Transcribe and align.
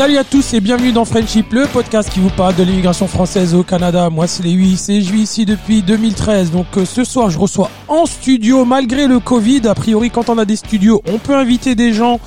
Salut 0.00 0.16
à 0.16 0.24
tous 0.24 0.54
et 0.54 0.60
bienvenue 0.60 0.92
dans 0.92 1.04
Friendship, 1.04 1.52
le 1.52 1.66
podcast 1.66 2.08
qui 2.08 2.20
vous 2.20 2.30
parle 2.30 2.54
de 2.56 2.62
l'immigration 2.62 3.06
française 3.06 3.54
au 3.54 3.62
Canada. 3.62 4.08
Moi 4.08 4.26
c'est 4.26 4.42
Lévis 4.42 4.82
et 4.88 5.02
je 5.02 5.12
vis 5.12 5.20
ici 5.20 5.44
depuis 5.44 5.82
2013. 5.82 6.52
Donc 6.52 6.68
euh, 6.78 6.86
ce 6.86 7.04
soir 7.04 7.28
je 7.28 7.38
reçois 7.38 7.70
en 7.86 8.06
studio 8.06 8.64
malgré 8.64 9.06
le 9.06 9.20
Covid. 9.20 9.68
A 9.68 9.74
priori 9.74 10.10
quand 10.10 10.30
on 10.30 10.38
a 10.38 10.46
des 10.46 10.56
studios 10.56 11.02
on 11.12 11.18
peut 11.18 11.34
inviter 11.34 11.74
des 11.74 11.92
gens. 11.92 12.18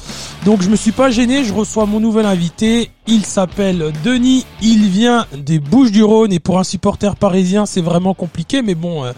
Donc 0.45 0.61
je 0.61 0.69
me 0.69 0.75
suis 0.75 0.91
pas 0.91 1.09
gêné, 1.09 1.43
je 1.43 1.51
reçois 1.51 1.87
mon 1.87 1.99
nouvel 1.99 2.27
invité. 2.27 2.91
Il 3.07 3.25
s'appelle 3.25 3.91
Denis, 4.03 4.45
il 4.61 4.87
vient 4.89 5.25
des 5.35 5.57
Bouches 5.57 5.91
du 5.91 6.03
Rhône 6.03 6.31
et 6.31 6.39
pour 6.39 6.59
un 6.59 6.63
supporter 6.63 7.15
parisien 7.15 7.65
c'est 7.65 7.81
vraiment 7.81 8.13
compliqué 8.13 8.61
mais 8.61 8.75
bon 8.75 9.03
euh, 9.03 9.13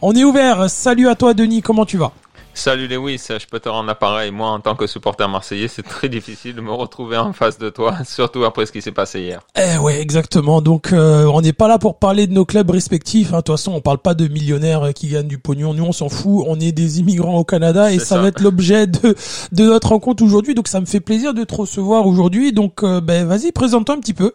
on 0.00 0.12
est 0.16 0.24
ouvert. 0.24 0.68
Salut 0.68 1.06
à 1.06 1.14
toi 1.14 1.34
Denis, 1.34 1.62
comment 1.62 1.86
tu 1.86 1.98
vas? 1.98 2.10
Salut 2.54 2.86
Lewis, 2.86 3.28
je 3.28 3.46
peux 3.46 3.60
te 3.60 3.68
rendre 3.68 3.86
l'appareil. 3.86 4.30
Moi, 4.30 4.46
en 4.48 4.60
tant 4.60 4.76
que 4.76 4.86
supporter 4.86 5.26
marseillais, 5.28 5.68
c'est 5.68 5.82
très 5.82 6.08
difficile 6.10 6.54
de 6.54 6.60
me 6.60 6.70
retrouver 6.70 7.16
en 7.16 7.32
face 7.32 7.58
de 7.58 7.70
toi, 7.70 7.96
surtout 8.04 8.44
après 8.44 8.66
ce 8.66 8.72
qui 8.72 8.82
s'est 8.82 8.92
passé 8.92 9.20
hier. 9.20 9.40
Eh 9.56 9.78
ouais, 9.78 10.00
exactement. 10.00 10.60
Donc, 10.60 10.92
euh, 10.92 11.24
on 11.24 11.40
n'est 11.40 11.54
pas 11.54 11.66
là 11.66 11.78
pour 11.78 11.98
parler 11.98 12.26
de 12.26 12.32
nos 12.32 12.44
clubs 12.44 12.70
respectifs. 12.70 13.32
Hein. 13.32 13.38
De 13.38 13.42
toute 13.42 13.56
façon, 13.56 13.72
on 13.72 13.80
parle 13.80 13.98
pas 13.98 14.14
de 14.14 14.28
millionnaires 14.28 14.92
qui 14.94 15.08
gagnent 15.08 15.28
du 15.28 15.38
pognon. 15.38 15.72
Nous, 15.72 15.84
on 15.84 15.92
s'en 15.92 16.10
fout. 16.10 16.44
On 16.46 16.60
est 16.60 16.72
des 16.72 17.00
immigrants 17.00 17.38
au 17.38 17.44
Canada 17.44 17.90
et 17.90 17.98
ça, 17.98 18.18
va 18.18 18.28
être 18.28 18.40
l'objet 18.40 18.86
de, 18.86 19.16
de 19.52 19.64
notre 19.64 19.88
rencontre 19.88 20.22
aujourd'hui. 20.22 20.54
Donc, 20.54 20.68
ça 20.68 20.80
me 20.80 20.86
fait 20.86 21.00
plaisir 21.00 21.32
de 21.32 21.44
te 21.44 21.54
recevoir 21.54 22.06
aujourd'hui. 22.06 22.52
Donc, 22.52 22.82
euh, 22.82 23.00
ben, 23.00 23.26
vas-y, 23.26 23.52
présente-toi 23.52 23.94
un 23.94 24.00
petit 24.00 24.14
peu. 24.14 24.32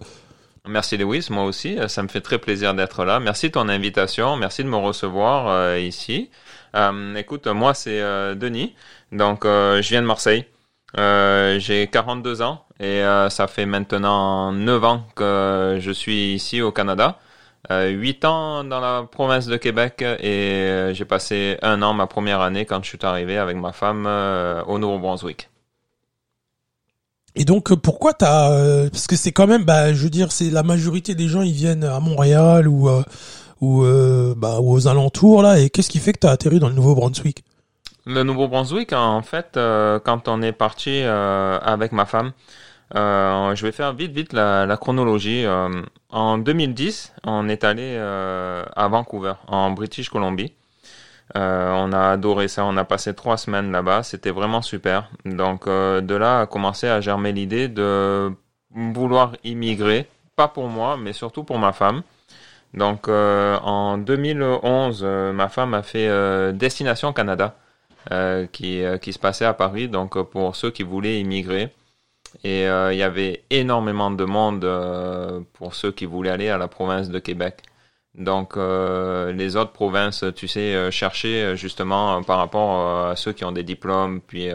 Merci 0.67 0.97
Lewis, 0.97 1.27
moi 1.29 1.45
aussi, 1.45 1.77
ça 1.87 2.03
me 2.03 2.09
fait 2.09 2.19
très 2.19 2.39
plaisir 2.39 2.73
d'être 2.73 3.05
là. 3.05 3.21
Merci 3.21 3.47
de 3.47 3.53
ton 3.53 3.69
invitation, 3.69 4.35
merci 4.35 4.63
de 4.63 4.67
me 4.67 4.75
recevoir 4.75 5.47
euh, 5.47 5.79
ici. 5.79 6.29
Euh, 6.75 7.15
écoute, 7.15 7.47
moi 7.47 7.73
c'est 7.73 8.01
euh, 8.01 8.35
Denis, 8.35 8.75
donc 9.11 9.45
euh, 9.45 9.81
je 9.81 9.89
viens 9.89 10.01
de 10.01 10.07
Marseille. 10.07 10.45
J'ai 10.95 11.87
42 11.91 12.41
ans 12.41 12.65
et 12.79 13.01
ça 13.29 13.47
fait 13.47 13.65
maintenant 13.65 14.51
9 14.51 14.83
ans 14.83 15.03
que 15.15 15.77
je 15.79 15.91
suis 15.91 16.33
ici 16.33 16.61
au 16.61 16.71
Canada. 16.71 17.19
8 17.69 18.25
ans 18.25 18.63
dans 18.63 18.79
la 18.79 19.03
province 19.03 19.45
de 19.47 19.57
Québec 19.57 20.01
et 20.01 20.91
j'ai 20.93 21.05
passé 21.05 21.57
un 21.61 21.81
an, 21.83 21.93
ma 21.93 22.07
première 22.07 22.41
année, 22.41 22.65
quand 22.65 22.83
je 22.83 22.89
suis 22.89 22.99
arrivé 23.03 23.37
avec 23.37 23.57
ma 23.57 23.73
femme 23.73 24.07
au 24.67 24.79
Nouveau-Brunswick. 24.79 25.49
Et 27.35 27.45
donc 27.45 27.75
pourquoi 27.75 28.13
t'as 28.13 28.89
parce 28.89 29.05
que 29.05 29.15
c'est 29.15 29.33
quand 29.33 29.45
même 29.45 29.65
bah 29.65 29.93
je 29.93 30.01
veux 30.01 30.09
dire 30.09 30.31
c'est 30.31 30.49
la 30.49 30.63
majorité 30.63 31.13
des 31.13 31.27
gens 31.27 31.43
ils 31.43 31.53
viennent 31.53 31.83
à 31.83 31.99
Montréal 31.99 32.67
ou 32.67 32.89
ou, 33.61 33.83
euh, 33.83 34.33
bah, 34.35 34.59
aux 34.61 34.87
alentours 34.87 35.41
là 35.41 35.59
Et 35.59 35.69
qu'est-ce 35.69 35.89
qui 35.89 35.99
fait 35.99 36.13
que 36.13 36.19
tu 36.19 36.27
as 36.27 36.31
atterri 36.31 36.59
dans 36.59 36.69
le 36.69 36.75
Nouveau-Brunswick? 36.75 37.43
Le 38.05 38.23
Nouveau-Brunswick, 38.23 38.93
en 38.93 39.21
fait, 39.21 39.57
euh, 39.57 39.99
quand 39.99 40.27
on 40.27 40.41
est 40.41 40.53
parti 40.53 41.01
euh, 41.03 41.59
avec 41.61 41.91
ma 41.91 42.05
femme, 42.05 42.31
je 42.93 43.61
vais 43.61 43.73
faire 43.73 43.93
vite, 43.93 44.13
vite 44.13 44.31
la, 44.31 44.77
chronologie. 44.79 45.45
en 46.09 46.37
2010, 46.37 47.13
on 47.25 47.49
est 47.49 47.65
allé 47.65 47.97
à 47.97 48.87
Vancouver, 48.87 49.33
en 49.47 49.71
British 49.71 50.09
Columbia. 50.09 50.47
on 51.35 51.91
a 51.91 52.11
adoré 52.11 52.47
ça, 52.47 52.63
on 52.63 52.77
a 52.77 52.85
passé 52.85 53.13
trois 53.13 53.35
semaines 53.35 53.73
là-bas, 53.73 54.03
c'était 54.03 54.31
vraiment 54.31 54.61
super. 54.61 55.09
Donc 55.25 55.67
de 55.67 56.15
là 56.15 56.41
a 56.41 56.45
commencé 56.45 56.87
à 56.87 57.01
germer 57.01 57.33
l'idée 57.33 57.67
de 57.67 58.31
vouloir 58.73 59.33
immigrer, 59.43 60.07
pas 60.37 60.47
pour 60.47 60.69
moi, 60.69 60.95
mais 60.95 61.11
surtout 61.11 61.43
pour 61.43 61.59
ma 61.59 61.73
femme. 61.73 62.03
Donc 62.73 63.07
euh, 63.07 63.57
en 63.59 63.97
2011, 63.97 65.01
euh, 65.03 65.33
ma 65.33 65.49
femme 65.49 65.73
a 65.73 65.83
fait 65.83 66.07
euh, 66.07 66.51
Destination 66.51 67.13
Canada, 67.13 67.55
qui, 68.53 68.81
qui 69.01 69.11
se 69.11 69.19
passait 69.19 69.43
à 69.43 69.53
Paris, 69.53 69.89
donc 69.89 70.17
pour 70.29 70.55
ceux 70.55 70.71
qui 70.71 70.83
voulaient 70.83 71.19
immigrer. 71.19 71.73
Et 72.45 72.61
il 72.61 72.97
y 72.97 73.03
avait 73.03 73.43
énormément 73.49 74.11
de 74.11 74.23
monde 74.23 75.45
pour 75.51 75.75
ceux 75.75 75.91
qui 75.91 76.05
voulaient 76.05 76.29
aller 76.29 76.47
à 76.47 76.57
la 76.57 76.69
province 76.69 77.09
de 77.09 77.19
Québec. 77.19 77.63
Donc 78.15 78.55
les 78.55 79.57
autres 79.57 79.73
provinces, 79.73 80.23
tu 80.37 80.47
sais, 80.47 80.89
chercher 80.89 81.57
justement 81.57 82.23
par 82.23 82.37
rapport 82.37 83.09
à 83.09 83.17
ceux 83.17 83.33
qui 83.33 83.43
ont 83.43 83.51
des 83.51 83.63
diplômes, 83.63 84.21
puis 84.21 84.47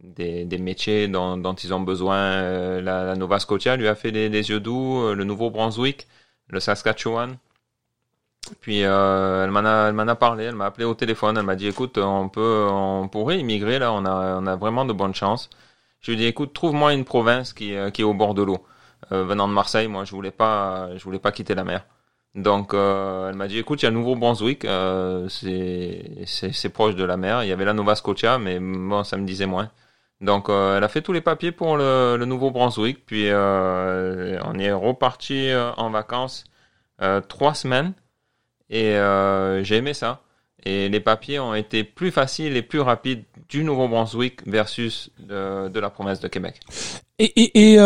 des, 0.00 0.44
des, 0.44 0.58
métiers 0.58 1.08
dont, 1.08 1.54
ils 1.64 1.72
ont 1.72 1.80
besoin. 1.80 2.82
La, 2.82 3.16
Nova 3.16 3.38
Scotia 3.38 3.76
lui 3.76 3.88
a 3.88 3.94
fait 3.94 4.12
des, 4.12 4.28
des 4.28 4.50
yeux 4.50 4.60
doux, 4.60 5.14
le 5.14 5.24
Nouveau-Brunswick 5.24 6.06
le 6.52 6.60
Saskatchewan. 6.60 7.36
Puis 8.60 8.84
euh, 8.84 9.44
elle 9.44 9.50
m'en 9.50 9.60
a, 9.64 9.88
elle 9.88 9.94
m'en 9.94 10.06
a 10.06 10.14
parlé, 10.14 10.44
elle 10.44 10.54
m'a 10.54 10.66
appelé 10.66 10.84
au 10.84 10.94
téléphone, 10.94 11.36
elle 11.38 11.44
m'a 11.44 11.56
dit 11.56 11.68
écoute, 11.68 11.98
on 11.98 12.28
peut, 12.28 12.68
on 12.70 13.08
pourrait 13.08 13.38
immigrer 13.38 13.78
là, 13.78 13.92
on 13.92 14.04
a, 14.04 14.38
on 14.40 14.46
a 14.46 14.56
vraiment 14.56 14.84
de 14.84 14.92
bonnes 14.92 15.14
chances. 15.14 15.48
Je 16.00 16.10
lui 16.10 16.18
ai 16.18 16.22
dit 16.22 16.26
écoute, 16.26 16.52
trouve-moi 16.52 16.92
une 16.94 17.04
province 17.04 17.52
qui, 17.52 17.74
euh, 17.74 17.90
qui 17.90 18.02
est 18.02 18.04
au 18.04 18.14
bord 18.14 18.34
de 18.34 18.42
l'eau. 18.42 18.64
Euh, 19.12 19.24
venant 19.24 19.48
de 19.48 19.52
Marseille, 19.52 19.88
moi 19.88 20.04
je 20.04 20.12
voulais 20.12 20.30
pas, 20.32 20.96
je 20.96 21.04
voulais 21.04 21.18
pas 21.18 21.32
quitter 21.32 21.54
la 21.54 21.64
mer. 21.64 21.86
Donc 22.34 22.74
elle 22.74 23.34
m'a 23.34 23.46
dit 23.48 23.58
écoute, 23.58 23.82
il 23.82 23.86
y 23.86 23.88
a 23.88 23.90
Nouveau-Brunswick, 23.92 24.64
euh, 24.64 25.28
c'est, 25.28 26.24
c'est, 26.26 26.52
c'est 26.52 26.68
proche 26.70 26.96
de 26.96 27.04
la 27.04 27.16
mer. 27.16 27.44
Il 27.44 27.48
y 27.48 27.52
avait 27.52 27.64
la 27.64 27.74
Nova 27.74 27.94
Scotia, 27.94 28.38
mais 28.38 28.58
bon, 28.58 29.04
ça 29.04 29.16
me 29.16 29.26
disait 29.26 29.46
moins. 29.46 29.70
Donc, 30.22 30.48
euh, 30.48 30.78
elle 30.78 30.84
a 30.84 30.88
fait 30.88 31.02
tous 31.02 31.12
les 31.12 31.20
papiers 31.20 31.50
pour 31.50 31.76
le, 31.76 32.24
Nouveau-Brunswick, 32.24 33.04
puis 33.04 33.24
euh, 33.26 34.38
on 34.44 34.56
est 34.58 34.72
reparti 34.72 35.50
euh, 35.50 35.72
en 35.76 35.90
vacances 35.90 36.44
trois 37.28 37.54
semaines, 37.54 37.94
et 38.70 38.94
j'ai 39.64 39.76
aimé 39.76 39.92
ça. 39.92 40.22
Et 40.64 40.88
les 40.88 41.00
papiers 41.00 41.40
ont 41.40 41.52
été 41.52 41.82
plus 41.82 42.12
faciles 42.12 42.56
et 42.56 42.62
plus 42.62 42.78
rapides 42.78 43.24
du 43.48 43.64
Nouveau-Brunswick 43.64 44.46
versus 44.46 45.10
de, 45.18 45.80
la 45.80 45.90
province 45.90 46.20
de 46.20 46.28
Québec. 46.28 46.60
Et, 47.18 47.24
et, 47.24 47.72
et 47.72 47.78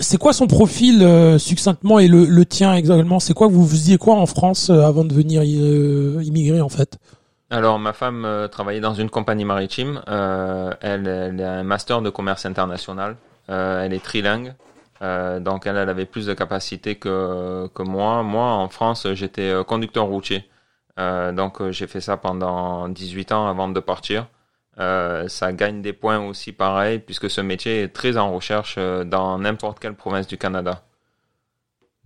c'est 0.00 0.18
quoi 0.18 0.32
son 0.32 0.48
profil 0.48 1.06
succinctement 1.38 2.00
et 2.00 2.08
le, 2.08 2.24
le 2.24 2.44
tien 2.44 2.74
exactement? 2.74 3.20
C'est 3.20 3.34
quoi 3.34 3.46
vous 3.46 3.64
faisiez 3.64 3.98
quoi 3.98 4.16
en 4.16 4.26
France 4.26 4.68
avant 4.68 5.04
de 5.04 5.14
venir 5.14 5.44
immigrer 5.44 6.60
en 6.60 6.68
fait? 6.68 6.98
Alors, 7.56 7.78
ma 7.78 7.94
femme 7.94 8.26
euh, 8.26 8.48
travaillait 8.48 8.82
dans 8.82 8.92
une 8.92 9.08
compagnie 9.08 9.46
maritime. 9.46 10.02
Euh, 10.08 10.74
elle, 10.82 11.08
a 11.08 11.52
un 11.54 11.62
master 11.62 12.02
de 12.02 12.10
commerce 12.10 12.44
international. 12.44 13.16
Euh, 13.48 13.82
elle 13.82 13.94
est 13.94 14.04
trilingue. 14.04 14.54
Donc, 15.00 15.66
elle, 15.66 15.78
elle, 15.78 15.88
avait 15.88 16.04
plus 16.04 16.26
de 16.26 16.34
capacité 16.34 16.96
que, 16.96 17.66
que 17.74 17.82
moi. 17.82 18.22
Moi, 18.22 18.44
en 18.44 18.68
France, 18.68 19.06
j'étais 19.14 19.54
conducteur 19.66 20.04
routier. 20.04 20.44
donc, 20.98 21.70
j'ai 21.70 21.86
fait 21.86 22.02
ça 22.02 22.18
pendant 22.18 22.88
18 22.88 23.32
ans 23.32 23.48
avant 23.48 23.68
de 23.68 23.80
partir. 23.80 24.26
ça 24.78 25.52
gagne 25.52 25.80
des 25.82 25.92
points 25.94 26.18
aussi 26.18 26.52
pareil, 26.52 26.98
puisque 26.98 27.30
ce 27.30 27.40
métier 27.40 27.82
est 27.82 27.88
très 27.88 28.16
en 28.18 28.32
recherche 28.32 28.78
dans 28.78 29.38
n'importe 29.38 29.80
quelle 29.80 29.94
province 29.94 30.26
du 30.26 30.38
Canada. 30.38 30.82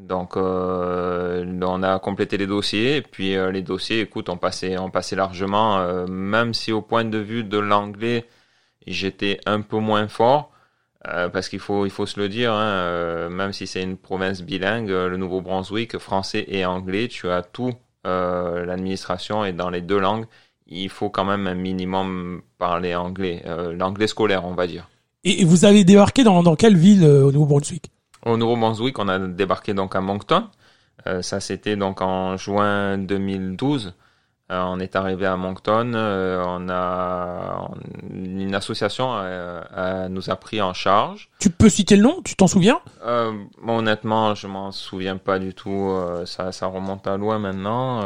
Donc, 0.00 0.36
euh, 0.36 1.44
on 1.62 1.82
a 1.82 1.98
complété 1.98 2.38
les 2.38 2.46
dossiers, 2.46 2.96
et 2.96 3.02
puis 3.02 3.36
euh, 3.36 3.52
les 3.52 3.62
dossiers, 3.62 4.00
écoute, 4.00 4.28
on 4.30 4.38
passait, 4.38 4.78
on 4.78 4.90
passait 4.90 5.16
largement, 5.16 5.78
euh, 5.78 6.06
même 6.06 6.54
si 6.54 6.72
au 6.72 6.80
point 6.80 7.04
de 7.04 7.18
vue 7.18 7.44
de 7.44 7.58
l'anglais, 7.58 8.24
j'étais 8.86 9.38
un 9.46 9.60
peu 9.60 9.78
moins 9.78 10.08
fort, 10.08 10.52
parce 11.02 11.48
qu'il 11.48 11.60
faut, 11.60 11.86
il 11.86 11.90
faut 11.90 12.04
se 12.04 12.20
le 12.20 12.28
dire, 12.28 12.52
hein, 12.52 13.30
même 13.30 13.54
si 13.54 13.66
c'est 13.66 13.82
une 13.82 13.96
province 13.96 14.42
bilingue, 14.42 14.90
le 14.90 15.16
Nouveau-Brunswick, 15.16 15.96
français 15.96 16.44
et 16.48 16.66
anglais, 16.66 17.08
tu 17.08 17.30
as 17.30 17.42
tout, 17.42 17.72
l'administration 18.04 19.42
est 19.46 19.54
dans 19.54 19.70
les 19.70 19.80
deux 19.80 19.98
langues, 19.98 20.26
il 20.66 20.90
faut 20.90 21.08
quand 21.08 21.24
même 21.24 21.46
un 21.46 21.54
minimum 21.54 22.42
parler 22.58 22.94
anglais, 22.94 23.42
l'anglais 23.74 24.08
scolaire, 24.08 24.44
on 24.44 24.54
va 24.54 24.66
dire. 24.66 24.90
Et 25.24 25.42
vous 25.44 25.64
avez 25.64 25.84
débarqué 25.84 26.22
dans, 26.22 26.42
dans 26.42 26.54
quelle 26.54 26.76
ville 26.76 27.06
au 27.06 27.32
Nouveau-Brunswick? 27.32 27.90
Au 28.26 28.36
Nouveau-Brunswick, 28.36 28.98
on 28.98 29.08
a 29.08 29.18
débarqué 29.18 29.74
donc 29.74 29.96
à 29.96 30.00
Moncton. 30.00 30.48
Euh, 31.06 31.22
ça, 31.22 31.40
c'était 31.40 31.76
donc 31.76 32.02
en 32.02 32.36
juin 32.36 32.98
2012. 32.98 33.94
Euh, 34.50 34.62
on 34.66 34.80
est 34.80 34.96
arrivé 34.96 35.26
à 35.26 35.36
Moncton. 35.36 35.92
Euh, 35.94 36.42
on 36.44 36.68
a 36.68 37.70
une 38.12 38.54
association 38.54 39.14
nous 40.08 40.30
a 40.30 40.36
pris 40.36 40.60
en 40.60 40.74
charge. 40.74 41.30
Tu 41.38 41.50
peux 41.50 41.68
citer 41.68 41.96
le 41.96 42.02
nom? 42.02 42.20
Tu 42.24 42.34
t'en 42.34 42.48
souviens? 42.48 42.80
Honnêtement, 43.66 44.34
je 44.34 44.46
m'en 44.46 44.72
souviens 44.72 45.16
pas 45.16 45.38
du 45.38 45.54
tout. 45.54 45.96
ça, 46.26 46.52
ça 46.52 46.66
remonte 46.66 47.06
à 47.06 47.16
loin 47.16 47.38
maintenant. 47.38 48.02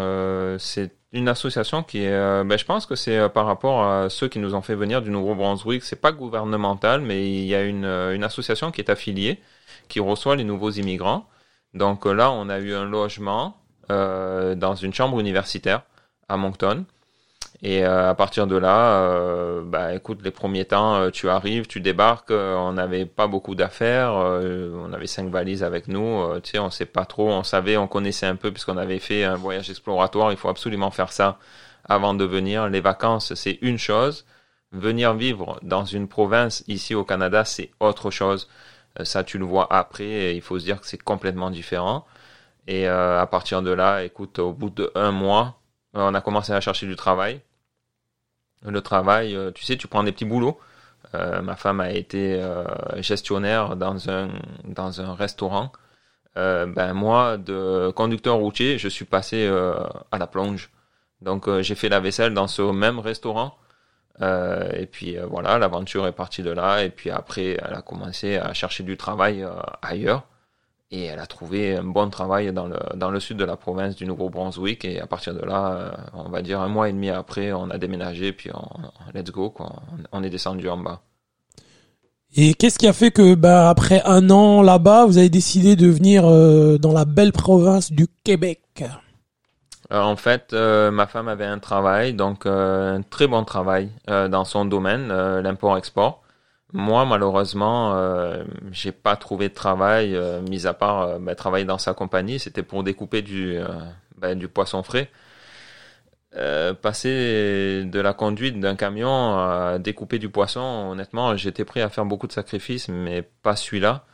c'est 0.58 0.92
une 1.12 1.28
association 1.28 1.82
qui 1.84 2.02
est, 2.02 2.44
ben, 2.44 2.58
je 2.58 2.64
pense 2.64 2.86
que 2.86 2.96
c'est 2.96 3.28
par 3.30 3.46
rapport 3.46 3.84
à 3.84 4.10
ceux 4.10 4.28
qui 4.28 4.38
nous 4.38 4.54
ont 4.54 4.62
fait 4.62 4.74
venir 4.74 5.00
du 5.00 5.10
Nouveau-Brunswick. 5.10 5.82
C'est 5.82 6.00
pas 6.00 6.12
gouvernemental, 6.12 7.00
mais 7.00 7.26
il 7.26 7.46
y 7.46 7.54
a 7.54 7.62
une, 7.62 7.86
une 7.86 8.24
association 8.24 8.70
qui 8.70 8.82
est 8.82 8.90
affiliée 8.90 9.40
qui 9.88 10.00
reçoit 10.00 10.36
les 10.36 10.44
nouveaux 10.44 10.70
immigrants. 10.70 11.26
Donc 11.74 12.06
là, 12.06 12.30
on 12.30 12.48
a 12.48 12.58
eu 12.58 12.74
un 12.74 12.84
logement 12.84 13.56
euh, 13.90 14.54
dans 14.54 14.74
une 14.74 14.94
chambre 14.94 15.18
universitaire 15.20 15.82
à 16.28 16.36
Moncton. 16.36 16.84
Et 17.62 17.84
euh, 17.84 18.10
à 18.10 18.14
partir 18.14 18.46
de 18.46 18.56
là, 18.56 19.00
euh, 19.00 19.62
bah, 19.64 19.94
écoute, 19.94 20.20
les 20.22 20.30
premiers 20.30 20.66
temps, 20.66 20.96
euh, 20.96 21.10
tu 21.10 21.30
arrives, 21.30 21.66
tu 21.66 21.80
débarques, 21.80 22.30
euh, 22.30 22.56
on 22.56 22.72
n'avait 22.72 23.06
pas 23.06 23.26
beaucoup 23.26 23.54
d'affaires, 23.54 24.12
on 24.12 24.92
avait 24.92 25.06
cinq 25.06 25.30
valises 25.30 25.62
avec 25.62 25.88
nous, 25.88 26.22
tu 26.42 26.50
sais, 26.50 26.58
on 26.58 26.70
sait 26.70 26.84
pas 26.84 27.06
trop, 27.06 27.30
on 27.30 27.42
savait, 27.42 27.76
on 27.76 27.86
connaissait 27.86 28.26
un 28.26 28.36
peu 28.36 28.50
puisqu'on 28.50 28.76
avait 28.76 28.98
fait 28.98 29.24
un 29.24 29.36
voyage 29.36 29.70
exploratoire, 29.70 30.30
il 30.30 30.36
faut 30.36 30.50
absolument 30.50 30.90
faire 30.90 31.10
ça 31.12 31.38
avant 31.88 32.12
de 32.12 32.24
venir. 32.24 32.68
Les 32.68 32.80
vacances, 32.80 33.32
c'est 33.34 33.58
une 33.62 33.78
chose, 33.78 34.26
venir 34.72 35.14
vivre 35.14 35.58
dans 35.62 35.84
une 35.84 36.08
province 36.08 36.64
ici 36.66 36.94
au 36.94 37.04
Canada, 37.04 37.44
c'est 37.44 37.70
autre 37.80 38.10
chose. 38.10 38.48
Ça, 39.02 39.24
tu 39.24 39.38
le 39.38 39.44
vois 39.44 39.66
après. 39.72 40.34
il 40.36 40.40
faut 40.42 40.58
se 40.58 40.64
dire 40.64 40.80
que 40.80 40.86
c'est 40.86 41.02
complètement 41.02 41.50
différent. 41.50 42.06
Et 42.66 42.86
à 42.86 43.26
partir 43.30 43.62
de 43.62 43.70
là, 43.70 44.04
écoute, 44.04 44.38
au 44.38 44.52
bout 44.52 44.70
de 44.70 44.90
un 44.94 45.10
mois, 45.10 45.60
on 45.94 46.14
a 46.14 46.20
commencé 46.20 46.52
à 46.52 46.60
chercher 46.60 46.86
du 46.86 46.96
travail. 46.96 47.40
Le 48.62 48.80
travail, 48.80 49.36
tu 49.54 49.64
sais, 49.64 49.76
tu 49.76 49.88
prends 49.88 50.04
des 50.04 50.12
petits 50.12 50.24
boulots. 50.24 50.58
ma 51.12 51.56
femme 51.56 51.80
a 51.80 51.90
été 51.92 52.40
gestionnaire 52.98 53.76
dans 53.76 54.10
un 54.10 54.30
dans 54.64 55.00
un 55.00 55.14
restaurant. 55.14 55.72
ben 56.36 56.92
moi, 56.94 57.36
de 57.38 57.92
conducteur 57.96 58.36
routier, 58.36 58.78
je 58.78 58.88
suis 58.88 59.04
passé 59.04 59.48
à 60.12 60.18
la 60.18 60.26
plonge. 60.26 60.70
Donc 61.20 61.48
j'ai 61.60 61.74
fait 61.74 61.88
la 61.88 62.00
vaisselle 62.00 62.34
dans 62.34 62.48
ce 62.48 62.62
même 62.62 62.98
restaurant. 62.98 63.56
Euh, 64.22 64.70
et 64.78 64.86
puis 64.86 65.18
euh, 65.18 65.26
voilà, 65.26 65.58
l'aventure 65.58 66.06
est 66.06 66.12
partie 66.12 66.42
de 66.42 66.50
là. 66.50 66.84
Et 66.84 66.90
puis 66.90 67.10
après, 67.10 67.56
elle 67.62 67.74
a 67.74 67.82
commencé 67.82 68.36
à 68.36 68.52
chercher 68.54 68.82
du 68.84 68.96
travail 68.96 69.42
euh, 69.42 69.50
ailleurs. 69.82 70.24
Et 70.90 71.04
elle 71.06 71.18
a 71.18 71.26
trouvé 71.26 71.76
un 71.76 71.82
bon 71.82 72.08
travail 72.08 72.52
dans 72.52 72.66
le, 72.66 72.76
dans 72.94 73.10
le 73.10 73.18
sud 73.18 73.36
de 73.36 73.44
la 73.44 73.56
province 73.56 73.96
du 73.96 74.06
Nouveau-Brunswick. 74.06 74.84
Et 74.84 75.00
à 75.00 75.06
partir 75.06 75.34
de 75.34 75.40
là, 75.40 75.92
on 76.12 76.28
va 76.28 76.40
dire 76.40 76.60
un 76.60 76.68
mois 76.68 76.88
et 76.88 76.92
demi 76.92 77.10
après, 77.10 77.52
on 77.52 77.70
a 77.70 77.78
déménagé. 77.78 78.32
Puis 78.32 78.50
on, 78.54 79.18
let's 79.18 79.32
go, 79.32 79.50
quoi. 79.50 79.72
On, 80.12 80.22
est 80.22 80.30
descendu 80.30 80.68
en 80.68 80.76
bas. 80.76 81.00
Et 82.36 82.54
qu'est-ce 82.54 82.78
qui 82.78 82.86
a 82.86 82.92
fait 82.92 83.10
que, 83.10 83.34
bah, 83.34 83.68
après 83.70 84.02
un 84.04 84.30
an 84.30 84.62
là-bas, 84.62 85.06
vous 85.06 85.18
avez 85.18 85.30
décidé 85.30 85.74
de 85.74 85.88
venir 85.88 86.22
dans 86.78 86.92
la 86.92 87.04
belle 87.04 87.32
province 87.32 87.90
du 87.90 88.06
Québec? 88.22 88.84
Euh, 89.92 90.00
en 90.00 90.16
fait, 90.16 90.52
euh, 90.52 90.90
ma 90.90 91.06
femme 91.06 91.28
avait 91.28 91.44
un 91.44 91.58
travail, 91.58 92.14
donc 92.14 92.46
euh, 92.46 92.96
un 92.96 93.02
très 93.02 93.26
bon 93.26 93.44
travail 93.44 93.90
dans 94.06 94.44
son 94.44 94.64
domaine, 94.64 95.08
l'import-export. 95.08 96.22
Moi, 96.72 97.04
malheureusement, 97.04 97.94
j'ai 98.72 98.92
pas 98.92 99.16
trouvé 99.16 99.48
de 99.48 99.54
travail, 99.54 100.18
mis 100.48 100.66
à 100.66 100.74
part 100.74 101.20
bah, 101.20 101.34
travailler 101.34 101.64
dans 101.64 101.78
sa 101.78 101.94
compagnie. 101.94 102.38
C'était 102.38 102.62
pour 102.64 102.82
découper 102.82 103.22
du, 103.22 103.58
bah, 104.18 104.34
du 104.34 104.48
poisson 104.48 104.82
frais. 104.82 105.10
passer 106.82 107.84
de 107.84 108.00
la 108.00 108.12
conduite 108.12 108.58
d'un 108.60 108.76
camion 108.76 109.38
à 109.38 109.78
découper 109.78 110.18
du 110.18 110.28
poisson, 110.28 110.88
honnêtement, 110.92 111.36
j'étais 111.36 111.64
prêt 111.64 111.80
à 111.80 111.88
faire 111.90 112.04
beaucoup 112.06 112.26
de 112.26 112.32
sacrifices, 112.32 112.88
mais 112.88 113.22
pas 113.22 113.56
celui-là. 113.56 114.04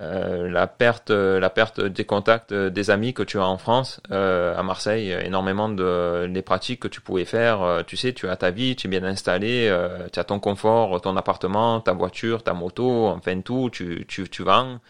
Euh, 0.00 0.48
la 0.48 0.66
perte, 0.66 1.10
la 1.10 1.50
perte 1.50 1.80
des 1.80 2.04
contacts 2.04 2.50
euh, 2.52 2.70
des 2.70 2.90
amis 2.90 3.12
que 3.14 3.22
tu 3.22 3.38
as 3.38 3.46
en 3.46 3.58
France, 3.58 4.00
euh, 4.10 4.56
à 4.58 4.62
Marseille, 4.62 5.14
énormément 5.22 5.68
de 5.68 6.26
les 6.28 6.42
pratiques 6.42 6.80
que 6.80 6.88
tu 6.88 7.00
pouvais 7.00 7.24
faire. 7.26 7.84
tu 7.86 7.96
sais, 7.96 8.12
tu 8.12 8.28
as 8.28 8.36
ta 8.36 8.50
vie, 8.50 8.74
tu 8.74 8.86
es 8.86 8.90
bien 8.90 9.04
installé, 9.04 9.70
tu 10.12 10.18
as 10.18 10.24
ton 10.24 10.40
confort, 10.40 11.00
ton 11.00 11.16
appartement, 11.16 11.80
ta 11.80 11.92
voiture, 11.92 12.42
ta 12.42 12.54
moto, 12.54 13.08
enfin 13.08 13.40
tout, 13.42 13.70
tu, 13.70 14.04
tu, 14.08 14.28
tu 14.28 14.42
vends. 14.42 14.80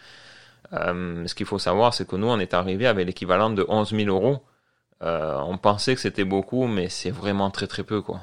ce 0.71 1.33
qu'il 1.35 1.45
faut 1.45 1.59
savoir, 1.59 1.93
c'est 1.93 2.07
que 2.07 2.15
nous, 2.15 2.27
on 2.27 2.39
est 2.39 2.53
arrivé 2.53 2.87
avec 2.87 3.05
l'équivalent 3.07 3.49
de 3.49 3.65
11 3.67 3.91
000 3.95 4.07
euros. 4.09 4.43
on 5.01 5.57
pensait 5.57 5.95
que 5.95 6.01
c'était 6.01 6.25
beaucoup, 6.25 6.67
mais 6.67 6.89
c'est 6.89 7.11
vraiment 7.11 7.51
très 7.51 7.67
très 7.67 7.83
peu, 7.83 8.01
quoi. 8.01 8.21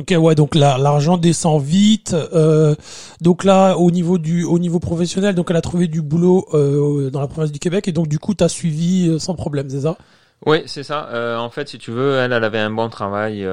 Ok, 0.00 0.14
ouais, 0.18 0.34
donc 0.34 0.54
là, 0.54 0.78
l'argent 0.78 1.18
descend 1.18 1.62
vite. 1.62 2.14
Euh, 2.14 2.74
donc 3.20 3.44
là, 3.44 3.76
au 3.76 3.90
niveau 3.90 4.16
du, 4.16 4.44
au 4.44 4.58
niveau 4.58 4.80
professionnel, 4.80 5.34
donc 5.34 5.50
elle 5.50 5.56
a 5.56 5.60
trouvé 5.60 5.88
du 5.88 6.00
boulot 6.00 6.46
euh, 6.54 7.10
dans 7.10 7.20
la 7.20 7.26
province 7.26 7.52
du 7.52 7.58
Québec 7.58 7.86
et 7.86 7.92
donc 7.92 8.08
du 8.08 8.18
coup, 8.18 8.34
tu 8.34 8.42
as 8.42 8.48
suivi 8.48 9.08
euh, 9.10 9.18
sans 9.18 9.34
problème, 9.34 9.68
c'est 9.68 9.82
ça? 9.82 9.98
Oui, 10.46 10.62
c'est 10.64 10.84
ça. 10.84 11.10
En 11.38 11.50
fait, 11.50 11.68
si 11.68 11.76
tu 11.76 11.90
veux, 11.90 12.14
elle, 12.14 12.32
elle 12.32 12.44
avait 12.44 12.58
un 12.58 12.70
bon 12.70 12.88
travail, 12.88 13.46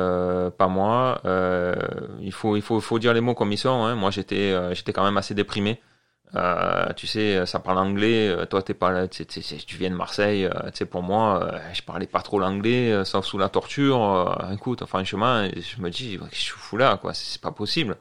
pas 0.58 0.70
moi. 0.70 1.22
il 2.22 2.32
faut, 2.32 2.56
il 2.56 2.62
faut, 2.62 2.80
faut 2.80 2.98
dire 2.98 3.14
les 3.14 3.20
mots 3.20 3.36
comme 3.36 3.52
ils 3.52 3.58
sont. 3.58 3.84
Hein. 3.84 3.96
Moi, 3.96 4.10
j'étais, 4.10 4.56
j'étais 4.74 4.94
quand 4.94 5.04
même 5.04 5.18
assez 5.18 5.34
déprimé. 5.34 5.82
Euh, 6.36 6.92
tu 6.96 7.08
sais, 7.08 7.46
ça 7.46 7.60
parle 7.60 7.78
anglais. 7.78 8.30
Euh, 8.30 8.46
toi, 8.46 8.62
t'es 8.62 8.74
pas 8.74 9.08
tu, 9.08 9.24
viens 9.78 9.90
de 9.90 9.96
Marseille. 9.96 10.46
Euh, 10.46 10.50
tu 10.72 10.80
sais, 10.80 10.86
pour 10.86 11.02
moi, 11.04 11.52
je 11.74 11.82
parlais 11.82 12.08
pas 12.08 12.22
trop 12.22 12.40
l'anglais, 12.40 13.04
sauf 13.06 13.26
sous 13.26 13.38
la 13.38 13.50
torture. 13.50 14.38
écoute, 14.54 14.86
franchement, 14.86 15.48
je 15.56 15.82
me 15.82 15.90
dis, 15.90 16.20
je 16.32 16.38
suis 16.38 16.52
fou 16.52 16.78
là, 16.78 16.98
quoi. 16.98 17.14
C'est 17.14 17.42
pas 17.42 17.52
possible. 17.52 17.98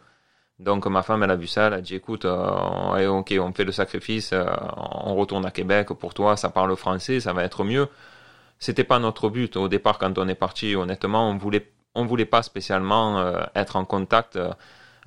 Donc, 0.58 0.87
ma 0.87 1.02
femme, 1.02 1.23
elle 1.23 1.31
a 1.31 1.37
vu 1.37 1.46
ça. 1.46 1.69
Elle 1.69 1.75
a 1.75 1.81
dit, 1.81 1.94
écoute, 1.94 2.25
ok, 2.25 3.34
on 3.40 3.52
fait 3.52 3.64
le 3.64 3.73
sacrifice. 3.73 4.32
on 4.32 5.14
retourne 5.14 5.46
à 5.46 5.50
Québec. 5.50 5.88
Pour 5.88 6.14
toi, 6.14 6.37
ça 6.37 6.50
parle 6.50 6.75
français, 6.76 7.20
ça 7.20 7.32
va 7.32 7.44
être 7.44 7.64
mieux. 7.64 7.88
C'était 8.58 8.84
pas 8.84 8.99
notre 8.99 9.29
but 9.29 9.56
au 9.56 9.69
départ 9.69 9.99
quand 9.99 10.19
on 10.19 10.29
est 10.29 10.34
parti. 10.34 10.75
Honnêtement, 10.76 11.31
on 11.31 11.37
voulait, 11.37 11.70
on 11.94 12.06
voulait 12.06 12.25
pas 12.25 12.43
spécialement 12.43 13.22
être 13.55 13.76
en 13.76 13.84
contact 13.84 14.38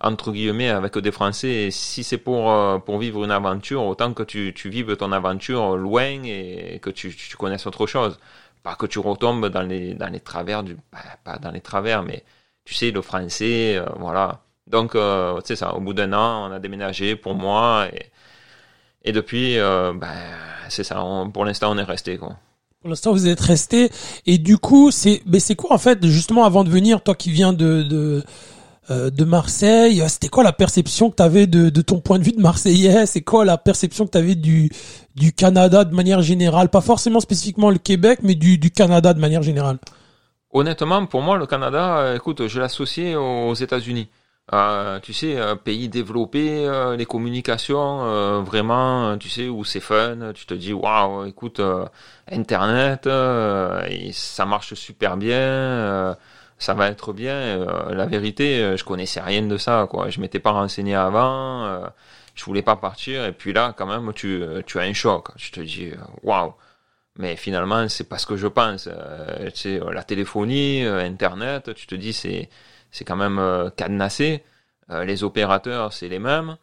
entre 0.01 0.31
guillemets 0.31 0.69
avec 0.69 0.97
des 0.97 1.11
Français. 1.11 1.69
Si 1.71 2.03
c'est 2.03 2.17
pour 2.17 2.51
euh, 2.51 2.79
pour 2.79 2.99
vivre 2.99 3.23
une 3.23 3.31
aventure, 3.31 3.83
autant 3.83 4.13
que 4.13 4.23
tu, 4.23 4.53
tu 4.55 4.69
vives 4.69 4.95
ton 4.97 5.11
aventure 5.11 5.77
loin 5.77 6.23
et 6.23 6.79
que 6.81 6.89
tu, 6.89 7.15
tu 7.15 7.37
connaisses 7.37 7.67
autre 7.67 7.87
chose. 7.87 8.19
Pas 8.63 8.75
que 8.75 8.85
tu 8.85 8.99
retombes 8.99 9.47
dans 9.47 9.61
les 9.63 9.93
dans 9.95 10.11
les 10.11 10.19
travers 10.19 10.63
du 10.63 10.75
bah, 10.91 10.99
pas 11.23 11.37
dans 11.37 11.51
les 11.51 11.61
travers, 11.61 12.03
mais 12.03 12.23
tu 12.65 12.73
sais 12.75 12.91
le 12.91 13.01
français, 13.01 13.77
euh, 13.77 13.85
voilà. 13.97 14.41
Donc 14.67 14.95
euh, 14.95 15.39
c'est 15.45 15.55
ça. 15.55 15.75
Au 15.75 15.81
bout 15.81 15.93
d'un 15.93 16.13
an, 16.13 16.49
on 16.49 16.51
a 16.53 16.59
déménagé 16.59 17.15
pour 17.15 17.35
moi 17.35 17.87
et 17.93 18.11
et 19.03 19.11
depuis, 19.11 19.57
euh, 19.57 19.93
ben, 19.93 20.07
c'est 20.69 20.83
ça. 20.83 21.03
pour 21.33 21.45
l'instant, 21.45 21.71
on 21.71 21.77
est 21.77 21.83
resté. 21.83 22.17
Pour 22.17 22.89
l'instant, 22.89 23.11
vous 23.11 23.27
êtes 23.27 23.39
resté. 23.39 23.89
Et 24.25 24.37
du 24.37 24.57
coup, 24.57 24.91
c'est, 24.91 25.21
quoi 25.55 25.73
en 25.73 25.77
fait, 25.77 26.05
justement, 26.05 26.43
avant 26.43 26.63
de 26.63 26.69
venir, 26.69 27.01
toi 27.01 27.15
qui 27.15 27.31
viens 27.31 27.53
de, 27.53 28.23
de 28.89 29.23
Marseille. 29.23 30.03
C'était 30.07 30.29
quoi 30.29 30.43
la 30.43 30.53
perception 30.53 31.09
que 31.09 31.15
tu 31.15 31.23
avais 31.23 31.47
de, 31.47 31.69
de, 31.69 31.81
ton 31.81 31.99
point 31.99 32.19
de 32.19 32.23
vue 32.23 32.31
de 32.31 32.41
Marseillais? 32.41 33.05
C'est 33.05 33.21
quoi 33.21 33.45
la 33.45 33.57
perception 33.57 34.05
que 34.05 34.11
tu 34.11 34.17
avais 34.17 34.35
du, 34.35 34.69
du 35.15 35.31
Canada 35.33 35.83
de 35.83 35.93
manière 35.93 36.21
générale? 36.21 36.69
Pas 36.69 36.81
forcément 36.81 37.19
spécifiquement 37.19 37.69
le 37.69 37.77
Québec, 37.77 38.19
mais 38.23 38.35
du, 38.35 38.57
du 38.57 38.71
Canada 38.71 39.13
de 39.13 39.19
manière 39.19 39.43
générale. 39.43 39.77
Honnêtement, 40.51 41.05
pour 41.05 41.21
moi, 41.21 41.37
le 41.37 41.45
Canada, 41.45 41.97
euh, 41.99 42.15
écoute, 42.15 42.47
je 42.47 42.59
l'associais 42.59 43.15
aux 43.15 43.53
États-Unis. 43.53 44.09
Euh, 44.51 44.99
tu 44.99 45.13
sais, 45.13 45.37
pays 45.63 45.89
développé, 45.89 46.67
les 46.97 47.05
communications, 47.05 48.41
vraiment, 48.41 49.15
tu 49.19 49.29
sais, 49.29 49.47
où 49.47 49.63
c'est 49.63 49.79
fun, 49.79 50.33
tu 50.33 50.47
te 50.47 50.55
dis, 50.55 50.73
waouh, 50.73 51.25
écoute, 51.25 51.61
Internet, 52.31 53.07
ça 54.11 54.45
marche 54.47 54.73
super 54.73 55.17
bien 55.17 56.17
ça 56.59 56.73
va 56.73 56.89
être 56.89 57.13
bien. 57.13 57.33
Euh, 57.33 57.95
la 57.95 58.05
vérité, 58.05 58.61
euh, 58.61 58.77
je 58.77 58.83
connaissais 58.83 59.21
rien 59.21 59.41
de 59.41 59.57
ça, 59.57 59.87
quoi. 59.89 60.09
Je 60.09 60.19
m'étais 60.19 60.39
pas 60.39 60.51
renseigné 60.51 60.93
avant, 60.93 61.65
euh, 61.65 61.87
je 62.35 62.43
voulais 62.45 62.61
pas 62.61 62.75
partir, 62.75 63.25
et 63.25 63.31
puis 63.31 63.53
là, 63.53 63.73
quand 63.77 63.87
même, 63.87 64.13
tu, 64.13 64.43
tu 64.65 64.79
as 64.79 64.83
un 64.83 64.93
choc. 64.93 65.29
Je 65.37 65.51
te 65.51 65.61
dis, 65.61 65.91
waouh. 66.23 66.53
Mais 67.17 67.35
finalement, 67.35 67.87
c'est 67.89 68.07
pas 68.07 68.17
ce 68.17 68.25
que 68.25 68.37
je 68.37 68.47
pense. 68.47 68.87
tu 69.47 69.51
sais, 69.55 69.79
la 69.91 70.03
téléphonie, 70.03 70.83
Internet, 70.85 71.73
tu 71.73 71.87
te 71.87 71.95
dis, 71.95 72.13
c'est, 72.13 72.49
c'est 72.91 73.03
quand 73.05 73.17
même 73.17 73.71
cadenassé. 73.75 74.43
les 74.89 75.23
opérateurs, 75.23 75.91
c'est 75.93 76.07
les 76.07 76.19
mêmes. 76.19 76.55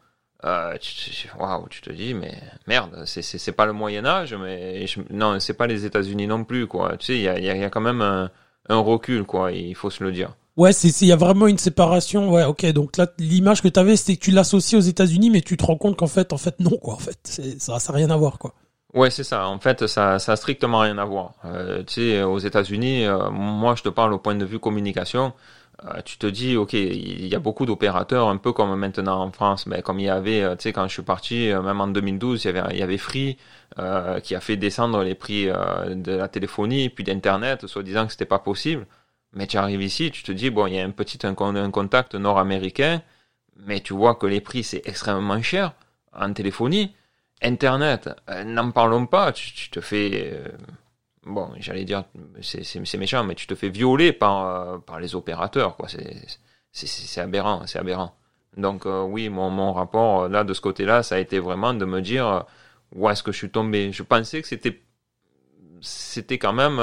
Waouh, 0.42 1.68
tu 1.68 1.80
te 1.82 1.90
dis, 1.90 2.14
mais 2.14 2.34
merde, 2.66 3.02
c'est, 3.06 3.22
c'est, 3.22 3.52
pas 3.52 3.66
le 3.66 3.72
Moyen 3.72 4.06
Âge, 4.06 4.34
mais 4.34 4.86
non, 5.10 5.40
c'est 5.40 5.54
pas 5.54 5.66
les 5.66 5.84
États-Unis 5.84 6.26
non 6.26 6.44
plus, 6.44 6.66
quoi. 6.66 6.96
Tu 6.96 7.06
sais, 7.06 7.16
il 7.16 7.22
y 7.22 7.28
a, 7.28 7.38
y 7.38 7.64
a 7.64 7.70
quand 7.70 7.80
même 7.82 8.00
un 8.00 8.30
un 8.68 8.78
recul, 8.78 9.24
quoi. 9.24 9.52
Il 9.52 9.74
faut 9.74 9.90
se 9.90 10.02
le 10.02 10.12
dire. 10.12 10.34
Ouais, 10.56 10.72
c'est 10.72 10.88
il 11.02 11.08
y 11.08 11.12
a 11.12 11.16
vraiment 11.16 11.46
une 11.46 11.58
séparation. 11.58 12.32
Ouais, 12.32 12.44
ok. 12.44 12.64
Donc 12.72 12.96
là, 12.96 13.06
l'image 13.18 13.62
que 13.62 13.68
tu 13.68 13.78
avais, 13.78 13.96
c'était 13.96 14.16
que 14.16 14.24
tu 14.24 14.30
l'associes 14.30 14.78
aux 14.78 14.80
États-Unis, 14.80 15.30
mais 15.30 15.42
tu 15.42 15.56
te 15.56 15.64
rends 15.64 15.76
compte 15.76 15.96
qu'en 15.96 16.06
fait, 16.06 16.32
en 16.32 16.38
fait, 16.38 16.58
non, 16.60 16.78
quoi. 16.78 16.94
En 16.94 16.98
fait, 16.98 17.18
ça, 17.58 17.78
ça 17.78 17.92
n'a 17.92 17.98
rien 17.98 18.10
à 18.10 18.16
voir, 18.16 18.38
quoi. 18.38 18.54
Ouais, 18.94 19.10
c'est 19.10 19.24
ça. 19.24 19.46
En 19.46 19.58
fait, 19.58 19.86
ça, 19.86 20.18
ça 20.18 20.32
a 20.32 20.36
strictement 20.36 20.78
rien 20.78 20.96
à 20.96 21.04
voir. 21.04 21.34
Euh, 21.44 21.82
tu 21.84 21.94
sais, 21.94 22.22
aux 22.22 22.38
États-Unis, 22.38 23.04
euh, 23.04 23.30
moi, 23.30 23.74
je 23.74 23.82
te 23.82 23.90
parle 23.90 24.14
au 24.14 24.18
point 24.18 24.34
de 24.34 24.44
vue 24.46 24.58
communication. 24.58 25.34
Euh, 25.84 26.00
tu 26.02 26.16
te 26.16 26.26
dis, 26.26 26.56
ok, 26.56 26.72
il 26.72 27.26
y 27.26 27.34
a 27.34 27.38
beaucoup 27.38 27.66
d'opérateurs, 27.66 28.28
un 28.28 28.38
peu 28.38 28.52
comme 28.54 28.74
maintenant 28.76 29.20
en 29.22 29.30
France, 29.32 29.66
mais 29.66 29.82
comme 29.82 30.00
il 30.00 30.06
y 30.06 30.08
avait, 30.08 30.56
tu 30.56 30.62
sais, 30.62 30.72
quand 30.72 30.88
je 30.88 30.94
suis 30.94 31.02
parti, 31.02 31.50
même 31.52 31.80
en 31.82 31.88
2012, 31.88 32.44
il 32.44 32.46
y 32.46 32.58
avait, 32.58 32.74
il 32.74 32.78
y 32.78 32.82
avait 32.82 32.96
Free 32.96 33.36
qui 34.22 34.34
a 34.34 34.40
fait 34.40 34.56
descendre 34.56 35.02
les 35.02 35.14
prix 35.14 35.46
de 35.46 36.12
la 36.12 36.28
téléphonie 36.28 36.88
puis 36.88 37.04
d'internet, 37.04 37.66
soit 37.66 37.82
disant 37.82 38.06
que 38.06 38.12
c'était 38.12 38.24
pas 38.24 38.38
possible. 38.38 38.86
Mais 39.36 39.46
tu 39.46 39.58
arrives 39.58 39.82
ici, 39.82 40.10
tu 40.10 40.22
te 40.22 40.32
dis, 40.32 40.48
bon, 40.48 40.66
il 40.66 40.74
y 40.74 40.80
a 40.80 40.84
un 40.84 40.90
petit 40.90 41.18
un, 41.26 41.34
contact 41.34 42.14
nord-américain, 42.14 43.02
mais 43.56 43.80
tu 43.80 43.92
vois 43.92 44.14
que 44.14 44.26
les 44.26 44.40
prix, 44.40 44.64
c'est 44.64 44.80
extrêmement 44.86 45.42
cher 45.42 45.74
en 46.14 46.32
téléphonie. 46.32 46.94
Internet, 47.42 48.08
euh, 48.30 48.44
n'en 48.44 48.70
parlons 48.70 49.06
pas, 49.06 49.32
tu, 49.32 49.68
te 49.68 49.82
fais... 49.82 50.32
Euh, 50.32 50.48
bon, 51.24 51.50
j'allais 51.58 51.84
dire, 51.84 52.04
c'est 52.40 52.98
méchant, 52.98 53.24
mais 53.24 53.34
tu 53.34 53.46
te 53.46 53.54
fais 53.54 53.68
violer 53.68 54.14
par, 54.14 54.46
euh, 54.46 54.78
par 54.78 55.00
les 55.00 55.14
opérateurs, 55.14 55.76
quoi. 55.76 55.88
C'est 56.72 57.20
aberrant, 57.20 57.66
c'est 57.66 57.78
aberrant. 57.78 58.14
Donc 58.56 58.86
oui, 58.86 59.28
mon, 59.28 59.50
mon 59.50 59.74
rapport 59.74 60.28
là 60.28 60.42
de 60.42 60.54
ce 60.54 60.62
côté-là, 60.62 61.02
ça 61.02 61.16
a 61.16 61.18
été 61.18 61.38
vraiment 61.38 61.74
de 61.74 61.84
me 61.84 62.00
dire 62.00 62.46
où 62.96 63.08
est-ce 63.08 63.22
que 63.22 63.32
je 63.32 63.38
suis 63.38 63.50
tombé. 63.50 63.92
Je 63.92 64.02
pensais 64.02 64.42
que 64.42 64.48
c'était 64.48 64.82
c'était 65.80 66.38
quand 66.38 66.52
même 66.52 66.80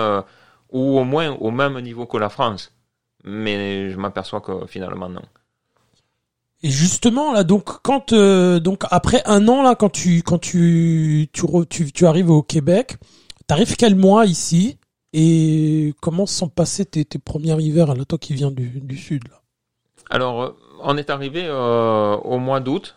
ou 0.69 0.99
au 0.99 1.03
moins 1.03 1.31
au 1.31 1.51
même 1.51 1.79
niveau 1.81 2.05
que 2.05 2.17
la 2.17 2.29
France. 2.29 2.71
Mais 3.23 3.89
je 3.89 3.97
m'aperçois 3.97 4.41
que 4.41 4.65
finalement 4.67 5.09
non. 5.09 5.21
Et 6.61 6.69
justement 6.69 7.33
là, 7.33 7.43
donc 7.43 7.81
quand 7.81 8.13
euh, 8.13 8.59
donc 8.59 8.83
après 8.89 9.21
un 9.25 9.47
an 9.47 9.61
là, 9.63 9.75
quand 9.75 9.89
tu 9.89 10.23
quand 10.23 10.39
tu 10.39 11.29
tu 11.33 11.45
tu, 11.69 11.91
tu 11.91 12.05
arrives 12.05 12.29
au 12.29 12.43
Québec, 12.43 12.97
t'arrives 13.47 13.75
quel 13.75 13.95
mois 13.95 14.25
ici 14.25 14.77
et 15.11 15.93
comment 16.01 16.25
sont 16.25 16.49
passés 16.49 16.85
tes, 16.85 17.05
tes 17.05 17.19
premiers 17.19 17.61
hivers 17.61 17.93
là, 17.95 18.05
toi 18.05 18.17
qui 18.17 18.33
viens 18.33 18.51
du, 18.51 18.81
du 18.81 18.97
sud 18.97 19.27
là? 19.29 19.41
Alors, 20.09 20.41
euh, 20.41 20.57
on 20.81 20.97
est 20.97 21.09
arrivé 21.09 21.43
euh, 21.45 22.15
au 22.17 22.37
mois 22.37 22.59
d'août. 22.59 22.95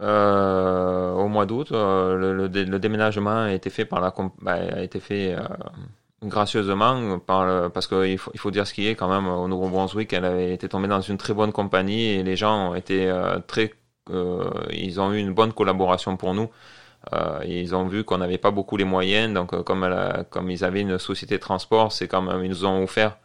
Euh, 0.00 1.12
au 1.12 1.26
mois 1.28 1.44
d'août, 1.46 1.72
euh, 1.72 2.14
le, 2.16 2.32
le, 2.34 2.46
le 2.64 2.78
déménagement 2.78 3.42
a 3.44 3.52
été 3.52 3.68
fait 3.70 3.84
par 3.84 4.00
la 4.00 4.14
bah, 4.42 4.52
a 4.54 4.80
été 4.82 5.00
fait 5.00 5.34
euh, 5.34 5.40
gracieusement 6.22 7.18
par 7.18 7.44
le- 7.46 7.68
parce 7.68 7.86
qu'il 7.88 8.16
faut, 8.18 8.30
il 8.34 8.38
faut 8.40 8.50
dire 8.52 8.66
ce 8.66 8.74
qui 8.74 8.86
est 8.88 8.94
quand 8.94 9.08
même 9.08 9.26
au 9.26 9.48
Nouveau-Brunswick, 9.48 10.12
elle 10.12 10.24
avait 10.24 10.54
été 10.54 10.68
tombée 10.68 10.88
dans 10.88 11.00
une 11.00 11.16
très 11.16 11.34
bonne 11.34 11.52
compagnie 11.52 12.04
et 12.10 12.22
les 12.22 12.36
gens 12.36 12.70
ont 12.70 12.74
été 12.76 13.08
euh, 13.10 13.40
très, 13.46 13.72
euh, 14.10 14.48
ils 14.70 15.00
ont 15.00 15.12
eu 15.12 15.18
une 15.18 15.32
bonne 15.34 15.52
collaboration 15.52 16.16
pour 16.16 16.34
nous. 16.34 16.48
Ils 17.46 17.74
ont 17.74 17.86
vu 17.86 18.04
qu'on 18.04 18.18
n'avait 18.18 18.38
pas 18.38 18.50
beaucoup 18.50 18.76
les 18.76 18.84
moyens, 18.84 19.32
donc 19.32 19.62
comme, 19.64 19.84
elle 19.84 19.92
a- 19.92 20.24
comme 20.30 20.50
ils 20.50 20.64
avaient 20.64 20.80
une 20.82 20.98
société 20.98 21.36
de 21.36 21.40
transport, 21.40 21.92
c'est 21.92 22.08
quand 22.08 22.22
même 22.22 22.44
ils 22.44 22.50
nous 22.50 22.64
ont 22.66 22.82
offert 22.82 23.16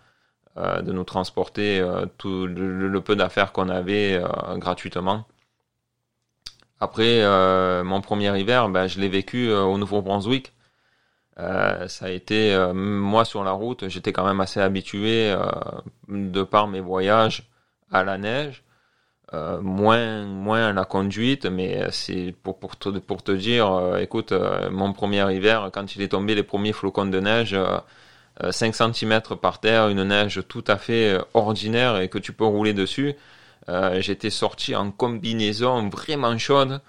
de 0.57 0.91
nous 0.91 1.03
transporter 1.03 1.83
tout 2.17 2.47
le, 2.47 3.01
peu 3.01 3.15
d'affaires 3.15 3.51
qu'on 3.51 3.69
avait 3.69 4.21
gratuitement. 4.57 5.25
Après, 6.83 7.21
euh, 7.21 7.81
mon 7.85 8.01
premier 8.01 8.37
hiver, 8.37 8.67
ben, 8.67 8.87
je 8.87 8.99
l'ai 8.99 9.07
vécu 9.07 9.47
euh, 9.47 9.61
au 9.61 9.77
Nouveau-Brunswick. 9.77 10.51
Euh, 11.39 11.87
ça 11.87 12.07
a 12.07 12.09
été, 12.09 12.55
moi 12.73 13.23
sur 13.23 13.43
la 13.45 13.53
route, 13.53 13.87
j'étais 13.87 14.11
quand 14.11 14.25
même 14.25 14.41
assez 14.41 14.59
habitué, 14.59 15.33
de 16.09 16.43
par 16.43 16.67
mes 16.67 16.81
voyages, 16.81 17.49
à 17.91 18.03
la 18.03 18.17
neige. 18.17 18.63
Moins, 19.61 20.25
moins 20.25 20.67
à 20.69 20.73
la 20.73 20.85
conduite, 20.85 21.45
mais 21.45 21.87
c'est 21.91 22.35
pour, 22.43 22.59
pour, 22.59 22.75
te, 22.77 22.89
pour 22.99 23.23
te 23.23 23.31
dire, 23.31 23.97
écoute, 23.99 24.33
mon 24.69 24.93
premier 24.93 25.33
hiver, 25.33 25.71
quand 25.73 25.95
il 25.95 26.01
est 26.01 26.09
tombé 26.09 26.35
les 26.35 26.43
premiers 26.43 26.73
flocons 26.73 27.05
de 27.07 27.19
neige, 27.19 27.53
euh, 27.53 27.79
euh, 28.43 28.51
5 28.51 28.75
cm 28.75 29.21
par 29.41 29.59
terre, 29.59 29.87
une 29.89 30.03
neige 30.03 30.41
tout 30.47 30.63
à 30.67 30.77
fait 30.77 31.17
ordinaire 31.33 31.97
et 31.99 32.09
que 32.09 32.19
tu 32.19 32.33
peux 32.33 32.45
rouler 32.45 32.73
dessus. 32.73 33.15
Euh, 33.69 34.01
J'étais 34.01 34.29
sorti 34.29 34.75
en 34.75 34.91
combinaison 34.91 35.89
vraiment 35.89 36.37
chaude 36.37 36.81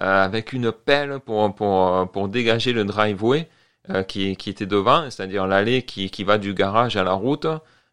euh, 0.00 0.24
avec 0.24 0.52
une 0.52 0.72
pelle 0.72 1.20
pour, 1.20 1.54
pour, 1.54 2.10
pour 2.10 2.28
dégager 2.28 2.72
le 2.72 2.84
driveway 2.84 3.48
euh, 3.90 4.02
qui, 4.02 4.36
qui 4.36 4.50
était 4.50 4.66
devant, 4.66 5.10
c'est-à-dire 5.10 5.46
l'allée 5.46 5.82
qui, 5.82 6.10
qui 6.10 6.24
va 6.24 6.38
du 6.38 6.54
garage 6.54 6.96
à 6.96 7.04
la 7.04 7.12
route. 7.12 7.46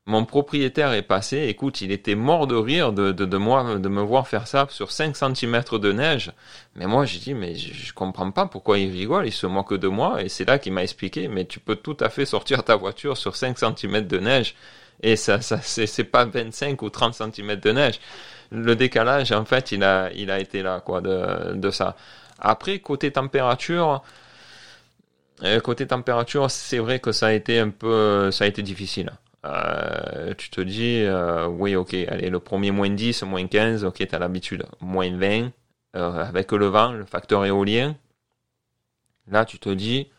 Mon 0.07 0.23
propriétaire 0.23 0.93
est 0.93 1.01
passé, 1.01 1.45
écoute, 1.47 1.81
il 1.81 1.91
était 1.91 2.13
mort 2.13 2.45
de 2.45 2.55
rire 2.55 2.93
de, 2.93 3.11
de, 3.11 3.25
de 3.25 3.37
moi, 3.37 3.79
de 3.79 3.89
me 3.89 4.01
voir 4.03 4.27
faire 4.27 4.45
ça 4.45 4.67
sur 4.69 4.91
5 4.91 5.15
cm 5.15 5.63
de 5.71 5.91
neige. 5.91 6.31
Mais 6.75 6.85
moi, 6.85 7.05
j'ai 7.05 7.17
dit, 7.17 7.33
mais 7.33 7.55
je, 7.55 7.73
je 7.73 7.91
comprends 7.93 8.29
pas 8.29 8.45
pourquoi 8.45 8.77
il 8.77 8.91
rigole, 8.91 9.25
il 9.25 9.31
se 9.31 9.47
moque 9.47 9.73
de 9.73 9.87
moi. 9.87 10.21
Et 10.21 10.29
c'est 10.29 10.45
là 10.45 10.59
qu'il 10.59 10.73
m'a 10.73 10.83
expliqué, 10.83 11.27
mais 11.27 11.45
tu 11.45 11.59
peux 11.59 11.75
tout 11.75 11.97
à 12.01 12.09
fait 12.09 12.25
sortir 12.25 12.63
ta 12.63 12.75
voiture 12.75 13.17
sur 13.17 13.35
5 13.35 13.57
cm 13.57 14.01
de 14.05 14.19
neige. 14.19 14.55
Et 15.01 15.15
ça, 15.15 15.41
ça 15.41 15.59
c'est 15.61 16.03
pas 16.03 16.25
25 16.25 16.81
ou 16.81 16.89
30 16.89 17.13
cm 17.13 17.55
de 17.57 17.71
neige. 17.71 17.99
Le 18.51 18.75
décalage, 18.75 19.31
en 19.31 19.45
fait, 19.45 19.71
il 19.71 19.83
a, 19.83 20.11
il 20.13 20.31
a 20.31 20.39
été 20.39 20.61
là, 20.61 20.81
quoi, 20.81 21.01
de, 21.01 21.53
de 21.55 21.71
ça. 21.71 21.95
Après, 22.39 22.79
côté 22.79 23.11
température, 23.11 24.03
euh, 25.43 25.59
côté 25.59 25.87
température, 25.87 26.49
c'est 26.51 26.79
vrai 26.79 26.99
que 26.99 27.11
ça 27.11 27.27
a 27.27 27.33
été 27.33 27.59
un 27.59 27.69
peu, 27.69 28.31
ça 28.31 28.45
a 28.45 28.47
été 28.47 28.61
difficile. 28.61 29.11
Euh, 29.45 30.33
tu 30.35 30.49
te 30.49 30.61
dis, 30.61 31.01
euh, 31.03 31.47
oui, 31.47 31.75
ok, 31.75 31.93
allez, 31.93 32.29
le 32.29 32.39
premier 32.39 32.71
moins 32.71 32.89
10, 32.89 33.23
moins 33.23 33.45
15, 33.47 33.85
ok, 33.85 34.05
t'as 34.07 34.19
l'habitude. 34.19 34.65
Moins 34.81 35.15
20, 35.15 35.51
euh, 35.95 36.23
avec 36.23 36.51
le 36.51 36.65
vent, 36.67 36.91
le 36.93 37.05
facteur 37.05 37.45
éolien. 37.45 37.95
Là, 39.27 39.45
tu 39.45 39.59
te 39.59 39.69
dis, 39.69 40.09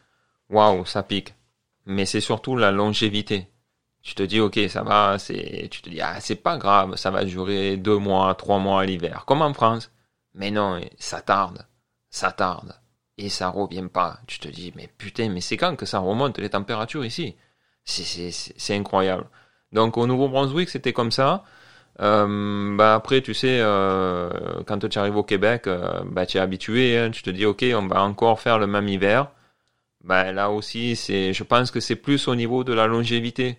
waouh, 0.50 0.84
ça 0.86 1.02
pique. 1.02 1.34
Mais 1.86 2.06
c'est 2.06 2.20
surtout 2.20 2.56
la 2.56 2.70
longévité. 2.70 3.48
Tu 4.06 4.14
te 4.14 4.22
dis, 4.22 4.38
ok, 4.40 4.56
ça 4.68 4.84
va, 4.84 5.18
c'est, 5.18 5.68
tu 5.68 5.80
ah, 6.00 6.20
c'est 6.20 6.36
pas 6.36 6.58
grave, 6.58 6.94
ça 6.94 7.10
va 7.10 7.24
durer 7.24 7.76
deux 7.76 7.98
mois, 7.98 8.32
trois 8.36 8.60
mois 8.60 8.82
à 8.82 8.86
l'hiver, 8.86 9.24
comme 9.26 9.42
en 9.42 9.52
France. 9.52 9.90
Mais 10.32 10.52
non, 10.52 10.80
ça 10.96 11.20
tarde, 11.22 11.66
ça 12.08 12.30
tarde. 12.30 12.72
Et 13.18 13.28
ça 13.28 13.48
revient 13.48 13.88
pas. 13.92 14.20
Tu 14.28 14.38
te 14.38 14.46
dis, 14.48 14.72
mais 14.76 14.88
putain, 14.96 15.28
mais 15.30 15.40
c'est 15.40 15.56
quand 15.56 15.74
que 15.74 15.86
ça 15.86 15.98
remonte 15.98 16.38
les 16.38 16.50
températures 16.50 17.04
ici? 17.04 17.34
C'est 17.84 18.76
incroyable. 18.76 19.26
Donc 19.72 19.96
au 19.96 20.06
Nouveau-Brunswick, 20.06 20.68
c'était 20.68 20.92
comme 20.92 21.10
ça. 21.10 21.42
Euh, 22.00 22.76
bah 22.76 22.94
après, 22.94 23.22
tu 23.22 23.34
sais, 23.34 23.58
euh, 23.60 24.30
quand 24.66 24.88
tu 24.88 24.98
arrives 24.98 25.16
au 25.16 25.24
Québec, 25.24 25.66
euh, 25.66 26.02
bah 26.06 26.26
tu 26.26 26.36
es 26.38 26.40
habitué. 26.40 26.96
hein. 26.98 27.10
tu 27.10 27.22
te 27.22 27.30
dis, 27.30 27.44
ok, 27.46 27.64
on 27.74 27.88
va 27.88 28.02
encore 28.04 28.40
faire 28.40 28.58
le 28.60 28.68
même 28.68 28.88
hiver. 28.88 29.32
Bah 30.04 30.30
là 30.32 30.50
aussi, 30.50 30.94
c'est, 30.96 31.32
je 31.32 31.42
pense 31.44 31.70
que 31.72 31.80
c'est 31.80 31.96
plus 31.96 32.28
au 32.28 32.36
niveau 32.36 32.62
de 32.64 32.72
la 32.72 32.86
longévité. 32.86 33.58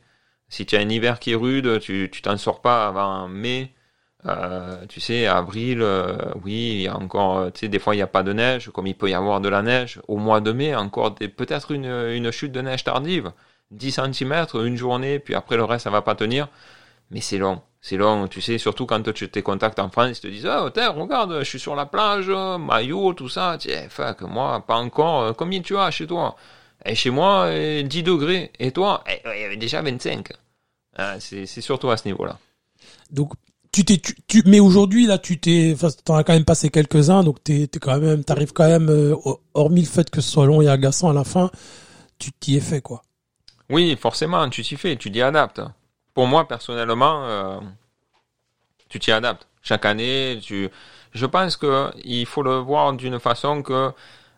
Si 0.50 0.66
tu 0.66 0.76
as 0.76 0.80
un 0.80 0.90
hiver 0.90 1.20
qui 1.20 1.32
est 1.32 1.36
rude, 1.36 1.80
tu 1.80 2.10
t'en 2.22 2.38
sors 2.38 2.62
pas 2.62 2.88
avant 2.88 3.28
mai. 3.28 3.74
Euh, 4.26 4.86
tu 4.90 5.00
sais, 5.00 5.28
avril, 5.28 5.82
euh, 5.82 6.18
oui, 6.44 6.72
il 6.76 6.82
y 6.82 6.88
a 6.88 6.98
encore, 6.98 7.38
euh, 7.38 7.50
tu 7.52 7.62
sais, 7.62 7.68
des 7.70 7.80
fois 7.80 7.94
il 7.94 8.00
n'y 8.00 8.04
a 8.04 8.08
pas 8.08 8.24
de 8.24 8.34
neige, 8.34 8.70
comme 8.74 8.88
il 8.88 8.96
peut 8.96 9.10
y 9.10 9.14
avoir 9.14 9.40
de 9.42 9.50
la 9.50 9.62
neige. 9.62 10.02
Au 10.08 10.18
mois 10.18 10.42
de 10.42 10.52
mai, 10.52 10.76
encore 10.76 11.16
peut-être 11.16 11.72
une, 11.72 12.32
chute 12.32 12.52
de 12.52 12.62
neige 12.62 12.84
tardive. 12.84 13.32
10 13.72 13.92
cm, 14.14 14.46
une 14.56 14.76
journée, 14.78 15.20
puis 15.20 15.36
après 15.36 15.58
le 15.58 15.64
reste, 15.64 15.84
ça 15.86 15.90
va 15.90 16.02
pas 16.02 16.16
tenir. 16.16 16.48
Mais 17.12 17.22
c'est 17.22 17.38
long, 17.38 17.62
c'est 17.82 17.98
long, 17.98 18.28
tu 18.28 18.42
sais, 18.42 18.58
surtout 18.58 18.86
quand 18.86 19.02
tu 19.14 19.30
tes 19.30 19.42
contacts 19.44 19.80
en 19.80 19.90
France, 19.90 20.18
ils 20.20 20.22
te 20.22 20.28
disent, 20.28 20.50
tiens, 20.74 20.90
regarde, 20.90 21.40
je 21.40 21.46
suis 21.46 21.60
sur 21.60 21.76
la 21.76 21.86
plage, 21.86 22.30
maillot, 22.30 23.14
tout 23.14 23.30
ça. 23.30 23.58
Tiens, 23.60 23.88
fuck, 23.90 24.22
moi, 24.24 24.64
pas 24.66 24.76
encore. 24.76 25.36
Combien 25.38 25.62
tu 25.62 25.78
as 25.78 25.92
chez 25.92 26.08
toi? 26.08 26.36
Et 26.88 26.96
chez 26.96 27.10
moi, 27.10 27.46
euh, 27.48 27.84
10 27.84 28.04
degrés. 28.04 28.52
Et 28.60 28.72
toi? 28.72 29.04
Eh, 29.08 29.20
Il 29.36 29.42
y 29.42 29.44
avait 29.44 29.58
déjà 29.58 29.82
25. 29.82 30.30
Ah, 30.96 31.20
c'est 31.20 31.46
c'est 31.46 31.62
surtout 31.62 31.90
à 31.92 31.98
ce 31.98 32.08
niveau-là. 32.08 32.40
Donc 33.12 33.34
tu 33.72 33.86
t'es 33.86 33.98
tu, 33.98 34.16
tu- 34.28 34.44
mais 34.46 34.60
aujourd'hui 34.60 35.06
là 35.06 35.18
tu 35.20 35.40
t'es 35.40 35.72
enfin 35.76 35.90
t'en 36.04 36.16
as 36.16 36.24
quand 36.24 36.34
même 36.34 36.46
passé 36.46 36.70
quelques-uns 36.70 37.24
donc 37.24 37.44
t'es 37.44 37.68
t'es 37.68 37.80
quand 37.80 38.00
même 38.00 38.24
t'arrives 38.24 38.54
quand 38.54 38.68
même 38.68 38.90
euh, 38.90 39.16
hormis 39.54 39.82
le 39.82 39.88
fait 39.88 40.10
que 40.10 40.22
ce 40.22 40.30
soit 40.32 40.46
long 40.48 40.62
et 40.62 40.68
agaçant 40.70 41.10
à 41.10 41.14
la 41.14 41.24
fin 41.24 41.52
tu 42.18 42.32
t'y 42.32 42.56
es 42.58 42.62
fait 42.62 42.82
quoi. 42.82 43.04
Oui, 43.70 43.96
forcément, 44.00 44.50
tu 44.50 44.64
t'y 44.64 44.78
fais, 44.78 44.96
tu 44.96 45.12
t'y 45.12 45.22
adaptes. 45.22 45.62
Pour 46.14 46.26
moi, 46.26 46.48
personnellement, 46.48 47.26
euh, 47.26 47.60
tu 48.90 49.00
t'y 49.00 49.12
adaptes. 49.12 49.48
Chaque 49.62 49.86
année, 49.86 50.40
tu... 50.42 50.70
je 51.14 51.26
pense 51.26 51.58
que 51.58 51.92
il 52.04 52.26
faut 52.26 52.42
le 52.44 52.58
voir 52.58 52.94
d'une 52.94 53.20
façon 53.20 53.62
que 53.62 53.92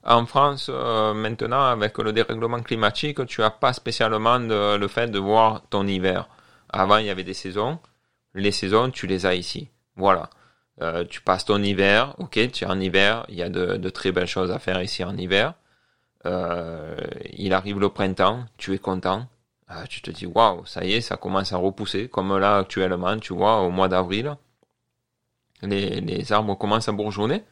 en 0.04 0.26
France, 0.26 0.70
euh, 0.74 1.14
maintenant, 1.14 1.64
avec 1.66 1.98
le 1.98 2.14
dérèglement 2.14 2.62
climatique, 2.62 3.26
tu 3.26 3.44
as 3.44 3.50
pas 3.50 3.74
spécialement 3.74 4.38
le 4.40 4.88
fait 4.88 5.08
de 5.08 5.20
voir 5.20 5.64
ton 5.70 5.86
hiver. 5.88 6.30
Avant, 6.70 6.98
il 6.98 7.08
y 7.08 7.10
avait 7.10 7.24
des 7.24 7.34
saisons. 7.34 7.80
Les 8.34 8.52
saisons, 8.52 8.92
tu 8.92 9.08
les 9.08 9.26
as 9.26 9.36
ici. 9.36 9.70
Voilà. 9.96 10.30
Euh, 10.82 11.04
tu 11.06 11.22
passes 11.22 11.46
ton 11.46 11.62
hiver, 11.62 12.16
ok, 12.20 12.52
tu 12.52 12.64
es 12.64 12.68
en 12.68 12.80
hiver, 12.80 13.26
il 13.28 13.36
y 13.36 13.44
a 13.44 13.50
de, 13.50 13.90
très 13.90 14.14
belles 14.14 14.28
choses 14.28 14.50
à 14.52 14.60
faire 14.60 14.82
ici 14.82 15.04
en 15.04 15.18
hiver. 15.18 15.54
Euh, 16.26 16.96
il 17.34 17.54
arrive 17.54 17.80
le 17.80 17.90
printemps, 17.90 18.46
tu 18.58 18.74
es 18.74 18.80
content. 18.80 19.28
Tu 19.88 20.02
te 20.02 20.10
dis, 20.10 20.26
waouh, 20.26 20.66
ça 20.66 20.84
y 20.84 20.94
est, 20.94 21.02
ça 21.02 21.16
commence 21.16 21.54
à 21.54 21.58
repousser. 21.58 22.08
Comme 22.10 22.36
là, 22.40 22.58
actuellement, 22.58 23.20
tu 23.20 23.34
vois, 23.36 23.62
au 23.62 23.70
mois 23.70 23.88
d'avril, 23.88 24.36
les 25.62 26.32
arbres 26.32 26.56
commencent 26.56 26.90
à 26.90 26.92
bourgeonner. 26.92 27.44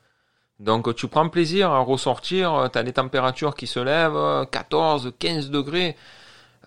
Donc, 0.59 0.93
tu 0.95 1.07
prends 1.07 1.29
plaisir 1.29 1.71
à 1.71 1.79
ressortir, 1.79 2.69
tu 2.71 2.79
as 2.79 2.83
les 2.83 2.93
températures 2.93 3.55
qui 3.55 3.67
se 3.67 3.79
lèvent, 3.79 4.47
14, 4.51 5.13
15 5.19 5.51
degrés. 5.51 5.95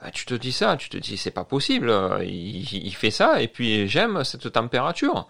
Ah, 0.00 0.11
Tu 0.11 0.25
te 0.25 0.35
dis 0.35 0.52
ça, 0.52 0.76
tu 0.76 0.88
te 0.88 0.97
dis, 0.97 1.16
c'est 1.16 1.30
pas 1.30 1.44
possible, 1.44 1.92
il, 2.23 2.94
fait 2.94 3.11
ça, 3.11 3.42
et 3.42 3.49
puis 3.49 3.88
j'aime 3.88 4.25
cette 4.25 4.52
température. 4.52 5.28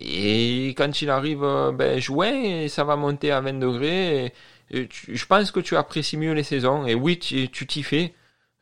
Et 0.00 0.68
quand 0.76 1.02
il 1.02 1.10
arrive, 1.10 1.44
euh, 1.44 1.72
ben, 1.72 2.00
juin, 2.00 2.68
ça 2.68 2.84
va 2.84 2.96
monter 2.96 3.32
à 3.32 3.40
20 3.40 3.54
degrés, 3.54 4.32
je 4.70 5.26
pense 5.26 5.50
que 5.50 5.60
tu 5.60 5.76
apprécies 5.76 6.16
mieux 6.16 6.32
les 6.32 6.42
saisons. 6.42 6.86
Et 6.86 6.94
oui, 6.94 7.18
tu 7.18 7.48
t'y 7.48 7.82
fais. 7.82 8.14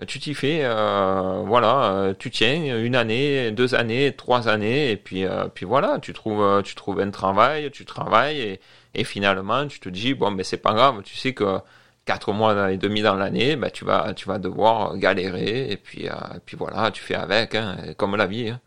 Tu 0.07 0.21
t'y 0.21 0.33
fais, 0.33 0.61
euh, 0.63 1.43
voilà, 1.45 1.93
euh, 1.93 2.15
tu 2.17 2.31
tiens 2.31 2.79
une 2.79 2.95
année, 2.95 3.51
deux 3.51 3.75
années, 3.75 4.15
trois 4.15 4.47
années, 4.49 4.93
et 4.93 4.97
puis, 4.97 5.25
euh, 5.25 5.49
puis 5.49 5.67
voilà, 5.67 5.99
tu 6.01 6.13
trouves, 6.13 6.41
euh, 6.41 6.63
tu 6.63 6.77
trouves 6.77 7.01
un 7.01 7.11
travail, 7.11 7.73
tu 7.73 7.85
travailles, 7.85 8.39
et, 8.41 8.61
et 8.95 9.03
finalement, 9.03 9.67
tu 9.67 9.81
te 9.81 9.89
dis, 9.89 10.15
bon, 10.15 10.31
ben 10.31 10.45
c'est 10.45 10.59
pas 10.63 10.73
grave, 10.73 11.03
tu 11.03 11.17
sais 11.17 11.35
que 11.35 11.59
quatre 12.05 12.33
mois 12.33 12.71
et 12.73 12.77
demi 12.77 13.03
dans 13.03 13.17
l'année, 13.17 13.57
ben 13.57 13.71
tu 13.71 13.85
vas, 13.85 14.15
tu 14.15 14.29
vas 14.29 14.39
devoir 14.39 14.97
galérer, 14.99 15.69
et 15.73 15.77
puis, 15.77 16.09
euh, 16.09 16.13
puis 16.47 16.57
voilà, 16.57 16.93
tu 16.93 17.03
fais 17.03 17.17
avec, 17.17 17.57
hein, 17.57 17.77
comme 17.97 18.15
la 18.15 18.27
vie. 18.27 18.51
hein. 18.51 18.61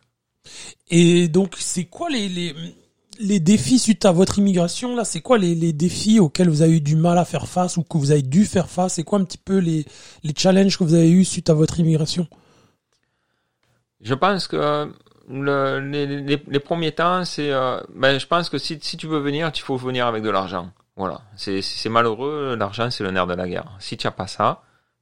Et 0.90 1.30
donc 1.30 1.56
c'est 1.58 1.86
quoi 1.86 2.10
les 2.10 2.28
les 2.28 2.54
les 3.20 3.40
défis 3.40 3.80
suite 3.80 4.06
à 4.06 4.12
votre 4.12 4.40
immigration 4.40 4.96
là 4.96 5.04
c'est 5.04 5.22
quoi 5.22 5.38
les, 5.38 5.74
défis 5.74 6.20
auxquels 6.20 6.50
vous 6.50 6.62
avez 6.62 6.78
eu 6.78 6.82
du 6.82 6.96
mal 6.96 7.18
à 7.18 7.26
faire 7.26 7.48
face 7.48 7.78
ou 7.78 7.84
que 7.84 7.98
vous 7.98 8.12
avez 8.12 8.22
dû 8.22 8.46
faire 8.46 8.70
face? 8.70 8.94
C'est 8.94 9.04
quoi 9.04 9.20
un 9.20 9.24
petit 9.24 9.38
peu 9.38 9.58
les 9.58 9.86
challenges 10.38 10.78
que 10.78 10.84
vous 10.84 10.94
avez 10.94 11.12
eu 11.12 11.26
suite 11.26 11.50
à 11.50 11.54
votre 11.54 11.80
immigration? 11.80 12.28
Je 14.02 14.16
pense 14.16 14.48
que 14.48 14.92
le, 15.30 15.80
les, 15.80 16.60
premiers 16.60 16.92
temps, 16.92 17.24
c'est, 17.24 17.52
euh, 17.52 17.80
ben, 17.94 18.20
je 18.20 18.26
pense 18.26 18.50
que 18.50 18.58
si, 18.58 18.78
tu 18.80 19.08
veux 19.08 19.20
venir, 19.20 19.52
il 19.54 19.62
faut 19.62 19.78
venir 19.78 20.08
avec 20.08 20.24
de 20.24 20.30
l'argent. 20.30 20.72
Voilà, 20.96 21.22
c'est 21.36 21.90
malheureux. 21.90 22.56
L'argent, 22.58 22.92
c'est 22.92 23.04
le 23.04 23.12
nerf 23.12 23.28
de 23.28 23.34
la 23.34 23.48
guerre. 23.48 23.72
Si 23.80 23.98
tu 23.98 24.08
as 24.08 24.12
pas 24.12 24.28
ça, 24.28 24.62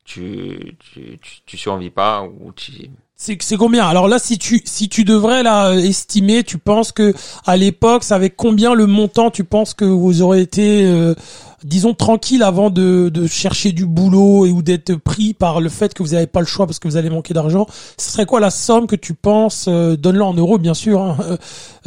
tu 0.10 0.75
tu, 0.80 1.20
tu, 1.22 1.42
tu 1.46 1.58
survis 1.58 1.92
pas 1.92 2.24
ou 2.24 2.51
tu 2.51 2.89
c'est 3.16 3.38
c'est 3.42 3.58
combien? 3.58 3.86
Alors 3.86 4.08
là, 4.08 4.18
si 4.18 4.38
tu 4.38 4.62
si 4.66 4.88
tu 4.89 5.04
devrais 5.04 5.44
là 5.44 5.74
estimer, 5.74 6.44
tu 6.44 6.58
penses 6.58 6.92
que 6.94 7.13
à 7.46 7.58
l'époque, 7.58 8.04
ça 8.04 8.16
avec 8.16 8.36
combien 8.36 8.74
le 8.74 8.88
montant? 8.88 9.30
Tu 9.30 9.44
penses 9.44 9.74
que 9.74 9.84
vous 9.84 10.22
aurez 10.22 10.39
été, 10.39 10.86
euh, 10.86 11.16
disons, 11.63 11.94
tranquille 11.94 12.44
avant 12.44 12.70
de, 12.70 13.10
de 13.10 13.28
chercher 13.28 13.74
du 13.74 13.86
boulot 13.86 14.46
et 14.46 14.51
ou 14.51 14.62
d'être 14.62 14.96
pris 14.96 15.34
par 15.34 15.60
le 15.60 15.68
fait 15.68 15.94
que 15.94 16.01
vous 16.01 16.13
n'avez 16.13 16.28
pas 16.28 16.39
le 16.39 16.46
choix 16.46 16.66
parce 16.66 16.80
que 16.80 16.88
vous 16.88 16.96
allez 16.96 17.10
manquer 17.10 17.34
d'argent? 17.34 17.68
Ce 17.98 18.10
serait 18.10 18.25
quoi 18.25 18.39
la 18.39 18.51
somme 18.51 18.88
que 18.88 18.96
tu 18.96 19.13
penses 19.13 19.66
euh, 19.68 19.98
Donne-le 19.98 20.24
en 20.24 20.34
euros, 20.34 20.58
bien 20.58 20.74
sûr, 20.74 21.01
hein, 21.01 21.18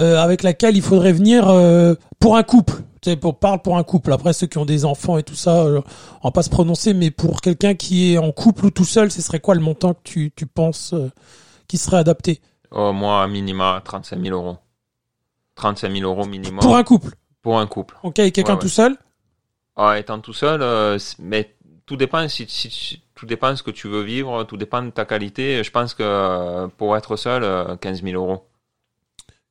euh, 0.01 0.23
avec 0.23 0.43
laquelle 0.43 0.77
il 0.77 0.83
faudrait 0.83 1.15
venir 1.15 1.51
pour 2.21 2.37
un 2.37 2.43
couple? 2.43 2.83
Tu 3.03 3.17
pour, 3.17 3.39
parle 3.39 3.61
pour 3.61 3.77
un 3.77 3.83
couple. 3.83 4.13
Après, 4.13 4.33
ceux 4.33 4.47
qui 4.47 4.59
ont 4.59 4.65
des 4.65 4.85
enfants 4.85 5.19
et 5.19 5.23
tout 5.23 5.35
ça, 5.35 5.65
on 5.65 6.29
va 6.29 6.31
pas 6.31 6.43
se 6.43 6.51
prononcer, 6.51 6.95
mais 6.95 7.11
pour 7.11 7.41
quelqu'un 7.41 7.75
qui 7.75 8.15
est 8.15 8.19
en 8.19 8.33
couple 8.33 8.67
ou 8.67 8.71
tout 8.71 8.85
seul, 8.85 9.11
ce 9.11 9.21
serait 9.21 9.41
quoi 9.41 9.55
le 9.55 9.61
montant 9.61 9.93
que 9.95 10.01
tu, 10.05 10.33
tu 10.35 10.47
penses 10.47 10.95
qui 11.69 11.79
serait 11.79 11.99
adapté? 11.99 12.41
Au 12.71 12.93
moins, 12.93 13.27
minima 13.29 13.83
35 13.85 14.23
000 14.23 14.35
euros. 14.35 14.57
35 15.57 15.93
000 15.93 16.11
euros 16.11 16.27
minimum. 16.27 16.61
Pour 16.61 16.77
un 16.77 16.85
couple? 16.85 17.15
Pour 17.43 17.59
un 17.59 17.67
couple. 17.67 17.97
Ok, 18.03 18.19
et 18.21 18.33
quelqu'un 18.33 18.57
tout 18.57 18.69
seul? 18.69 18.97
Ah, 19.77 19.99
Étant 19.99 20.21
tout 20.21 20.33
seul, 20.33 20.63
euh, 20.63 20.99
mais 21.19 21.55
tout 21.87 21.97
dépend 21.97 22.29
si, 22.29 22.47
si, 22.49 23.03
tout 23.15 23.27
dépend 23.27 23.51
de 23.51 23.57
ce 23.57 23.63
que 23.63 23.71
tu 23.71 23.89
veux 23.89 24.03
vivre, 24.03 24.45
tout 24.45 24.57
dépend 24.57 24.83
de 24.83 24.91
ta 24.91 25.05
qualité. 25.05 25.63
Je 25.65 25.71
pense 25.71 25.95
que 25.95 26.03
euh, 26.03 26.69
pour 26.69 26.97
être 26.97 27.17
seul, 27.17 27.43
15 27.79 28.03
euh, 28.03 28.07
000 28.07 28.23
euros. 28.23 28.47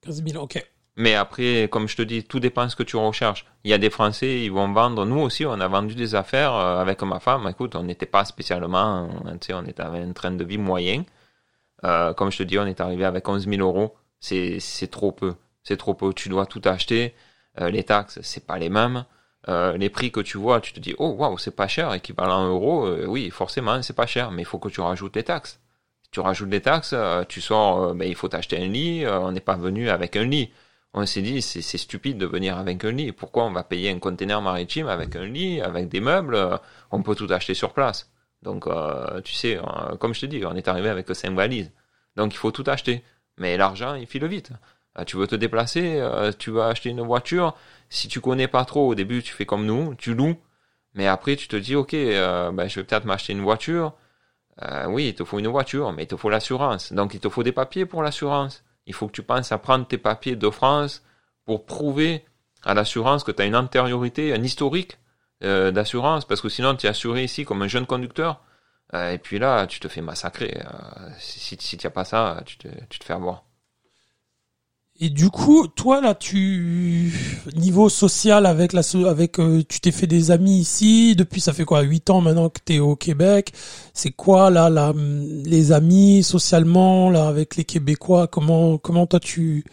15 0.01 0.23
000, 0.25 0.43
ok. 0.43 0.65
Mais 1.01 1.15
après, 1.15 1.67
comme 1.71 1.87
je 1.87 1.95
te 1.95 2.01
dis, 2.03 2.23
tout 2.23 2.39
dépend 2.39 2.65
de 2.65 2.69
ce 2.69 2.75
que 2.75 2.83
tu 2.83 2.95
recherches. 2.95 3.45
Il 3.63 3.71
y 3.71 3.73
a 3.73 3.77
des 3.77 3.89
Français, 3.89 4.41
ils 4.43 4.51
vont 4.51 4.71
vendre. 4.71 5.05
Nous 5.05 5.19
aussi, 5.19 5.45
on 5.45 5.59
a 5.59 5.67
vendu 5.67 5.95
des 5.95 6.13
affaires 6.15 6.53
avec 6.53 7.01
ma 7.01 7.19
femme. 7.19 7.47
Écoute, 7.49 7.75
on 7.75 7.83
n'était 7.83 8.05
pas 8.05 8.23
spécialement, 8.25 9.09
tu 9.39 9.47
sais, 9.47 9.53
on 9.53 9.65
était 9.65 9.81
avec 9.81 10.03
un 10.03 10.13
train 10.13 10.31
de 10.31 10.43
vie 10.43 10.59
moyen. 10.59 11.03
Euh, 11.85 12.13
comme 12.13 12.31
je 12.31 12.37
te 12.37 12.43
dis, 12.43 12.59
on 12.59 12.67
est 12.67 12.81
arrivé 12.81 13.05
avec 13.05 13.27
11 13.27 13.47
000 13.47 13.61
euros. 13.61 13.95
C'est, 14.19 14.59
trop 14.91 15.11
peu. 15.11 15.33
C'est 15.63 15.77
trop 15.77 15.95
peu. 15.95 16.13
Tu 16.13 16.29
dois 16.29 16.45
tout 16.45 16.61
acheter. 16.65 17.15
Euh, 17.59 17.71
les 17.71 17.83
taxes, 17.83 18.19
c'est 18.21 18.45
pas 18.45 18.59
les 18.59 18.69
mêmes. 18.69 19.05
Euh, 19.49 19.75
les 19.77 19.89
prix 19.89 20.11
que 20.11 20.19
tu 20.19 20.37
vois, 20.37 20.61
tu 20.61 20.71
te 20.73 20.79
dis, 20.79 20.93
oh 20.99 21.09
waouh, 21.17 21.37
c'est 21.37 21.55
pas 21.55 21.67
cher, 21.67 21.93
équivalent 21.93 22.59
euh, 22.85 23.05
oui, 23.07 23.31
forcément, 23.31 23.81
c'est 23.81 23.95
pas 23.95 24.05
cher, 24.05 24.31
mais 24.31 24.43
il 24.43 24.45
faut 24.45 24.59
que 24.59 24.69
tu 24.69 24.81
rajoutes 24.81 25.15
les 25.15 25.23
taxes. 25.23 25.59
Tu 26.11 26.19
rajoutes 26.19 26.51
les 26.51 26.61
taxes, 26.61 26.93
euh, 26.93 27.23
tu 27.27 27.41
sors, 27.41 27.95
ben, 27.95 28.07
il 28.07 28.15
faut 28.15 28.27
t'acheter 28.27 28.57
un 28.63 28.67
lit, 28.67 29.05
on 29.07 29.31
n'est 29.31 29.39
pas 29.39 29.55
venu 29.55 29.89
avec 29.89 30.15
un 30.15 30.25
lit. 30.25 30.51
On 30.93 31.05
s'est 31.05 31.21
dit, 31.21 31.41
c'est, 31.41 31.61
stupide 31.77 32.17
de 32.17 32.25
venir 32.25 32.57
avec 32.57 32.83
un 32.83 32.91
lit. 32.91 33.11
Pourquoi 33.13 33.45
on 33.45 33.51
va 33.51 33.63
payer 33.63 33.89
un 33.91 33.99
conteneur 33.99 34.41
maritime 34.41 34.87
avec 34.87 35.15
un 35.15 35.25
lit, 35.25 35.61
avec 35.61 35.87
des 35.87 36.01
meubles? 36.01 36.59
On 36.91 37.01
peut 37.01 37.15
tout 37.15 37.27
acheter 37.29 37.53
sur 37.53 37.73
place. 37.73 38.11
Donc, 38.41 38.67
euh, 38.67 39.21
tu 39.21 39.33
sais, 39.33 39.57
euh, 39.57 39.95
comme 39.97 40.13
je 40.13 40.21
te 40.21 40.25
dis, 40.25 40.43
on 40.45 40.55
est 40.55 40.67
arrivé 40.67 40.89
avec 40.89 41.13
cinq 41.15 41.33
valises. 41.35 41.71
Donc, 42.15 42.33
il 42.33 42.37
faut 42.37 42.51
tout 42.51 42.63
acheter. 42.67 43.03
Mais 43.37 43.57
l'argent, 43.57 43.95
il 43.95 44.07
file 44.07 44.25
vite. 44.25 44.51
Euh, 44.99 45.03
tu 45.05 45.17
veux 45.17 45.27
te 45.27 45.35
déplacer, 45.35 46.01
tu 46.39 46.51
vas 46.51 46.67
acheter 46.67 46.89
une 46.89 47.01
voiture. 47.01 47.55
Si 47.89 48.07
tu 48.07 48.21
connais 48.21 48.47
pas 48.47 48.65
trop, 48.65 48.87
au 48.89 48.95
début, 48.95 49.23
tu 49.23 49.33
fais 49.33 49.45
comme 49.45 49.65
nous, 49.65 49.95
tu 49.95 50.13
loues. 50.15 50.37
Mais 50.93 51.07
après, 51.07 51.35
tu 51.35 51.47
te 51.47 51.55
dis, 51.55 51.75
ok, 51.75 51.93
ben, 51.93 52.67
je 52.67 52.79
vais 52.79 52.85
peut-être 52.85 53.05
m'acheter 53.05 53.33
une 53.33 53.41
voiture. 53.41 53.93
oui, 54.87 55.09
il 55.09 55.15
te 55.15 55.23
faut 55.23 55.39
une 55.39 55.47
voiture, 55.47 55.93
mais 55.93 56.03
il 56.03 56.07
te 56.07 56.17
faut 56.17 56.29
l'assurance. 56.29 56.93
Donc, 56.93 57.13
il 57.13 57.19
te 57.19 57.29
faut 57.29 57.43
des 57.43 57.51
papiers 57.53 57.85
pour 57.85 58.03
l'assurance. 58.03 58.63
Il 58.85 58.93
faut 58.93 59.07
que 59.07 59.13
tu 59.13 59.23
penses 59.23 59.51
à 59.51 59.57
prendre 59.57 59.87
tes 59.87 59.97
papiers 59.97 60.35
de 60.35 60.49
France 60.49 61.03
pour 61.45 61.65
prouver 61.65 62.25
à 62.63 62.73
l'assurance 62.73 63.23
que 63.23 63.31
tu 63.31 63.41
as 63.41 63.45
une 63.45 63.55
antériorité, 63.55 64.33
un 64.33 64.43
historique 64.43 64.97
euh, 65.43 65.71
d'assurance, 65.71 66.25
parce 66.25 66.41
que 66.41 66.49
sinon 66.49 66.75
tu 66.75 66.85
es 66.85 66.89
assuré 66.89 67.23
ici 67.23 67.45
comme 67.45 67.61
un 67.61 67.67
jeune 67.67 67.85
conducteur, 67.85 68.41
euh, 68.93 69.11
et 69.11 69.17
puis 69.17 69.39
là 69.39 69.65
tu 69.67 69.79
te 69.79 69.87
fais 69.87 70.01
massacrer. 70.01 70.61
Euh, 70.63 71.09
si, 71.19 71.57
si 71.59 71.77
tu 71.77 71.87
n'as 71.87 71.91
pas 71.91 72.05
ça, 72.05 72.41
tu 72.45 72.57
te, 72.57 72.67
tu 72.89 72.99
te 72.99 73.03
fais 73.03 73.13
avoir. 73.13 73.43
Et 75.03 75.09
du 75.09 75.31
coup, 75.31 75.67
toi 75.67 75.99
là, 75.99 76.13
tu 76.13 77.11
niveau 77.55 77.89
social 77.89 78.45
avec 78.45 78.71
la 78.71 78.81
avec 79.07 79.37
tu 79.67 79.79
t'es 79.79 79.91
fait 79.91 80.05
des 80.05 80.29
amis 80.29 80.59
ici 80.59 81.15
depuis 81.15 81.41
ça 81.41 81.53
fait 81.53 81.65
quoi 81.65 81.81
huit 81.81 82.11
ans 82.11 82.21
maintenant 82.21 82.49
que 82.49 82.59
tu 82.63 82.75
es 82.75 82.79
au 82.79 82.95
Québec. 82.95 83.51
C'est 83.95 84.11
quoi 84.11 84.51
là, 84.51 84.69
là 84.69 84.93
les 84.95 85.71
amis 85.71 86.21
socialement 86.21 87.09
là 87.09 87.27
avec 87.27 87.55
les 87.55 87.65
Québécois? 87.65 88.27
Comment 88.27 88.77
comment 88.77 89.07
toi 89.07 89.19
tu 89.19 89.65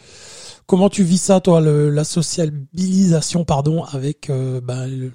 comment 0.65 0.89
tu 0.89 1.03
vis 1.03 1.21
ça 1.21 1.39
toi 1.41 1.61
le, 1.61 1.91
la 1.91 2.03
sociabilisation 2.05 3.45
pardon 3.45 3.83
avec 3.83 4.29
ben, 4.29 4.87
le, 4.87 5.11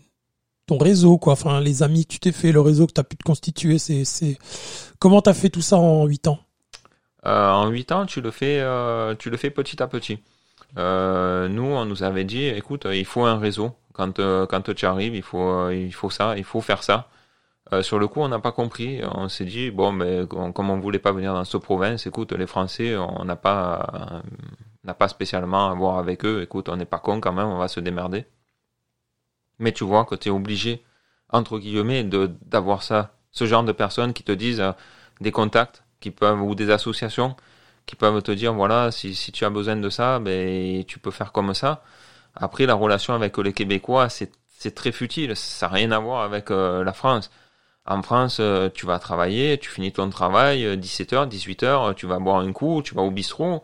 ton 0.66 0.78
réseau, 0.78 1.18
quoi? 1.18 1.32
Enfin, 1.32 1.60
les 1.60 1.82
amis 1.82 2.06
que 2.06 2.12
tu 2.14 2.20
t'es 2.20 2.32
fait, 2.32 2.52
le 2.52 2.60
réseau 2.60 2.86
que 2.86 2.92
tu 2.92 3.00
as 3.00 3.04
pu 3.04 3.16
te 3.16 3.24
constituer, 3.24 3.78
c'est, 3.78 4.04
c'est... 4.04 4.38
Comment 4.98 5.20
tu 5.22 5.30
as 5.30 5.34
fait 5.34 5.50
tout 5.50 5.60
ça 5.62 5.76
en 5.76 6.06
8 6.06 6.28
ans? 6.28 6.38
euh, 6.38 6.43
En 7.24 7.68
8 7.68 7.92
ans, 7.92 8.06
tu 8.06 8.20
le 8.20 8.30
fais, 8.30 8.60
euh, 8.60 9.14
tu 9.14 9.30
le 9.30 9.36
fais 9.36 9.50
petit 9.50 9.82
à 9.82 9.86
petit. 9.86 10.18
Euh, 10.78 11.48
nous, 11.48 11.64
on 11.64 11.84
nous 11.84 12.02
avait 12.02 12.24
dit, 12.24 12.46
écoute, 12.46 12.86
il 12.92 13.04
faut 13.06 13.24
un 13.24 13.38
réseau. 13.38 13.76
Quand, 13.92 14.16
quand 14.16 14.74
tu 14.74 14.86
arrives, 14.86 15.14
il 15.14 15.22
faut, 15.22 15.70
il 15.70 15.92
faut 15.92 16.10
ça, 16.10 16.36
il 16.36 16.44
faut 16.44 16.60
faire 16.60 16.82
ça. 16.82 17.08
sur 17.82 17.98
le 17.98 18.08
coup, 18.08 18.20
on 18.20 18.28
n'a 18.28 18.40
pas 18.40 18.52
compris. 18.52 19.00
On 19.14 19.28
s'est 19.28 19.44
dit, 19.44 19.70
bon, 19.70 19.92
mais 19.92 20.26
comme 20.28 20.70
on 20.70 20.80
voulait 20.80 20.98
pas 20.98 21.12
venir 21.12 21.32
dans 21.34 21.44
cette 21.44 21.62
province, 21.62 22.06
écoute, 22.06 22.32
les 22.32 22.46
Français, 22.46 22.96
on 22.96 23.24
n'a 23.24 23.36
pas, 23.36 24.22
n'a 24.84 24.94
pas 24.94 25.08
spécialement 25.08 25.70
à 25.70 25.74
voir 25.74 25.98
avec 25.98 26.24
eux. 26.24 26.42
Écoute, 26.42 26.68
on 26.68 26.76
n'est 26.76 26.84
pas 26.84 26.98
con 26.98 27.20
quand 27.20 27.32
même, 27.32 27.46
on 27.46 27.58
va 27.58 27.68
se 27.68 27.80
démerder. 27.80 28.26
Mais 29.58 29.72
tu 29.72 29.84
vois 29.84 30.04
que 30.04 30.14
tu 30.14 30.28
es 30.28 30.32
obligé, 30.32 30.84
entre 31.30 31.58
guillemets, 31.58 32.04
de 32.04 32.30
d'avoir 32.46 32.82
ça, 32.82 33.16
ce 33.30 33.46
genre 33.46 33.64
de 33.64 33.72
personnes 33.72 34.12
qui 34.12 34.22
te 34.24 34.32
disent 34.32 34.60
euh, 34.60 34.72
des 35.20 35.32
contacts, 35.32 35.83
qui 36.04 36.10
peuvent 36.10 36.42
ou 36.42 36.54
des 36.54 36.70
associations 36.70 37.34
qui 37.86 37.96
peuvent 37.96 38.22
te 38.22 38.32
dire 38.32 38.52
voilà 38.52 38.90
si, 38.90 39.14
si 39.14 39.32
tu 39.32 39.44
as 39.46 39.50
besoin 39.50 39.76
de 39.76 39.90
ça, 39.90 40.18
ben 40.18 40.84
tu 40.84 40.98
peux 40.98 41.10
faire 41.10 41.32
comme 41.32 41.54
ça. 41.54 41.82
Après 42.34 42.66
la 42.66 42.74
relation 42.74 43.14
avec 43.14 43.38
les 43.38 43.54
Québécois 43.54 44.08
c'est 44.10 44.74
très 44.74 44.92
futile, 44.92 45.34
ça 45.36 45.66
n'a 45.66 45.72
rien 45.74 45.90
à 45.92 45.98
voir 45.98 46.22
avec 46.22 46.50
euh, 46.50 46.84
la 46.84 46.92
France. 46.92 47.30
En 47.86 48.02
France, 48.02 48.38
euh, 48.40 48.70
tu 48.74 48.86
vas 48.86 48.98
travailler, 48.98 49.58
tu 49.58 49.68
finis 49.70 49.92
ton 49.92 50.08
travail, 50.10 50.58
17h, 50.76 51.28
18h, 51.28 51.94
tu 51.94 52.06
vas 52.06 52.18
boire 52.18 52.40
un 52.40 52.52
coup, 52.52 52.82
tu 52.82 52.94
vas 52.94 53.02
au 53.02 53.10
bistrot. 53.10 53.62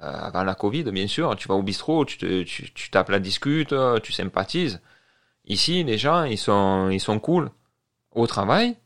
avant 0.00 0.44
la 0.44 0.54
Covid, 0.54 0.84
bien 0.84 1.06
sûr, 1.06 1.36
tu 1.36 1.48
vas 1.48 1.54
au 1.54 1.62
bistrot, 1.62 2.04
tu, 2.06 2.16
tu, 2.44 2.72
tu 2.72 2.90
tapes 2.90 3.10
la 3.10 3.20
discute, 3.20 3.74
tu 4.02 4.12
sympathises. 4.12 4.80
Ici, 5.46 5.84
les 5.84 5.98
gens, 5.98 6.24
ils 6.24 6.38
sont, 6.38 6.88
ils 6.90 7.00
sont 7.00 7.18
cool. 7.18 7.50
Au 8.14 8.26
travail, 8.26 8.76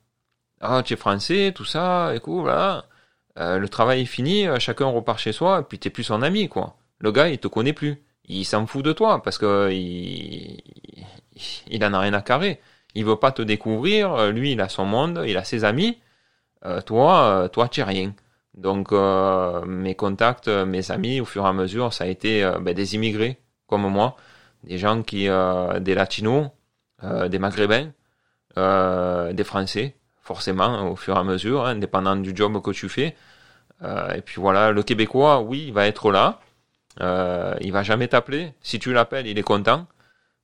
tu 0.84 0.94
es 0.94 0.96
français, 0.96 1.52
tout 1.54 1.64
ça, 1.64 2.12
écoute, 2.14 2.42
voilà. 2.42 2.86
Euh, 3.38 3.58
le 3.58 3.68
travail 3.68 4.02
est 4.02 4.06
fini, 4.06 4.46
euh, 4.46 4.58
chacun 4.58 4.86
repart 4.86 5.18
chez 5.18 5.32
soi, 5.32 5.60
et 5.60 5.62
puis 5.62 5.78
t'es 5.78 5.90
plus 5.90 6.04
son 6.04 6.22
ami, 6.22 6.48
quoi. 6.48 6.76
Le 6.98 7.12
gars, 7.12 7.28
il 7.28 7.38
te 7.38 7.48
connaît 7.48 7.72
plus. 7.72 8.02
Il 8.26 8.44
s'en 8.44 8.66
fout 8.66 8.84
de 8.84 8.92
toi, 8.92 9.22
parce 9.22 9.38
que 9.38 9.70
il, 9.72 10.62
il 11.68 11.84
en 11.84 11.92
a 11.92 12.00
rien 12.00 12.14
à 12.14 12.22
carrer. 12.22 12.60
Il 12.94 13.04
veut 13.04 13.16
pas 13.16 13.32
te 13.32 13.42
découvrir, 13.42 14.12
euh, 14.14 14.30
lui, 14.32 14.52
il 14.52 14.60
a 14.60 14.68
son 14.68 14.86
monde, 14.86 15.22
il 15.26 15.36
a 15.36 15.44
ses 15.44 15.64
amis. 15.64 15.98
toi, 16.86 17.48
toi, 17.52 17.68
tu 17.68 17.80
es 17.80 17.84
rien. 17.84 18.14
Donc, 18.54 18.92
mes 19.66 19.94
contacts, 19.94 20.48
mes 20.48 20.90
amis, 20.90 21.20
au 21.20 21.24
fur 21.24 21.44
et 21.44 21.48
à 21.48 21.52
mesure, 21.52 21.92
ça 21.92 22.04
a 22.04 22.06
été 22.08 22.50
ben, 22.60 22.74
des 22.74 22.94
immigrés, 22.94 23.38
comme 23.66 23.82
moi 23.88 24.16
des 24.66 24.78
gens 24.78 25.02
qui, 25.02 25.28
euh, 25.28 25.80
des 25.80 25.94
latinos, 25.94 26.50
euh, 27.04 27.28
des 27.28 27.38
maghrébins, 27.38 27.92
euh, 28.58 29.32
des 29.32 29.44
français, 29.44 29.96
forcément, 30.26 30.90
au 30.90 30.96
fur 30.96 31.16
et 31.16 31.18
à 31.18 31.24
mesure, 31.24 31.66
hein, 31.66 31.76
du 32.16 32.32
job 32.34 32.60
que 32.62 32.70
tu 32.72 32.88
fais. 32.88 33.16
et 33.82 34.22
puis 34.24 34.40
voilà, 34.40 34.72
le 34.72 34.82
québécois, 34.82 35.40
oui, 35.40 35.64
il 35.68 35.72
va 35.72 35.86
être 35.86 36.10
là. 36.10 36.40
il 37.60 37.72
va 37.72 37.82
jamais 37.82 38.08
t'appeler. 38.08 38.54
Si 38.62 38.78
tu 38.78 38.92
l'appelles, 38.92 39.26
il 39.26 39.38
est 39.38 39.42
content. 39.42 39.86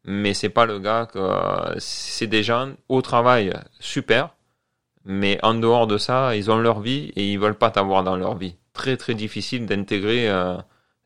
Mais 0.05 0.35
c'est 0.35 0.49
pas 0.49 0.67
le 0.67 0.79
gars 0.81 1.07
que 1.07 1.21
c'est 1.79 2.27
des 2.27 2.43
gens 2.43 2.73
au 2.89 3.03
travail 3.03 3.53
super, 3.79 4.31
mais 5.05 5.39
en 5.45 5.55
dehors 5.55 5.87
de 5.87 5.99
ça, 5.99 6.35
ils 6.37 6.51
ont 6.51 6.59
leur 6.59 6.81
vie 6.81 7.13
et 7.17 7.33
ils 7.33 7.39
veulent 7.39 7.55
pas 7.59 7.71
t'avoir 7.71 8.03
dans 8.05 8.17
leur 8.17 8.37
vie. 8.37 8.57
Très 8.73 8.97
très 8.97 9.15
difficile 9.15 9.67
d'intégrer 9.67 10.29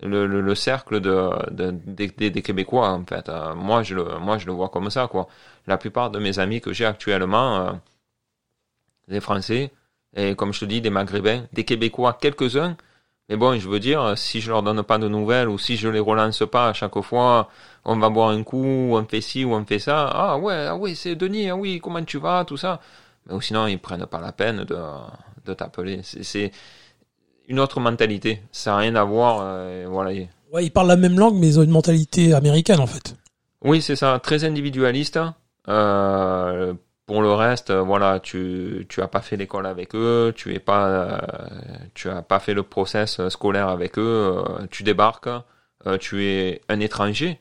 le, 0.03 0.27
le, 0.27 0.55
cercle 0.55 1.01
de, 1.01 1.31
de 1.51 1.71
des, 1.71 2.43
Québécois 2.43 2.91
en 2.91 3.05
fait. 3.05 3.29
Euh, 3.29 3.55
moi 3.55 3.83
je 3.83 3.95
le 3.95 4.19
moi 4.19 4.39
je 4.39 4.47
le 4.47 4.53
vois 4.53 4.69
comme 4.69 4.91
ça 4.91 5.09
quoi. 5.09 5.29
La 5.67 5.79
plupart 5.79 6.11
de 6.11 6.19
mes 6.19 6.39
amis 6.39 6.61
que 6.61 6.73
j'ai 6.73 6.85
actuellement, 6.85 7.57
euh, 7.57 7.73
des 9.09 9.21
Français 9.21 9.73
et 10.15 10.35
comme 10.35 10.53
je 10.53 10.61
te 10.61 10.65
dis 10.65 10.81
des 10.81 10.91
Maghrébins, 10.91 11.45
des 11.53 11.65
Québécois 11.65 12.17
quelques-uns. 12.21 12.77
Mais 13.29 13.37
bon, 13.37 13.59
je 13.59 13.69
veux 13.69 13.81
dire, 13.81 14.17
si 14.17 14.41
je 14.41 14.51
leur 14.51 14.63
donne 14.63 14.83
pas 14.85 14.99
de 14.99 15.09
nouvelles 15.09 15.49
ou 15.49 15.59
si 15.59 15.77
je 15.77 15.89
les 15.89 15.99
relance 15.99 16.45
pas 16.51 16.69
à 16.69 16.73
chaque 16.73 17.01
fois, 17.01 17.49
on 17.85 17.97
va 17.99 18.09
boire 18.09 18.31
un 18.31 18.43
coup, 18.45 18.65
on 18.65 19.05
fait 19.05 19.21
ci 19.21 19.45
ou 19.45 19.53
on 19.53 19.65
fait 19.65 19.81
ça. 19.81 20.07
Ah 20.07 20.39
ouais, 20.39 20.67
ah 20.69 20.77
oui, 20.77 20.95
c'est 20.95 21.17
Denis, 21.17 21.51
ah 21.51 21.57
oui, 21.57 21.81
comment 21.83 22.05
tu 22.05 22.19
vas, 22.19 22.45
tout 22.45 22.57
ça. 22.57 22.81
Mais 23.29 23.35
sinon, 23.41 23.67
ils 23.67 23.81
prennent 23.81 24.07
pas 24.07 24.21
la 24.21 24.31
peine 24.31 24.63
de, 24.63 24.79
de 25.45 25.55
t'appeler. 25.55 26.01
C'est 26.03 26.53
une 27.49 27.59
autre 27.59 27.81
mentalité. 27.81 28.43
Ça 28.53 28.71
n'a 28.71 28.77
rien 28.77 28.95
à 28.95 29.03
voir. 29.03 29.41
euh, 29.43 29.87
voilà. 29.89 30.13
Ouais, 30.53 30.65
ils 30.65 30.71
parlent 30.71 30.87
la 30.87 30.97
même 30.97 31.19
langue, 31.19 31.35
mais 31.37 31.49
ils 31.49 31.59
ont 31.59 31.65
une 31.65 31.71
mentalité 31.71 32.33
américaine 32.33 32.79
en 32.79 32.87
fait. 32.87 33.17
Oui, 33.63 33.83
c'est 33.83 33.97
ça, 33.97 34.21
très 34.23 34.45
individualiste. 34.45 35.19
Euh, 35.69 36.75
pour 37.07 37.23
le 37.23 37.33
reste, 37.33 37.71
euh, 37.71 37.83
voilà, 37.83 38.21
tu 38.21 38.85
tu 38.89 39.01
as 39.01 39.09
pas 39.09 39.21
fait 39.21 39.37
l'école 39.37 39.67
avec 39.67 39.95
eux, 39.95 40.33
tu 40.37 40.55
es 40.55 40.59
pas 40.59 40.89
euh, 40.89 41.19
tu 41.95 42.11
as 42.11 42.23
pas 42.23 42.41
fait 42.41 42.55
le 42.55 42.65
process 42.65 43.21
euh, 43.21 43.31
scolaire 43.31 43.69
avec 43.69 43.99
eux, 43.99 44.45
tu 44.71 44.83
débarques, 44.83 45.29
tu 46.01 46.25
es 46.25 46.63
un 46.69 46.81
étranger. 46.81 47.39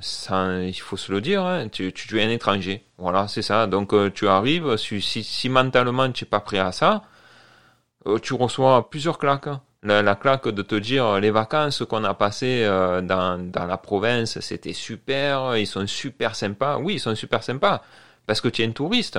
Ça, 0.00 0.60
il 0.62 0.74
faut 0.74 0.96
se 0.96 1.12
le 1.12 1.20
dire, 1.20 1.44
hein, 1.44 1.68
tu, 1.68 1.92
es 2.18 2.24
un 2.24 2.30
étranger. 2.30 2.84
Voilà, 2.98 3.28
c'est 3.28 3.42
ça. 3.42 3.66
Donc 3.68 3.94
tu 4.14 4.26
arrives, 4.28 4.76
si, 4.76 5.00
si, 5.00 5.22
si 5.22 5.48
mentalement 5.48 6.10
tu 6.10 6.24
n'es 6.24 6.28
pas 6.28 6.40
prêt 6.40 6.58
à 6.58 6.72
ça, 6.72 7.02
tu 8.22 8.34
reçois 8.34 8.90
plusieurs 8.90 9.18
claques. 9.18 9.48
La, 9.84 10.02
la 10.02 10.14
claque 10.16 10.48
de 10.48 10.62
te 10.62 10.74
dire 10.74 11.20
les 11.20 11.30
vacances 11.30 11.84
qu'on 11.88 12.04
a 12.04 12.14
passées 12.14 12.64
dans, 13.02 13.38
dans 13.50 13.66
la 13.66 13.76
province, 13.76 14.40
c'était 14.40 14.72
super, 14.72 15.56
ils 15.56 15.66
sont 15.66 15.86
super 15.86 16.34
sympas. 16.34 16.78
Oui, 16.78 16.94
ils 16.94 17.00
sont 17.00 17.14
super 17.14 17.42
sympas 17.44 17.82
parce 18.26 18.40
que 18.40 18.48
tu 18.48 18.62
es 18.62 18.66
un 18.66 18.72
touriste 18.72 19.18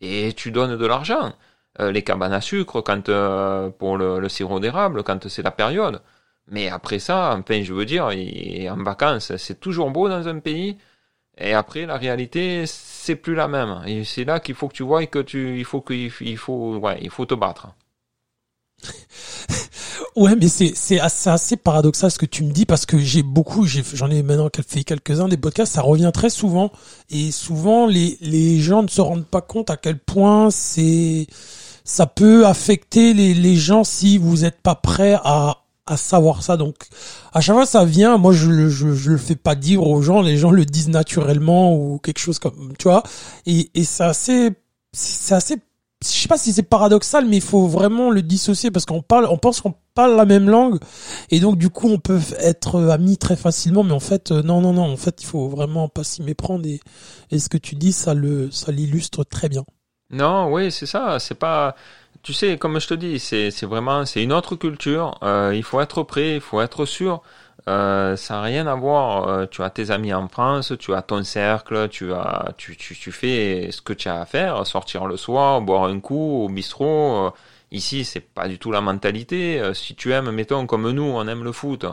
et 0.00 0.32
tu 0.34 0.50
donnes 0.50 0.76
de 0.76 0.86
l'argent. 0.86 1.34
Euh, 1.80 1.92
les 1.92 2.02
cabanes 2.02 2.32
à 2.32 2.40
sucre 2.40 2.80
quand 2.80 3.08
euh, 3.10 3.68
pour 3.70 3.98
le, 3.98 4.18
le 4.18 4.28
sirop 4.30 4.60
d'érable 4.60 5.02
quand 5.04 5.28
c'est 5.28 5.42
la 5.42 5.50
période. 5.50 6.00
Mais 6.48 6.68
après 6.68 6.98
ça, 6.98 7.36
enfin, 7.38 7.62
je 7.62 7.72
veux 7.74 7.84
dire, 7.84 8.10
et 8.12 8.70
en 8.70 8.82
vacances, 8.82 9.36
c'est 9.36 9.60
toujours 9.60 9.90
beau 9.90 10.08
dans 10.08 10.28
un 10.28 10.38
pays. 10.38 10.78
Et 11.38 11.54
après, 11.54 11.86
la 11.86 11.96
réalité, 11.98 12.64
c'est 12.66 13.16
plus 13.16 13.34
la 13.34 13.48
même. 13.48 13.82
Et 13.86 14.04
c'est 14.04 14.24
là 14.24 14.40
qu'il 14.40 14.54
faut 14.54 14.68
que 14.68 14.74
tu 14.74 14.82
vois 14.84 15.04
que 15.06 15.18
tu, 15.20 15.58
il 15.58 15.64
faut 15.64 15.80
que, 15.82 15.92
il 15.94 16.38
faut, 16.38 16.76
ouais, 16.78 16.98
il 17.02 17.10
faut 17.10 17.26
te 17.26 17.34
battre. 17.34 17.68
Ouais, 20.16 20.34
mais 20.34 20.48
c'est 20.48 20.72
c'est 20.74 20.98
assez, 20.98 21.56
paradoxal 21.58 22.10
ce 22.10 22.18
que 22.18 22.24
tu 22.24 22.42
me 22.42 22.50
dis 22.50 22.64
parce 22.64 22.86
que 22.86 22.98
j'ai 22.98 23.22
beaucoup, 23.22 23.66
j'en 23.66 24.10
ai 24.10 24.22
maintenant 24.22 24.48
fait 24.66 24.82
quelques-uns 24.82 25.28
des 25.28 25.36
podcasts, 25.36 25.74
ça 25.74 25.82
revient 25.82 26.10
très 26.12 26.30
souvent. 26.30 26.72
Et 27.10 27.30
souvent 27.30 27.86
les 27.86 28.16
les 28.22 28.58
gens 28.58 28.82
ne 28.82 28.88
se 28.88 29.02
rendent 29.02 29.26
pas 29.26 29.42
compte 29.42 29.68
à 29.68 29.76
quel 29.76 29.98
point 29.98 30.50
c'est 30.50 31.26
ça 31.84 32.06
peut 32.06 32.46
affecter 32.46 33.12
les 33.12 33.34
les 33.34 33.56
gens 33.56 33.84
si 33.84 34.16
vous 34.16 34.38
n'êtes 34.38 34.62
pas 34.62 34.74
prêt 34.74 35.18
à 35.22 35.58
à 35.86 35.98
savoir 35.98 36.42
ça. 36.42 36.56
Donc 36.56 36.76
à 37.34 37.42
chaque 37.42 37.54
fois 37.56 37.66
ça 37.66 37.84
vient, 37.84 38.16
moi 38.16 38.32
je 38.32 38.48
le 38.50 38.70
je, 38.70 38.94
je 38.94 39.10
le 39.10 39.18
fais 39.18 39.36
pas 39.36 39.54
dire 39.54 39.86
aux 39.86 40.00
gens, 40.00 40.22
les 40.22 40.38
gens 40.38 40.50
le 40.50 40.64
disent 40.64 40.88
naturellement 40.88 41.74
ou 41.76 41.98
quelque 41.98 42.20
chose 42.20 42.38
comme 42.38 42.72
tu 42.78 42.84
vois. 42.88 43.02
Et 43.44 43.70
et 43.74 43.84
c'est 43.84 44.04
assez 44.04 44.50
c'est 44.94 45.34
assez 45.34 45.56
je 46.04 46.08
sais 46.08 46.28
pas 46.28 46.38
si 46.38 46.52
c'est 46.52 46.62
paradoxal, 46.62 47.26
mais 47.26 47.36
il 47.36 47.42
faut 47.42 47.66
vraiment 47.66 48.10
le 48.10 48.22
dissocier 48.22 48.70
parce 48.70 48.84
qu'on 48.84 49.02
parle, 49.02 49.26
on 49.30 49.38
pense 49.38 49.60
qu'on 49.60 49.74
parle 49.94 50.14
la 50.16 50.26
même 50.26 50.48
langue 50.48 50.78
et 51.30 51.40
donc 51.40 51.56
du 51.58 51.70
coup 51.70 51.88
on 51.88 51.98
peut 51.98 52.20
être 52.38 52.80
amis 52.90 53.16
très 53.16 53.36
facilement, 53.36 53.82
mais 53.82 53.92
en 53.92 54.00
fait 54.00 54.30
euh, 54.30 54.42
non 54.42 54.60
non 54.60 54.72
non, 54.74 54.92
en 54.92 54.96
fait 54.96 55.22
il 55.22 55.26
faut 55.26 55.48
vraiment 55.48 55.88
pas 55.88 56.04
s'y 56.04 56.22
méprendre 56.22 56.66
et, 56.66 56.80
et 57.30 57.38
ce 57.38 57.48
que 57.48 57.58
tu 57.58 57.74
dis 57.76 57.92
ça 57.92 58.14
le 58.14 58.50
ça 58.50 58.72
l'illustre 58.72 59.24
très 59.24 59.48
bien. 59.48 59.64
Non, 60.10 60.52
oui, 60.52 60.70
c'est 60.70 60.86
ça. 60.86 61.18
C'est 61.18 61.34
pas, 61.34 61.74
tu 62.22 62.32
sais, 62.32 62.58
comme 62.58 62.80
je 62.80 62.86
te 62.88 62.94
dis, 62.94 63.18
c'est 63.18 63.50
c'est 63.50 63.66
vraiment, 63.66 64.04
c'est 64.06 64.22
une 64.22 64.32
autre 64.32 64.54
culture. 64.56 65.18
Euh, 65.22 65.52
il 65.54 65.62
faut 65.64 65.80
être 65.80 66.02
prêt, 66.04 66.36
il 66.36 66.40
faut 66.40 66.60
être 66.60 66.84
sûr. 66.86 67.22
Euh, 67.68 68.14
ça 68.16 68.34
n'a 68.34 68.42
rien 68.42 68.66
à 68.66 68.74
voir. 68.76 69.28
Euh, 69.28 69.46
tu 69.46 69.62
as 69.62 69.70
tes 69.70 69.90
amis 69.90 70.14
en 70.14 70.28
France, 70.28 70.72
tu 70.78 70.94
as 70.94 71.02
ton 71.02 71.24
cercle, 71.24 71.88
tu 71.88 72.12
as, 72.12 72.52
tu, 72.56 72.76
tu, 72.76 73.12
fais 73.12 73.70
ce 73.72 73.82
que 73.82 73.92
tu 73.92 74.08
as 74.08 74.20
à 74.20 74.26
faire, 74.26 74.64
sortir 74.66 75.06
le 75.06 75.16
soir, 75.16 75.60
boire 75.62 75.84
un 75.84 75.98
coup 76.00 76.44
au 76.44 76.48
bistrot. 76.48 77.26
Euh, 77.26 77.30
Ici, 77.72 78.04
c'est 78.04 78.20
pas 78.20 78.46
du 78.48 78.58
tout 78.60 78.70
la 78.70 78.80
mentalité. 78.80 79.60
Si 79.74 79.96
tu 79.96 80.12
aimes, 80.12 80.30
mettons, 80.30 80.66
comme 80.66 80.88
nous, 80.92 81.02
on 81.02 81.26
aime 81.26 81.42
le 81.42 81.50
foot. 81.52 81.84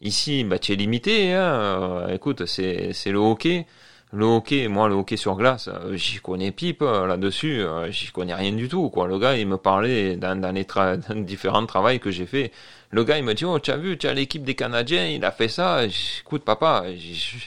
Ici, 0.00 0.44
bah, 0.44 0.58
tu 0.58 0.72
es 0.72 0.76
limité. 0.76 1.32
Hein. 1.34 2.08
Écoute, 2.12 2.46
c'est 2.46 2.92
le 3.06 3.18
hockey. 3.18 3.66
Le 4.12 4.24
hockey, 4.24 4.68
moi, 4.68 4.88
le 4.88 4.94
hockey 4.96 5.16
sur 5.16 5.36
glace, 5.36 5.70
j'y 5.92 6.18
connais 6.18 6.50
pipe 6.50 6.82
là-dessus. 6.82 7.62
J'y 7.90 8.10
connais 8.10 8.34
rien 8.34 8.52
du 8.52 8.68
tout. 8.68 8.90
Le 8.96 9.18
gars, 9.18 9.36
il 9.36 9.46
me 9.46 9.56
parlait 9.56 10.16
dans, 10.16 10.52
les 10.52 10.66
différents 11.22 11.66
travails 11.66 12.00
que 12.00 12.10
j'ai 12.10 12.26
fait. 12.26 12.50
Le 12.94 13.02
gars, 13.02 13.18
il 13.18 13.24
me 13.24 13.34
dit, 13.34 13.44
oh, 13.44 13.58
tu 13.58 13.72
as 13.72 13.76
vu, 13.76 13.98
tu 13.98 14.06
as 14.06 14.14
l'équipe 14.14 14.44
des 14.44 14.54
Canadiens, 14.54 15.04
il 15.08 15.24
a 15.24 15.32
fait 15.32 15.48
ça. 15.48 15.80
Écoute, 15.84 16.44
papa, 16.44 16.84
je, 16.96 17.38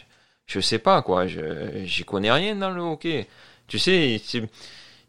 je 0.46 0.60
sais 0.60 0.78
pas, 0.78 1.02
quoi. 1.02 1.26
Je, 1.26 1.86
j'y 1.86 2.04
connais 2.04 2.34
rien 2.34 2.54
dans 2.54 2.70
le 2.70 2.82
hockey. 2.82 3.28
Tu 3.66 3.80
sais, 3.80 4.22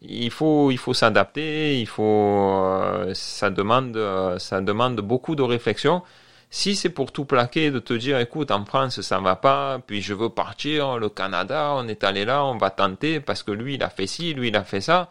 il 0.01 0.31
faut, 0.31 0.71
il 0.71 0.79
faut 0.79 0.95
s'adapter, 0.95 1.81
il 1.81 1.89
faut, 1.89 2.05
euh, 2.05 3.13
ça 3.15 3.51
demande, 3.51 3.97
euh, 3.97 4.39
ça 4.39 4.61
demande 4.61 5.01
beaucoup 5.01 5.35
de 5.35 5.43
réflexion. 5.43 6.03
Si 6.51 6.77
c'est 6.77 6.91
pour 6.91 7.11
tout 7.11 7.25
plaquer, 7.25 7.73
de 7.73 7.81
te 7.81 7.95
dire, 7.95 8.21
écoute, 8.21 8.53
en 8.53 8.65
France, 8.65 9.01
ça 9.01 9.19
va 9.19 9.35
pas, 9.35 9.81
puis 9.85 10.03
je 10.03 10.15
veux 10.15 10.29
partir, 10.31 10.99
le 10.99 11.09
Canada, 11.09 11.73
on 11.75 11.89
est 11.89 12.05
allé 12.05 12.25
là, 12.25 12.45
on 12.45 12.59
va 12.59 12.71
tenter, 12.71 13.19
parce 13.19 13.43
que 13.43 13.51
lui, 13.51 13.75
il 13.75 13.83
a 13.83 13.91
fait 13.91 14.07
ci, 14.07 14.35
lui, 14.35 14.49
il 14.49 14.57
a 14.57 14.63
fait 14.63 14.81
ça, 14.81 15.11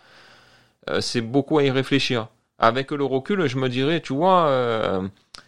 euh, 0.89 1.01
c'est 1.01 1.19
beaucoup 1.21 1.57
à 1.59 1.63
y 1.63 1.69
réfléchir. 1.71 2.29
Avec 2.59 2.89
le 2.89 3.03
recul, 3.03 3.45
je 3.45 3.57
me 3.57 3.69
dirais, 3.69 4.01
tu 4.01 4.13
vois, 4.13 4.47
euh, 4.47 5.07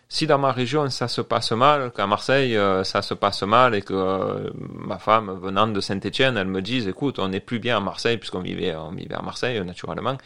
si 0.10 0.28
dans 0.28 0.38
ma 0.38 0.52
région 0.52 0.88
ça 0.92 1.08
se 1.08 1.22
passe 1.22 1.52
mal, 1.54 1.92
qu'à 1.92 2.06
Marseille 2.06 2.56
euh, 2.56 2.84
ça 2.84 3.02
se 3.02 3.16
passe 3.16 3.42
mal 3.42 3.74
et 3.74 3.82
que 3.82 3.94
euh, 3.96 4.52
ma 4.56 5.00
femme 5.00 5.40
venant 5.42 5.66
de 5.68 5.82
Saint-Étienne, 5.82 6.38
elle 6.38 6.48
me 6.48 6.62
dise, 6.62 6.88
écoute, 6.88 7.18
on 7.18 7.30
n'est 7.30 7.40
plus 7.40 7.58
bien 7.58 7.78
à 7.78 7.80
Marseille 7.80 8.18
puisqu'on 8.18 8.42
vivait, 8.42 8.72
à 8.72 9.22
Marseille 9.24 9.60
naturellement, 9.66 10.18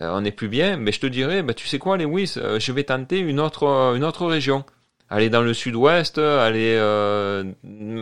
on 0.00 0.20
n'est 0.20 0.32
plus 0.32 0.48
bien, 0.48 0.76
mais 0.76 0.90
je 0.90 1.00
te 1.00 1.06
dirais, 1.06 1.42
bah, 1.42 1.54
tu 1.54 1.68
sais 1.68 1.78
quoi, 1.78 1.96
Lewis, 1.96 2.34
je 2.36 2.72
vais 2.72 2.84
tenter 2.84 3.18
une 3.20 3.38
autre, 3.38 3.94
une 3.94 4.04
autre 4.04 4.26
région. 4.26 4.64
Aller 5.10 5.28
dans 5.28 5.42
le 5.42 5.54
sud-ouest, 5.54 6.18
aller 6.18 6.76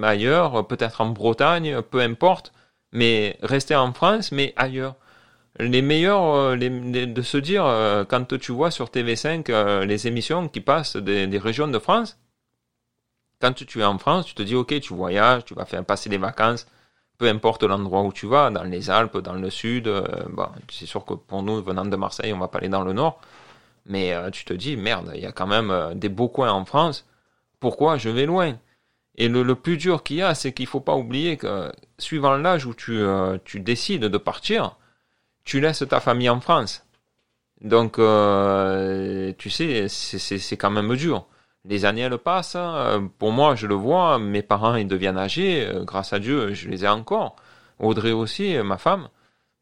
ailleurs, 0.03 0.67
peut-être 0.67 1.01
en 1.01 1.07
Bretagne, 1.07 1.83
peu 1.83 2.01
importe, 2.01 2.53
mais 2.93 3.39
rester 3.43 3.75
en 3.77 3.93
France, 3.93 4.33
mais 4.33 4.55
ailleurs 4.57 4.95
les 5.59 5.83
meilleurs 5.83 6.35
euh, 6.35 6.57
de 6.57 7.23
se 7.23 7.37
dire 7.37 7.67
euh, 7.67 8.05
quand 8.05 8.39
tu 8.39 8.53
vois 8.53 8.71
sur 8.71 8.87
TV5 8.87 9.51
euh, 9.51 9.85
les 9.85 10.07
émissions 10.07 10.49
qui 10.49 10.61
passent 10.61 10.97
des, 10.97 11.39
régions 11.39 11.69
de 11.69 11.79
France 11.79 12.19
quand 13.41 13.53
tu 13.53 13.81
es 13.81 13.85
en 13.85 13.99
France 13.99 14.27
tu 14.27 14.35
te 14.35 14.43
dis 14.43 14.55
ok 14.55 14.81
tu 14.81 14.95
voyages 14.95 15.45
tu 15.45 15.55
vas 15.55 15.65
faire 15.65 15.85
passer 15.85 16.09
des 16.09 16.19
vacances 16.19 16.67
peu 17.19 17.29
importe 17.29 17.65
l'endroit 17.65 18.03
où 18.03 18.13
tu 18.13 18.27
vas 18.27 18.51
dans 18.51 18.63
les 18.63 18.91
Alpes 18.91 19.19
dans 19.19 19.35
le 19.35 19.51
sud 19.51 19.91
c'est 20.71 20.87
sûr 20.87 21.05
que 21.05 21.15
pour 21.15 21.43
nous 21.43 21.63
venant 21.63 21.85
de 21.85 21.97
Marseille 21.97 22.33
on 22.33 22.39
va 22.39 22.49
pas 22.49 22.59
aller 22.59 22.69
dans 22.69 22.85
le 22.85 22.93
nord 22.93 23.21
mais 23.87 24.15
tu 24.31 24.45
te 24.45 24.53
dis 24.53 24.77
merde 24.77 25.11
il 25.15 25.21
y 25.21 25.27
a 25.27 25.33
quand 25.33 25.49
même 25.49 25.95
des 25.95 26.09
beaux 26.09 26.29
coins 26.29 26.53
en 26.53 26.65
France 26.65 27.07
pourquoi 27.59 27.99
je 27.99 28.09
vais 28.09 28.27
loin? 28.27 28.57
Et 29.17 29.27
le, 29.27 29.55
plus 29.57 29.77
dur 29.77 30.05
qu'il 30.05 30.19
y 30.19 30.23
a 30.23 30.37
c'est 30.37 30.53
qu'il 30.53 30.69
faut 30.69 30.81
pas 30.81 30.95
oublier 30.95 31.37
que 31.37 31.73
suivant 31.99 32.37
l'âge 32.37 32.67
où 32.67 32.75
tu 32.75 33.61
décides 33.61 34.05
de 34.05 34.19
partir 34.19 34.77
tu 35.49 35.61
laisses 35.61 35.85
ta 35.89 36.01
famille 36.01 36.29
en 36.29 36.41
France. 36.41 36.85
Donc, 37.63 37.99
euh, 37.99 39.33
tu 39.39 39.51
sais, 39.51 39.89
c'est- 39.89 40.57
quand 40.57 40.71
même 40.71 40.95
dur. 40.97 41.27
Les 41.65 41.85
années, 41.87 42.03
elles 42.03 42.19
passent. 42.19 42.57
euh, 42.57 43.01
Pour 43.19 43.33
moi, 43.33 43.55
je 43.57 43.67
le 43.67 43.75
vois, 43.75 44.19
mes 44.19 44.43
parents, 44.43 44.77
ils 44.77 44.87
deviennent 44.89 45.19
âgés. 45.19 45.67
euh, 45.67 45.85
Grâce 45.85 46.13
à 46.13 46.19
Dieu, 46.21 46.55
je 46.55 46.69
les 46.69 46.85
ai 46.85 46.89
encore. 46.89 47.37
Audrey 47.79 48.13
aussi, 48.13 48.57
ma 48.73 48.79
femme. 48.79 49.09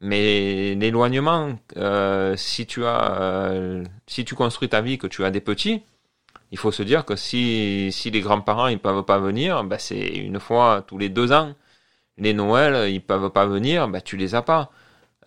Mais 0.00 0.74
l'éloignement, 0.74 1.56
euh, 1.76 2.36
si 2.36 2.66
tu 2.66 2.84
as, 2.84 3.52
si 4.06 4.24
tu 4.24 4.34
construis 4.34 4.68
ta 4.68 4.80
vie, 4.82 4.98
que 4.98 5.06
tu 5.06 5.24
as 5.24 5.30
des 5.30 5.40
petits, 5.40 5.82
il 6.52 6.58
faut 6.58 6.72
se 6.72 6.82
dire 6.82 7.04
que 7.04 7.16
si, 7.16 7.90
si 7.92 8.10
les 8.10 8.20
grands-parents, 8.20 8.68
ils 8.68 8.78
peuvent 8.78 9.04
pas 9.04 9.18
venir, 9.18 9.64
ben 9.64 9.78
c'est 9.78 9.98
une 10.30 10.40
fois 10.40 10.82
tous 10.86 10.98
les 10.98 11.08
deux 11.10 11.32
ans. 11.32 11.54
Les 12.18 12.34
Noëls, 12.34 12.90
ils 12.90 13.00
peuvent 13.02 13.30
pas 13.30 13.46
venir, 13.46 13.88
ben 13.88 14.00
tu 14.02 14.16
les 14.16 14.34
as 14.34 14.42
pas. 14.42 14.70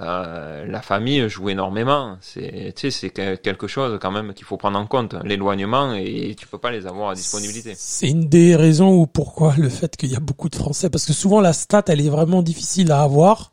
Euh, 0.02 0.66
la 0.66 0.82
famille 0.82 1.28
joue 1.28 1.50
énormément. 1.50 2.18
C'est, 2.22 2.74
tu 2.76 2.90
sais, 2.90 2.92
c'est 2.92 3.10
que- 3.10 3.36
quelque 3.36 3.68
chose 3.68 4.00
quand 4.02 4.12
même 4.12 4.34
qu'il 4.34 4.46
faut 4.46 4.56
prendre 4.56 4.80
en 4.80 4.86
compte. 4.86 5.16
L'éloignement 5.24 5.94
et 5.94 6.36
tu 6.38 6.48
peux 6.48 6.58
pas 6.58 6.72
les 6.72 6.88
avoir 6.88 7.10
à 7.10 7.16
disponibilité. 7.16 7.74
C'est 7.76 8.08
une 8.08 8.30
des 8.30 8.56
raisons 8.56 8.94
où 8.94 9.08
pourquoi 9.08 9.54
le 9.58 9.70
fait 9.70 9.98
qu'il 9.98 10.12
y 10.12 10.16
a 10.16 10.22
beaucoup 10.22 10.50
de 10.50 10.56
Français, 10.56 10.90
parce 10.90 11.06
que 11.06 11.14
souvent 11.14 11.42
la 11.42 11.54
stat 11.54 11.84
elle 11.88 12.00
est 12.00 12.10
vraiment 12.10 12.42
difficile 12.42 12.92
à 12.92 13.02
avoir. 13.02 13.52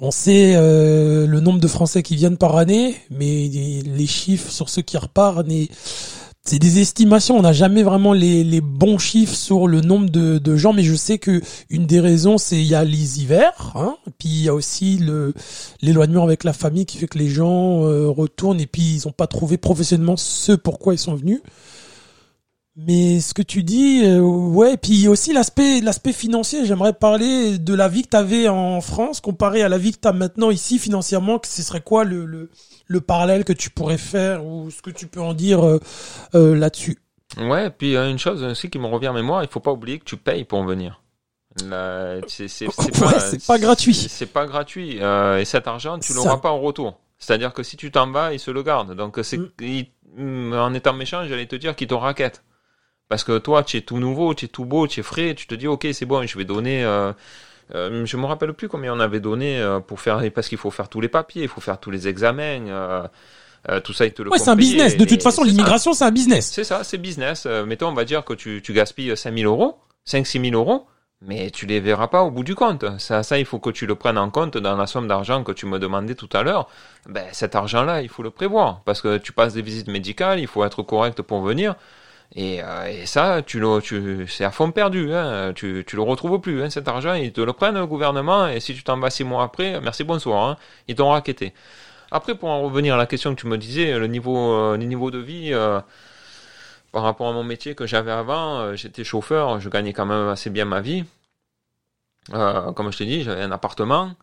On 0.00 0.12
sait 0.12 0.54
euh, 0.54 1.26
le 1.26 1.40
nombre 1.40 1.58
de 1.58 1.66
Français 1.66 2.04
qui 2.04 2.14
viennent 2.14 2.36
par 2.36 2.56
année, 2.56 2.96
mais 3.10 3.48
les, 3.48 4.06
chiffres 4.06 4.50
sur 4.50 4.68
ceux 4.68 4.82
qui 4.82 4.96
repartent, 4.96 5.48
et 5.50 5.68
c'est 6.48 6.58
des 6.58 6.80
estimations. 6.80 7.36
On 7.36 7.42
n'a 7.42 7.52
jamais 7.52 7.82
vraiment 7.82 8.14
les, 8.14 8.42
les 8.42 8.62
bons 8.62 8.96
chiffres 8.96 9.34
sur 9.34 9.66
le 9.66 9.82
nombre 9.82 10.08
de, 10.08 10.38
de 10.38 10.56
gens, 10.56 10.72
mais 10.72 10.82
je 10.82 10.94
sais 10.94 11.18
que 11.18 11.42
une 11.68 11.84
des 11.84 12.00
raisons 12.00 12.38
c'est 12.38 12.56
il 12.56 12.66
y 12.66 12.74
a 12.74 12.84
les 12.84 13.20
hivers, 13.20 13.72
hein, 13.74 13.96
puis 14.18 14.30
il 14.30 14.42
y 14.44 14.48
a 14.48 14.54
aussi 14.54 14.96
le 14.96 15.34
l'éloignement 15.82 16.24
avec 16.24 16.44
la 16.44 16.54
famille 16.54 16.86
qui 16.86 16.96
fait 16.96 17.06
que 17.06 17.18
les 17.18 17.28
gens 17.28 17.84
euh, 17.84 18.08
retournent 18.08 18.60
et 18.60 18.66
puis 18.66 18.96
ils 18.96 19.02
n'ont 19.06 19.12
pas 19.12 19.26
trouvé 19.26 19.58
professionnellement 19.58 20.16
ce 20.16 20.52
pourquoi 20.52 20.94
ils 20.94 20.98
sont 20.98 21.14
venus. 21.14 21.42
Mais 22.80 23.18
ce 23.18 23.34
que 23.34 23.42
tu 23.42 23.64
dis, 23.64 24.04
euh, 24.04 24.20
ouais, 24.20 24.76
puis 24.76 25.08
aussi 25.08 25.32
l'aspect 25.32 25.80
l'aspect 25.80 26.12
financier, 26.12 26.64
j'aimerais 26.64 26.92
parler 26.92 27.58
de 27.58 27.74
la 27.74 27.88
vie 27.88 28.04
que 28.04 28.10
tu 28.10 28.16
avais 28.16 28.46
en 28.46 28.80
France 28.80 29.20
comparé 29.20 29.62
à 29.62 29.68
la 29.68 29.78
vie 29.78 29.90
que 29.90 29.98
tu 29.98 30.06
as 30.06 30.12
maintenant 30.12 30.50
ici 30.50 30.78
financièrement, 30.78 31.40
que 31.40 31.48
ce 31.48 31.60
serait 31.62 31.80
quoi 31.80 32.04
le, 32.04 32.24
le, 32.24 32.50
le, 32.86 33.00
parallèle 33.00 33.44
que 33.44 33.52
tu 33.52 33.68
pourrais 33.70 33.98
faire 33.98 34.46
ou 34.46 34.70
ce 34.70 34.80
que 34.80 34.90
tu 34.90 35.08
peux 35.08 35.20
en 35.20 35.34
dire 35.34 35.66
euh, 35.66 35.80
euh 36.36 36.54
là-dessus? 36.54 36.98
Ouais, 37.36 37.68
puis 37.70 37.96
une 37.96 38.18
chose 38.18 38.44
aussi 38.44 38.70
qui 38.70 38.78
me 38.78 38.86
revient 38.86 39.08
en 39.08 39.14
mémoire, 39.14 39.42
il 39.42 39.48
faut 39.48 39.58
pas 39.58 39.72
oublier 39.72 39.98
que 39.98 40.04
tu 40.04 40.16
payes 40.16 40.44
pour 40.44 40.60
en 40.60 40.64
venir. 40.64 41.02
C'est 42.28 42.66
pas, 43.00 43.12
pas, 43.44 43.58
gratuit. 43.58 43.94
C'est 43.94 44.26
pas 44.26 44.46
gratuit. 44.46 44.98
Et 44.98 45.44
cet 45.44 45.66
argent, 45.66 45.98
tu 45.98 46.14
l'auras 46.14 46.36
pas 46.36 46.50
en 46.50 46.60
retour. 46.60 47.00
C'est-à-dire 47.18 47.52
que 47.52 47.64
si 47.64 47.76
tu 47.76 47.90
t'en 47.90 48.08
vas, 48.12 48.32
ils 48.32 48.38
se 48.38 48.52
le 48.52 48.62
gardent. 48.62 48.94
Donc, 48.94 49.18
c'est, 49.24 49.38
mm. 49.38 49.82
mm, 50.16 50.52
en 50.52 50.72
étant 50.74 50.92
méchant, 50.92 51.24
j'allais 51.26 51.46
te 51.46 51.56
dire 51.56 51.74
qu'ils 51.74 51.88
t'ont 51.88 51.98
raquette. 51.98 52.44
Parce 53.08 53.24
que 53.24 53.38
toi, 53.38 53.62
tu 53.62 53.78
es 53.78 53.80
tout 53.80 53.98
nouveau, 53.98 54.34
tu 54.34 54.44
es 54.44 54.48
tout 54.48 54.64
beau, 54.64 54.86
tu 54.86 55.00
es 55.00 55.02
frais, 55.02 55.34
tu 55.34 55.46
te 55.46 55.54
dis, 55.54 55.66
ok, 55.66 55.86
c'est 55.92 56.04
bon, 56.04 56.26
je 56.26 56.36
vais 56.36 56.44
donner, 56.44 56.84
euh, 56.84 57.12
euh, 57.74 58.04
je 58.04 58.16
me 58.16 58.26
rappelle 58.26 58.52
plus 58.52 58.68
combien 58.68 58.94
on 58.94 59.00
avait 59.00 59.20
donné 59.20 59.58
euh, 59.58 59.80
pour 59.80 60.00
faire, 60.00 60.22
parce 60.34 60.48
qu'il 60.48 60.58
faut 60.58 60.70
faire 60.70 60.88
tous 60.88 61.00
les 61.00 61.08
papiers, 61.08 61.42
il 61.42 61.48
faut 61.48 61.60
faire 61.60 61.80
tous 61.80 61.90
les 61.90 62.06
examens, 62.06 62.66
euh, 62.68 63.06
euh 63.70 63.80
tout 63.80 63.94
ça, 63.94 64.04
ils 64.04 64.12
te 64.12 64.22
le 64.22 64.30
Ouais, 64.30 64.38
c'est 64.38 64.50
un 64.50 64.56
business. 64.56 64.96
De 64.96 65.04
toute 65.06 65.22
façon, 65.22 65.42
l'immigration, 65.42 65.94
c'est 65.94 66.04
un 66.04 66.10
business. 66.10 66.50
C'est 66.52 66.64
ça, 66.64 66.84
c'est 66.84 66.98
business. 66.98 67.46
mettons, 67.46 67.88
on 67.88 67.94
va 67.94 68.04
dire 68.04 68.24
que 68.24 68.34
tu, 68.34 68.60
tu 68.62 68.74
gaspilles 68.74 69.16
5000 69.16 69.46
euros, 69.46 69.78
5-6 70.06 70.50
000 70.50 70.54
euros, 70.54 70.86
mais 71.22 71.50
tu 71.50 71.64
les 71.66 71.80
verras 71.80 72.08
pas 72.08 72.22
au 72.22 72.30
bout 72.30 72.44
du 72.44 72.54
compte. 72.54 72.84
Ça, 72.98 73.22
ça, 73.22 73.38
il 73.38 73.46
faut 73.46 73.58
que 73.58 73.70
tu 73.70 73.86
le 73.86 73.94
prennes 73.94 74.18
en 74.18 74.30
compte 74.30 74.56
dans 74.56 74.76
la 74.76 74.86
somme 74.86 75.08
d'argent 75.08 75.42
que 75.44 75.52
tu 75.52 75.64
me 75.64 75.78
demandais 75.78 76.14
tout 76.14 76.28
à 76.32 76.42
l'heure. 76.42 76.68
Ben, 77.08 77.24
cet 77.32 77.56
argent-là, 77.56 78.02
il 78.02 78.08
faut 78.08 78.22
le 78.22 78.30
prévoir. 78.30 78.82
Parce 78.84 79.00
que 79.00 79.16
tu 79.16 79.32
passes 79.32 79.54
des 79.54 79.62
visites 79.62 79.88
médicales, 79.88 80.38
il 80.38 80.46
faut 80.46 80.62
être 80.64 80.82
correct 80.82 81.22
pour 81.22 81.40
venir. 81.42 81.74
Et, 82.34 82.62
euh, 82.62 82.86
et, 82.86 83.06
ça, 83.06 83.42
tu 83.42 83.58
le, 83.58 83.80
tu, 83.80 84.26
c'est 84.28 84.44
à 84.44 84.50
fond 84.50 84.70
perdu. 84.70 85.12
Hein. 85.14 85.52
Tu, 85.54 85.84
tu 85.86 85.96
le 85.96 86.02
retrouves 86.02 86.40
plus. 86.40 86.62
Hein, 86.62 86.70
cet 86.70 86.88
argent, 86.88 87.14
ils 87.14 87.32
te 87.32 87.40
le 87.40 87.52
prennent 87.52 87.78
le 87.78 87.86
gouvernement. 87.86 88.48
Et 88.48 88.60
si 88.60 88.74
tu 88.74 88.82
t'en 88.82 88.98
vas 88.98 89.10
six 89.10 89.24
mois 89.24 89.44
après, 89.44 89.80
merci 89.80 90.04
bonsoir. 90.04 90.50
Hein, 90.50 90.56
ils 90.88 90.94
t'ont 90.94 91.10
raquetté. 91.10 91.54
Après, 92.10 92.34
pour 92.34 92.50
en 92.50 92.62
revenir 92.62 92.94
à 92.94 92.96
la 92.98 93.06
question 93.06 93.34
que 93.34 93.40
tu 93.40 93.46
me 93.46 93.58
disais, 93.58 93.98
le 93.98 94.06
niveau, 94.06 94.52
euh, 94.52 94.76
le 94.76 94.84
niveau 94.84 95.10
de 95.10 95.18
vie 95.18 95.50
euh, 95.52 95.80
par 96.92 97.02
rapport 97.02 97.28
à 97.28 97.32
mon 97.32 97.44
métier 97.44 97.74
que 97.74 97.86
j'avais 97.86 98.12
avant, 98.12 98.74
j'étais 98.74 99.04
chauffeur, 99.04 99.60
je 99.60 99.68
gagnais 99.68 99.92
quand 99.92 100.06
même 100.06 100.28
assez 100.28 100.50
bien 100.50 100.64
ma 100.64 100.80
vie. 100.80 101.04
comme 102.30 102.92
je 102.92 102.98
t'ai 102.98 103.06
dit, 103.06 103.22
j'avais 103.24 103.42
un 103.42 103.52
appartement, 103.52 104.14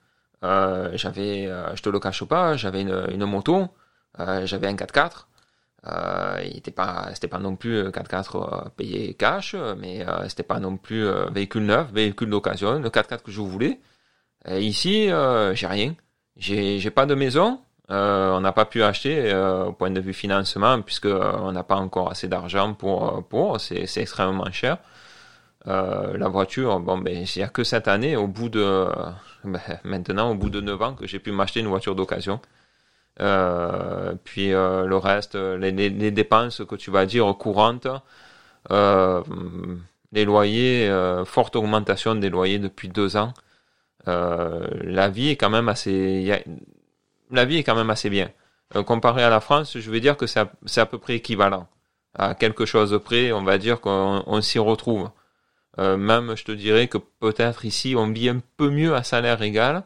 j'avais, 0.41 1.47
je 1.75 1.81
te 1.81 1.89
le 1.89 1.99
cache 1.99 2.23
pas, 2.23 2.57
j'avais 2.57 2.81
une, 2.81 3.07
une 3.11 3.25
moto, 3.25 3.67
j'avais 4.17 4.67
un 4.67 4.75
4x4. 4.75 5.25
Euh, 5.87 6.43
il 6.43 6.61
pas, 6.73 7.09
c'était 7.13 7.27
pas 7.27 7.39
non 7.39 7.55
plus 7.55 7.89
4x4 7.89 8.65
euh, 8.65 8.69
payé 8.75 9.13
cash, 9.13 9.55
mais 9.77 10.05
euh, 10.07 10.27
c'était 10.27 10.43
pas 10.43 10.59
non 10.59 10.77
plus 10.77 11.05
euh, 11.05 11.25
véhicule 11.29 11.65
neuf, 11.65 11.91
véhicule 11.91 12.29
d'occasion, 12.29 12.79
le 12.79 12.89
4x4 12.89 13.21
que 13.21 13.31
je 13.31 13.41
voulais. 13.41 13.79
Et 14.47 14.61
ici, 14.61 15.09
j'ai 15.53 15.67
rien. 15.67 15.95
J'ai, 16.37 16.79
j'ai 16.79 16.91
pas 16.91 17.05
de 17.05 17.15
maison. 17.15 17.61
on 17.89 18.39
n'a 18.41 18.51
pas 18.51 18.65
pu 18.65 18.83
acheter 18.83 19.33
au 19.67 19.73
point 19.73 19.89
de 19.91 19.99
vue 19.99 20.13
financement 20.13 20.81
puisque 20.81 21.07
on 21.07 21.51
n'a 21.51 21.63
pas 21.63 21.77
encore 21.77 22.11
assez 22.11 22.27
d'argent 22.27 22.73
pour 22.73 23.23
pour. 23.27 23.59
C'est, 23.59 23.87
c'est 23.87 24.01
extrêmement 24.01 24.51
cher. 24.51 24.77
la 25.65 26.27
voiture, 26.29 26.79
bon 26.79 26.99
ben 26.99 27.25
il 27.35 27.39
y 27.39 27.43
a 27.43 27.47
que 27.47 27.63
cette 27.63 27.87
année, 27.87 28.15
au 28.15 28.27
bout 28.27 28.49
de 28.49 28.87
ben, 29.43 29.61
maintenant 29.83 30.31
au 30.31 30.35
bout 30.35 30.49
de 30.51 30.61
9 30.61 30.81
ans 30.81 30.93
que 30.93 31.07
j'ai 31.07 31.19
pu 31.19 31.31
m'acheter 31.31 31.61
une 31.61 31.67
voiture 31.67 31.95
d'occasion. 31.95 32.39
Euh, 33.21 34.13
puis 34.23 34.53
euh, 34.53 34.85
le 34.85 34.97
reste, 34.97 35.35
les, 35.35 35.71
les, 35.71 36.11
dépenses 36.11 36.61
que 36.67 36.75
tu 36.75 36.91
vas 36.91 37.05
dire 37.05 37.33
courantes, 37.37 37.87
euh, 38.71 39.23
les 40.11 40.25
loyers, 40.25 40.89
forte 41.25 41.55
augmentation 41.55 42.15
des 42.15 42.29
loyers 42.29 42.59
depuis 42.59 42.89
deux 42.89 43.17
ans. 43.17 43.33
la 44.05 45.09
vie 45.09 45.29
est 45.29 45.35
quand 45.37 45.49
même 45.49 45.69
assez, 45.69 46.43
la 47.31 47.45
vie 47.45 47.57
est 47.57 47.63
quand 47.63 47.75
même 47.75 47.89
assez 47.89 48.09
bien. 48.09 48.29
comparé 48.85 49.23
à 49.23 49.29
la 49.29 49.39
France, 49.39 49.77
je 49.77 49.91
vais 49.91 49.99
dire 49.99 50.17
que 50.17 50.27
c'est 50.27 50.39
à, 50.41 50.51
à, 50.77 50.85
peu 50.85 50.97
près 50.97 51.15
équivalent. 51.15 51.67
À 52.17 52.33
quelque 52.35 52.65
chose 52.65 52.97
près, 53.03 53.31
on 53.33 53.43
va 53.43 53.57
dire 53.57 53.81
qu'on 53.81 54.41
s'y 54.41 54.59
retrouve. 54.59 55.09
même, 55.77 56.35
je 56.35 56.43
te 56.45 56.51
dirais 56.51 56.87
que 56.87 56.97
peut-être 56.97 57.65
ici, 57.65 57.95
on 57.97 58.11
vit 58.11 58.29
un 58.29 58.41
peu 58.57 58.69
mieux 58.69 58.95
à 58.95 59.03
salaire 59.03 59.41
égal, 59.41 59.83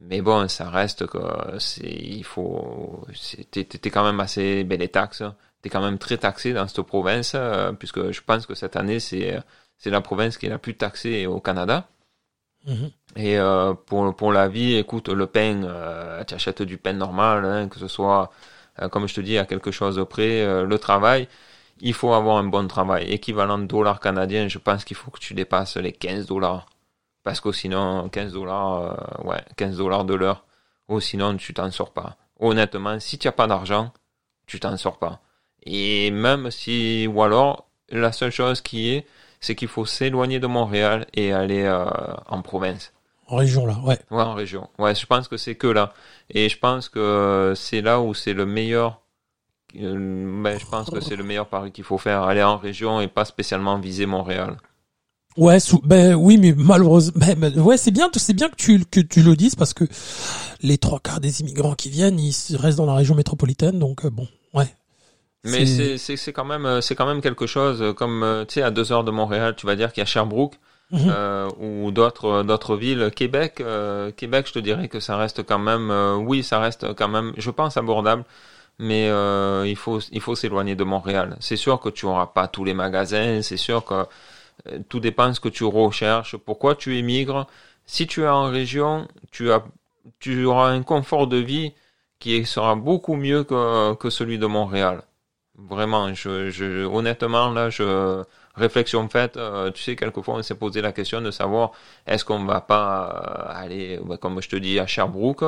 mais 0.00 0.20
bon, 0.22 0.48
ça 0.48 0.70
reste 0.70 1.06
que 1.06 1.18
c'est, 1.58 1.86
il 1.86 2.24
faut, 2.24 3.06
t'es, 3.50 3.64
t'es 3.64 3.90
quand 3.90 4.04
même 4.04 4.20
assez, 4.20 4.64
ben 4.64 4.78
les 4.78 4.88
taxes, 4.88 5.22
t'es 5.62 5.68
quand 5.68 5.82
même 5.82 5.98
très 5.98 6.16
taxé 6.18 6.52
dans 6.52 6.66
cette 6.68 6.82
province, 6.82 7.32
euh, 7.34 7.72
puisque 7.72 8.10
je 8.10 8.20
pense 8.22 8.46
que 8.46 8.54
cette 8.54 8.76
année 8.76 9.00
c'est, 9.00 9.38
c'est 9.78 9.90
la 9.90 10.00
province 10.00 10.38
qui 10.38 10.46
est 10.46 10.50
la 10.50 10.58
plus 10.58 10.76
taxée 10.76 11.26
au 11.26 11.40
Canada. 11.40 11.88
Mm-hmm. 12.66 12.90
Et 13.16 13.38
euh, 13.38 13.74
pour 13.74 14.14
pour 14.14 14.32
la 14.32 14.48
vie, 14.48 14.76
écoute, 14.76 15.08
le 15.08 15.26
pain, 15.26 15.62
euh, 15.64 16.22
tu 16.24 16.34
achètes 16.34 16.62
du 16.62 16.76
pain 16.78 16.92
normal, 16.92 17.44
hein, 17.44 17.68
que 17.68 17.78
ce 17.78 17.88
soit, 17.88 18.30
euh, 18.80 18.88
comme 18.88 19.08
je 19.08 19.14
te 19.14 19.20
dis, 19.20 19.38
à 19.38 19.46
quelque 19.46 19.70
chose 19.70 20.04
près. 20.08 20.42
Euh, 20.42 20.64
le 20.64 20.78
travail, 20.78 21.28
il 21.80 21.94
faut 21.94 22.12
avoir 22.12 22.38
un 22.38 22.44
bon 22.44 22.66
travail, 22.68 23.10
équivalent 23.10 23.58
de 23.58 23.66
dollars 23.66 24.00
canadiens. 24.00 24.48
Je 24.48 24.58
pense 24.58 24.84
qu'il 24.84 24.96
faut 24.96 25.10
que 25.10 25.18
tu 25.20 25.34
dépasses 25.34 25.76
les 25.76 25.92
15 25.92 26.26
dollars 26.26 26.66
parce 27.22 27.40
que 27.40 27.52
sinon, 27.52 28.08
15 28.08 28.32
dollars, 28.32 29.22
euh, 29.24 29.28
ouais, 29.28 29.42
15 29.56 29.76
dollars 29.76 30.04
de 30.04 30.14
l'heure. 30.14 30.44
Ou 30.88 31.00
sinon, 31.00 31.36
tu 31.36 31.54
t'en 31.54 31.70
sors 31.70 31.92
pas. 31.92 32.16
Honnêtement, 32.38 32.98
si 32.98 33.18
tu 33.18 33.28
n'as 33.28 33.32
pas 33.32 33.46
d'argent, 33.46 33.92
tu 34.46 34.58
t'en 34.58 34.76
sors 34.76 34.98
pas. 34.98 35.20
Et 35.64 36.10
même 36.10 36.50
si, 36.50 37.06
ou 37.06 37.22
alors, 37.22 37.68
la 37.90 38.12
seule 38.12 38.32
chose 38.32 38.60
qui 38.60 38.90
est, 38.90 39.06
c'est 39.40 39.54
qu'il 39.54 39.68
faut 39.68 39.86
s'éloigner 39.86 40.40
de 40.40 40.46
Montréal 40.46 41.06
et 41.14 41.32
aller 41.32 41.64
euh, 41.64 41.86
en 42.28 42.42
province. 42.42 42.92
En 43.26 43.36
région 43.36 43.64
là, 43.66 43.78
ouais. 43.84 43.98
Ouais, 44.10 44.22
en 44.22 44.34
région. 44.34 44.68
Ouais, 44.78 44.94
je 44.94 45.06
pense 45.06 45.28
que 45.28 45.36
c'est 45.36 45.54
que 45.54 45.68
là. 45.68 45.92
Et 46.30 46.48
je 46.48 46.58
pense 46.58 46.88
que 46.88 47.52
c'est 47.56 47.80
là 47.80 48.00
où 48.00 48.12
c'est 48.12 48.32
le 48.32 48.44
meilleur. 48.44 49.00
Euh, 49.76 50.42
ben, 50.42 50.58
je 50.58 50.66
pense 50.66 50.90
que 50.90 51.00
c'est 51.00 51.14
le 51.14 51.22
meilleur 51.22 51.46
pari 51.46 51.70
qu'il 51.70 51.84
faut 51.84 51.98
faire, 51.98 52.22
aller 52.24 52.42
en 52.42 52.56
région 52.56 53.00
et 53.00 53.06
pas 53.06 53.24
spécialement 53.24 53.78
viser 53.78 54.06
Montréal. 54.06 54.56
Ouais, 55.36 55.58
ben 55.84 56.14
oui, 56.14 56.38
mais 56.38 56.54
malheureusement, 56.56 57.12
ben, 57.16 57.38
ben, 57.38 57.58
ouais, 57.60 57.76
c'est 57.76 57.92
bien, 57.92 58.10
c'est 58.12 58.34
bien 58.34 58.48
que 58.48 58.56
tu 58.56 58.84
que 58.84 59.00
tu 59.00 59.22
le 59.22 59.36
dises 59.36 59.54
parce 59.54 59.74
que 59.74 59.84
les 60.60 60.76
trois 60.76 60.98
quarts 60.98 61.20
des 61.20 61.40
immigrants 61.40 61.74
qui 61.74 61.88
viennent, 61.88 62.18
ils 62.18 62.34
restent 62.56 62.78
dans 62.78 62.86
la 62.86 62.94
région 62.94 63.14
métropolitaine, 63.14 63.78
donc 63.78 64.04
euh, 64.04 64.10
bon, 64.10 64.26
ouais. 64.54 64.66
Mais 65.44 65.66
c'est 65.66 65.98
c'est 65.98 66.16
c'est 66.16 66.32
quand 66.32 66.44
même 66.44 66.66
euh, 66.66 66.80
c'est 66.80 66.96
quand 66.96 67.06
même 67.06 67.20
quelque 67.20 67.46
chose 67.46 67.80
euh, 67.80 67.92
comme 67.94 68.44
tu 68.48 68.54
sais 68.54 68.62
à 68.62 68.70
deux 68.70 68.92
heures 68.92 69.04
de 69.04 69.12
Montréal, 69.12 69.54
tu 69.56 69.66
vas 69.66 69.76
dire 69.76 69.92
qu'il 69.92 70.00
y 70.00 70.02
a 70.02 70.06
Sherbrooke 70.06 70.56
mhm. 70.90 71.12
ou 71.60 71.92
d'autres 71.92 72.42
d'autres 72.42 72.76
villes. 72.76 73.10
Québec, 73.14 73.62
Québec, 74.16 74.46
je 74.48 74.52
te 74.52 74.58
dirais 74.58 74.88
que 74.88 74.98
ça 74.98 75.16
reste 75.16 75.44
quand 75.44 75.60
même, 75.60 75.90
oui, 76.26 76.42
ça 76.42 76.58
reste 76.58 76.92
quand 76.94 77.08
même, 77.08 77.32
je 77.36 77.50
pense 77.50 77.76
abordable 77.76 78.24
mais 78.80 79.06
il 79.64 79.76
faut 79.76 80.00
il 80.10 80.20
faut 80.20 80.34
s'éloigner 80.34 80.74
de 80.74 80.84
Montréal. 80.84 81.36
C'est 81.38 81.56
sûr 81.56 81.78
que 81.80 81.88
tu 81.88 82.04
auras 82.06 82.26
pas 82.26 82.48
tous 82.48 82.64
les 82.64 82.74
magasins, 82.74 83.42
c'est 83.42 83.56
sûr 83.56 83.84
que 83.84 84.06
tout 84.88 85.00
dépend 85.00 85.32
ce 85.34 85.40
que 85.40 85.48
tu 85.48 85.64
recherches, 85.64 86.36
pourquoi 86.36 86.74
tu 86.74 86.96
émigres. 86.96 87.46
Si 87.86 88.06
tu 88.06 88.22
es 88.22 88.28
en 88.28 88.50
région, 88.50 89.08
tu, 89.30 89.50
as, 89.52 89.64
tu 90.18 90.44
auras 90.44 90.70
un 90.70 90.82
confort 90.82 91.26
de 91.26 91.36
vie 91.38 91.72
qui 92.18 92.44
sera 92.44 92.76
beaucoup 92.76 93.16
mieux 93.16 93.44
que, 93.44 94.10
celui 94.10 94.38
de 94.38 94.46
Montréal. 94.46 95.02
Vraiment, 95.56 96.14
je, 96.14 96.84
honnêtement, 96.86 97.50
là, 97.50 97.70
je, 97.70 98.22
réflexion 98.54 99.08
faite, 99.08 99.36
euh, 99.36 99.70
tu 99.70 99.82
sais, 99.82 99.96
quelquefois 99.96 100.34
on 100.34 100.42
s'est 100.42 100.54
posé 100.54 100.80
la 100.82 100.92
question 100.92 101.20
de 101.20 101.30
savoir 101.30 101.72
est-ce 102.06 102.24
qu'on 102.24 102.44
va 102.44 102.60
pas 102.60 103.48
euh, 103.48 103.62
aller, 103.62 104.00
bah, 104.04 104.16
comme 104.16 104.40
je 104.42 104.48
te 104.48 104.56
dis, 104.56 104.78
à 104.78 104.86
Sherbrooke? 104.86 105.44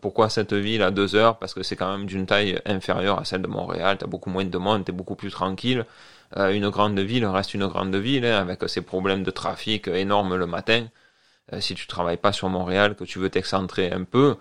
pourquoi 0.00 0.28
cette 0.28 0.52
ville 0.52 0.82
à 0.82 0.90
deux 0.92 1.16
heures? 1.16 1.38
Parce 1.38 1.54
que 1.54 1.62
c'est 1.64 1.76
quand 1.76 1.90
même 1.90 2.06
d'une 2.06 2.26
taille 2.26 2.60
inférieure 2.66 3.18
à 3.18 3.24
celle 3.24 3.42
de 3.42 3.48
Montréal. 3.48 3.96
T'as 3.98 4.06
beaucoup 4.06 4.30
moins 4.30 4.44
de 4.44 4.58
monde, 4.58 4.84
t'es 4.84 4.92
beaucoup 4.92 5.16
plus 5.16 5.30
tranquille. 5.30 5.84
Euh, 6.36 6.50
une 6.52 6.68
grande 6.70 6.98
ville 6.98 7.26
reste 7.26 7.54
une 7.54 7.66
grande 7.66 7.94
ville, 7.96 8.24
hein, 8.24 8.40
avec 8.40 8.68
ses 8.68 8.82
problèmes 8.82 9.22
de 9.22 9.30
trafic 9.30 9.88
énormes 9.88 10.36
le 10.36 10.46
matin. 10.46 10.86
Euh, 11.52 11.60
si 11.60 11.74
tu 11.74 11.86
travailles 11.86 12.16
pas 12.18 12.32
sur 12.32 12.48
Montréal, 12.48 12.96
que 12.96 13.04
tu 13.04 13.18
veux 13.18 13.30
t'excentrer 13.30 13.92
un 13.92 14.04
peu, 14.04 14.36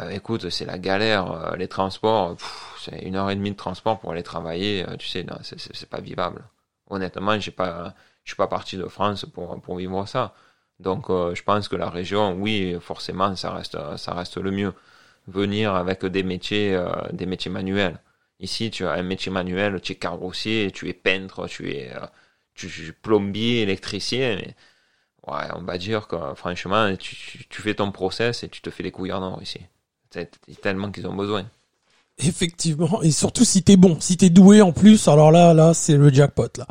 euh, 0.00 0.10
écoute, 0.10 0.50
c'est 0.50 0.64
la 0.66 0.78
galère. 0.78 1.56
les 1.56 1.68
transports, 1.68 2.36
c'est 2.80 3.00
une 3.02 3.16
heure 3.16 3.30
et 3.30 3.36
demie 3.36 3.52
de 3.52 3.56
transport 3.56 4.00
pour 4.00 4.12
aller 4.12 4.22
travailler. 4.22 4.84
tu 4.98 5.08
sais, 5.08 5.24
non, 5.24 5.36
c'est 5.42 5.90
pas 5.90 6.00
vivable. 6.00 6.44
Honnêtement, 6.90 7.38
j'ai 7.40 7.50
pas, 7.52 7.94
je 8.24 8.30
suis 8.32 8.36
pas 8.36 8.48
parti 8.48 8.76
de 8.76 8.86
France 8.88 9.26
pour 9.26 9.60
pour 9.60 9.76
vivre 9.76 10.06
ça. 10.06 10.34
Donc, 10.80 11.08
je 11.10 11.42
pense 11.42 11.68
que 11.68 11.76
la 11.76 11.90
région, 11.90 12.34
oui, 12.34 12.76
forcément, 12.80 13.34
ça 13.36 13.52
reste, 13.52 13.78
ça 13.96 14.14
reste 14.14 14.36
le 14.38 14.50
mieux. 14.50 14.74
Venir 15.28 15.74
avec 15.74 16.04
des 16.06 16.22
métiers, 16.22 16.80
des 17.12 17.26
métiers 17.26 17.50
manuels. 17.50 18.00
Ici, 18.40 18.70
tu 18.70 18.86
as 18.86 18.92
un 18.92 19.02
métier 19.02 19.32
manuel, 19.32 19.80
tu 19.80 19.92
es 19.92 19.94
carrossier, 19.96 20.70
tu 20.70 20.88
es 20.88 20.92
peintre, 20.92 21.48
tu 21.48 21.72
es, 21.72 21.92
euh, 21.94 22.06
tu, 22.54 22.66
es 22.66 22.92
plombier, 22.92 23.62
électricien. 23.62 24.36
Ouais, 25.26 25.44
on 25.54 25.62
va 25.62 25.76
dire 25.78 26.06
que 26.06 26.16
franchement, 26.34 26.96
tu, 26.96 27.16
tu, 27.48 27.62
fais 27.62 27.74
ton 27.74 27.90
process 27.90 28.44
et 28.44 28.48
tu 28.48 28.60
te 28.60 28.70
fais 28.70 28.82
les 28.82 28.92
couilles 28.92 29.12
en 29.12 29.22
or 29.22 29.42
ici. 29.42 29.60
C'est 30.10 30.30
tellement 30.60 30.90
qu'ils 30.90 31.06
ont 31.06 31.14
besoin. 31.14 31.46
Effectivement, 32.18 33.02
et 33.02 33.10
surtout 33.10 33.44
si 33.44 33.62
t'es 33.62 33.76
bon, 33.76 34.00
si 34.00 34.16
t'es 34.16 34.30
doué 34.30 34.62
en 34.62 34.72
plus, 34.72 35.06
alors 35.08 35.30
là, 35.30 35.54
là, 35.54 35.74
c'est 35.74 35.96
le 35.96 36.12
jackpot 36.12 36.48
là. 36.56 36.66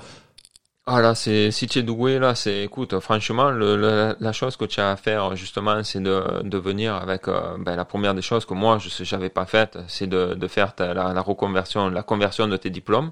Ah 0.89 1.01
là, 1.01 1.15
c'est 1.15 1.51
si 1.51 1.67
tu 1.67 1.79
es 1.79 1.83
doué 1.83 2.17
là, 2.17 2.33
c'est 2.33 2.63
écoute, 2.63 2.97
franchement, 3.01 3.51
le, 3.51 4.15
la 4.17 4.31
chose 4.31 4.55
que 4.55 4.63
tu 4.63 4.79
as 4.79 4.91
à 4.91 4.95
faire 4.95 5.35
justement, 5.35 5.83
c'est 5.83 5.99
de, 6.01 6.41
de 6.43 6.57
venir 6.57 6.95
avec 6.95 7.27
euh, 7.27 7.57
ben, 7.59 7.75
la 7.75 7.83
première 7.83 8.13
des 8.13 8.21
choses 8.21 8.45
que 8.45 8.53
moi 8.53 8.77
je 8.77 9.03
j'avais 9.03 9.29
pas 9.29 9.45
faite, 9.45 9.77
c'est 9.89 10.07
de, 10.07 10.33
de 10.33 10.47
faire 10.47 10.75
ta, 10.75 10.93
la, 10.93 11.21
reconversion, 11.21 11.89
la 11.89 12.03
conversion 12.03 12.47
de 12.47 12.55
tes 12.55 12.69
diplômes. 12.69 13.11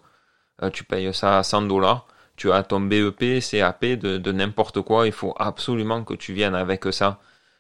Euh, 0.64 0.70
tu 0.70 0.86
payes 0.86 1.14
ça 1.14 1.38
à 1.40 1.44
100 1.44 1.64
dollars. 1.64 2.08
Tu 2.38 2.50
as 2.54 2.64
ton 2.64 2.80
BEP, 2.80 3.42
CAP 3.42 3.86
de, 3.86 4.18
de 4.18 4.32
n'importe 4.32 4.82
quoi. 4.82 5.06
Il 5.08 5.12
faut 5.14 5.36
absolument 5.38 6.04
que 6.06 6.14
tu 6.14 6.32
viennes 6.34 6.56
avec 6.56 6.86
ça, 6.94 7.20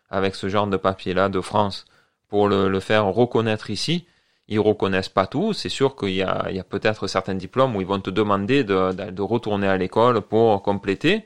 avec 0.09 0.35
ce 0.35 0.47
genre 0.47 0.67
de 0.67 0.77
papier 0.77 1.13
là 1.13 1.27
de 1.29 1.41
France, 1.41 1.85
pour 2.29 2.47
le, 2.47 2.69
le 2.69 2.79
faire 2.79 3.05
reconnaître 3.05 3.69
ici 3.69 4.07
ils 4.47 4.59
reconnaissent 4.59 5.09
pas 5.09 5.27
tout. 5.27 5.53
C'est 5.53 5.69
sûr 5.69 5.95
qu'il 5.95 6.11
y 6.11 6.21
a, 6.23 6.63
peut-être 6.69 7.07
certains 7.07 7.35
diplômes 7.35 7.75
où 7.75 7.81
ils 7.81 7.87
vont 7.87 7.99
te 7.99 8.09
demander 8.09 8.63
de, 8.63 9.21
retourner 9.21 9.67
à 9.67 9.77
l'école 9.77 10.21
pour 10.21 10.61
compléter. 10.61 11.25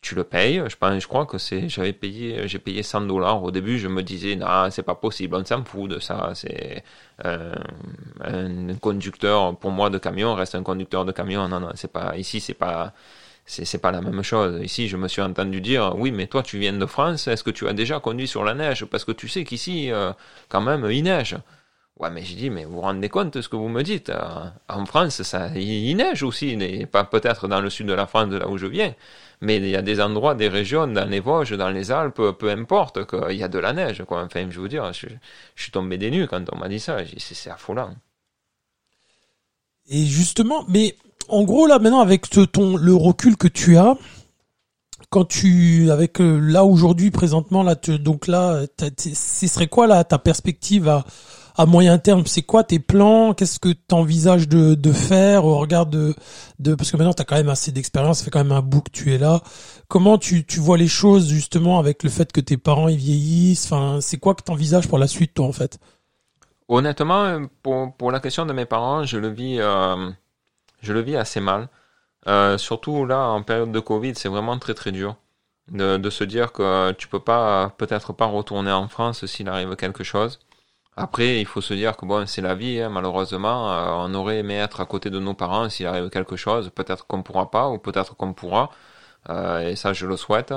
Tu 0.00 0.16
le 0.16 0.24
payes. 0.24 0.62
Je 0.68 0.76
pense, 0.76 1.00
je 1.00 1.06
crois 1.06 1.26
que 1.26 1.38
j'avais 1.68 1.92
payé, 1.92 2.48
j'ai 2.48 2.58
payé 2.58 2.82
100 2.82 3.02
dollars. 3.02 3.42
Au 3.44 3.52
début, 3.52 3.78
je 3.78 3.86
me 3.86 4.02
disais, 4.02 4.34
non, 4.34 4.68
c'est 4.70 4.82
pas 4.82 4.96
possible. 4.96 5.36
On 5.36 5.44
s'en 5.44 5.64
fout 5.64 5.88
de 5.88 6.00
ça. 6.00 6.32
C'est, 6.34 6.82
euh, 7.24 7.54
un 8.20 8.74
conducteur, 8.76 9.56
pour 9.56 9.70
moi, 9.70 9.90
de 9.90 9.98
camion 9.98 10.34
reste 10.34 10.56
un 10.56 10.64
conducteur 10.64 11.04
de 11.04 11.12
camion. 11.12 11.48
Non, 11.48 11.60
non, 11.60 11.70
c'est 11.76 11.92
pas, 11.92 12.16
ici, 12.16 12.40
c'est 12.40 12.54
pas, 12.54 12.92
c'est 13.46 13.80
pas 13.80 13.92
la 13.92 14.00
même 14.00 14.22
chose. 14.22 14.60
Ici, 14.62 14.88
je 14.88 14.96
me 14.96 15.06
suis 15.08 15.22
entendu 15.22 15.60
dire, 15.60 15.94
oui, 15.96 16.10
mais 16.10 16.26
toi, 16.26 16.42
tu 16.42 16.58
viens 16.58 16.72
de 16.72 16.86
France, 16.86 17.28
est-ce 17.28 17.44
que 17.44 17.50
tu 17.50 17.68
as 17.68 17.72
déjà 17.72 18.00
conduit 18.00 18.26
sur 18.26 18.42
la 18.44 18.54
neige? 18.54 18.84
Parce 18.86 19.04
que 19.04 19.12
tu 19.12 19.28
sais 19.28 19.44
qu'ici, 19.44 19.92
euh, 19.92 20.12
quand 20.48 20.60
même, 20.60 20.88
il 20.90 21.04
neige. 21.04 21.36
Ouais, 22.02 22.10
mais 22.10 22.24
j'ai 22.24 22.34
dit, 22.34 22.50
mais 22.50 22.64
vous 22.64 22.72
vous 22.72 22.80
rendez 22.80 23.08
compte 23.08 23.34
de 23.34 23.40
ce 23.40 23.48
que 23.48 23.54
vous 23.54 23.68
me 23.68 23.82
dites 23.82 24.10
euh, 24.10 24.46
En 24.68 24.84
France, 24.86 25.22
ça, 25.22 25.50
il, 25.54 25.94
neige 25.94 26.24
aussi, 26.24 26.58
pas 26.90 27.04
peut-être 27.04 27.46
dans 27.46 27.60
le 27.60 27.70
sud 27.70 27.86
de 27.86 27.92
la 27.92 28.08
France, 28.08 28.28
de 28.28 28.38
là 28.38 28.48
où 28.48 28.58
je 28.58 28.66
viens, 28.66 28.92
mais 29.40 29.58
il 29.58 29.68
y 29.68 29.76
a 29.76 29.82
des 29.82 30.00
endroits, 30.00 30.34
des 30.34 30.48
régions, 30.48 30.88
dans 30.88 31.08
les 31.08 31.20
Vosges, 31.20 31.56
dans 31.56 31.70
les 31.70 31.92
Alpes, 31.92 32.32
peu 32.36 32.50
importe, 32.50 33.06
qu'il 33.06 33.36
y 33.36 33.44
a 33.44 33.48
de 33.48 33.58
la 33.60 33.72
neige, 33.72 34.02
quoi. 34.04 34.24
Enfin, 34.24 34.48
je 34.50 34.60
veux 34.60 34.68
dire, 34.68 34.92
je, 34.92 35.06
suis 35.54 35.70
tombé 35.70 35.96
des 35.96 36.10
nues 36.10 36.26
quand 36.26 36.44
on 36.52 36.58
m'a 36.58 36.68
dit 36.68 36.80
ça. 36.80 36.96
C'est 37.18 37.50
affolant. 37.50 37.94
Et 39.88 40.04
justement, 40.04 40.64
mais 40.66 40.96
en 41.28 41.44
gros, 41.44 41.68
là, 41.68 41.78
maintenant, 41.78 42.00
avec 42.00 42.28
ton, 42.50 42.76
le 42.76 42.96
recul 42.96 43.36
que 43.36 43.46
tu 43.46 43.76
as, 43.76 43.96
quand 45.08 45.26
tu, 45.26 45.88
avec 45.92 46.20
euh, 46.20 46.40
là 46.40 46.64
aujourd'hui, 46.64 47.12
présentement, 47.12 47.62
là, 47.62 47.76
donc 47.76 48.26
là, 48.26 48.62
ce 48.98 49.46
serait 49.46 49.68
quoi, 49.68 49.86
là, 49.86 50.02
ta 50.02 50.18
perspective 50.18 50.88
à 50.88 51.04
à 51.54 51.66
moyen 51.66 51.98
terme, 51.98 52.26
c'est 52.26 52.42
quoi 52.42 52.64
tes 52.64 52.78
plans? 52.78 53.34
Qu'est-ce 53.34 53.58
que 53.58 53.68
tu 53.68 53.94
envisages 53.94 54.48
de, 54.48 54.92
faire 54.92 55.44
au 55.44 55.58
regard 55.58 55.86
de, 55.86 56.14
parce 56.64 56.90
que 56.90 56.96
maintenant 56.96 57.12
tu 57.12 57.22
as 57.22 57.24
quand 57.24 57.36
même 57.36 57.48
assez 57.48 57.72
d'expérience, 57.72 58.18
ça 58.18 58.24
fait 58.24 58.30
quand 58.30 58.42
même 58.42 58.52
un 58.52 58.62
bout 58.62 58.80
que 58.80 58.90
tu 58.90 59.12
es 59.12 59.18
là. 59.18 59.40
Comment 59.88 60.18
tu, 60.18 60.44
vois 60.58 60.78
les 60.78 60.88
choses 60.88 61.28
justement 61.28 61.78
avec 61.78 62.02
le 62.02 62.10
fait 62.10 62.32
que 62.32 62.40
tes 62.40 62.56
parents 62.56 62.88
ils 62.88 62.96
vieillissent? 62.96 63.70
Enfin, 63.70 64.00
c'est 64.00 64.18
quoi 64.18 64.34
que 64.34 64.42
tu 64.42 64.52
envisages 64.52 64.88
pour 64.88 64.98
la 64.98 65.06
suite 65.06 65.34
toi 65.34 65.46
en 65.46 65.52
fait? 65.52 65.78
Honnêtement, 66.68 67.42
pour, 67.62 68.10
la 68.10 68.20
question 68.20 68.46
de 68.46 68.52
mes 68.52 68.64
parents, 68.64 69.04
je 69.04 69.18
le 69.18 69.28
vis 69.28 69.58
euh, 69.60 70.10
je 70.80 70.92
le 70.92 71.00
vis 71.00 71.16
assez 71.16 71.40
mal. 71.40 71.68
Euh, 72.28 72.56
surtout 72.56 73.04
là 73.04 73.28
en 73.28 73.42
période 73.42 73.72
de 73.72 73.80
Covid, 73.80 74.14
c'est 74.14 74.28
vraiment 74.28 74.58
très 74.58 74.74
très 74.74 74.92
dur 74.92 75.16
de, 75.70 75.96
de 75.96 76.10
se 76.10 76.24
dire 76.24 76.52
que 76.52 76.92
tu 76.92 77.08
peux 77.08 77.20
pas 77.20 77.74
peut-être 77.76 78.12
pas 78.12 78.26
retourner 78.26 78.72
en 78.72 78.88
France 78.88 79.26
s'il 79.26 79.48
arrive 79.48 79.76
quelque 79.76 80.04
chose. 80.04 80.38
Après, 80.96 81.40
il 81.40 81.46
faut 81.46 81.62
se 81.62 81.72
dire 81.74 81.96
que 81.96 82.04
bon, 82.04 82.26
c'est 82.26 82.42
la 82.42 82.54
vie, 82.54 82.80
hein, 82.80 82.90
malheureusement. 82.90 83.72
Euh, 83.72 84.06
on 84.08 84.14
aurait 84.14 84.38
aimé 84.38 84.54
être 84.56 84.80
à 84.80 84.86
côté 84.86 85.08
de 85.10 85.18
nos 85.18 85.34
parents 85.34 85.68
s'il 85.70 85.86
arrive 85.86 86.10
quelque 86.10 86.36
chose. 86.36 86.70
Peut-être 86.74 87.06
qu'on 87.06 87.22
pourra 87.22 87.50
pas, 87.50 87.68
ou 87.70 87.78
peut-être 87.78 88.14
qu'on 88.16 88.34
pourra. 88.34 88.70
Euh, 89.30 89.60
et 89.70 89.76
ça, 89.76 89.92
je 89.94 90.06
le 90.06 90.16
souhaite. 90.16 90.54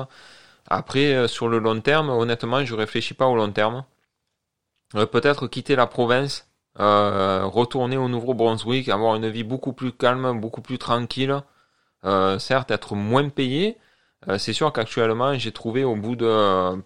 Après, 0.70 1.14
euh, 1.16 1.28
sur 1.28 1.48
le 1.50 1.60
long 1.60 1.80
terme, 1.82 2.10
honnêtement, 2.10 2.66
je 2.66 2.76
réfléchis 2.76 3.14
pas 3.14 3.28
au 3.28 3.36
long 3.36 3.52
terme. 3.52 3.86
peut-être 5.12 5.48
quitter 5.48 5.76
la 5.76 5.88
province, 5.88 6.48
retourner 6.78 7.98
au 7.98 8.08
Nouveau-Brunswick, 8.10 8.90
avoir 8.90 9.16
une 9.16 9.30
vie 9.30 9.44
beaucoup 9.44 9.74
plus 9.74 9.92
calme, 9.94 10.40
beaucoup 10.40 10.62
plus 10.62 10.78
tranquille. 10.78 11.42
certes, 12.40 12.72
être 12.72 12.96
moins 12.96 13.30
payé. 13.30 13.78
c'est 14.38 14.54
sûr 14.54 14.72
qu'actuellement, 14.74 15.38
j'ai 15.38 15.52
trouvé 15.52 15.84
au 15.84 15.96
bout 15.96 16.16
de 16.16 16.82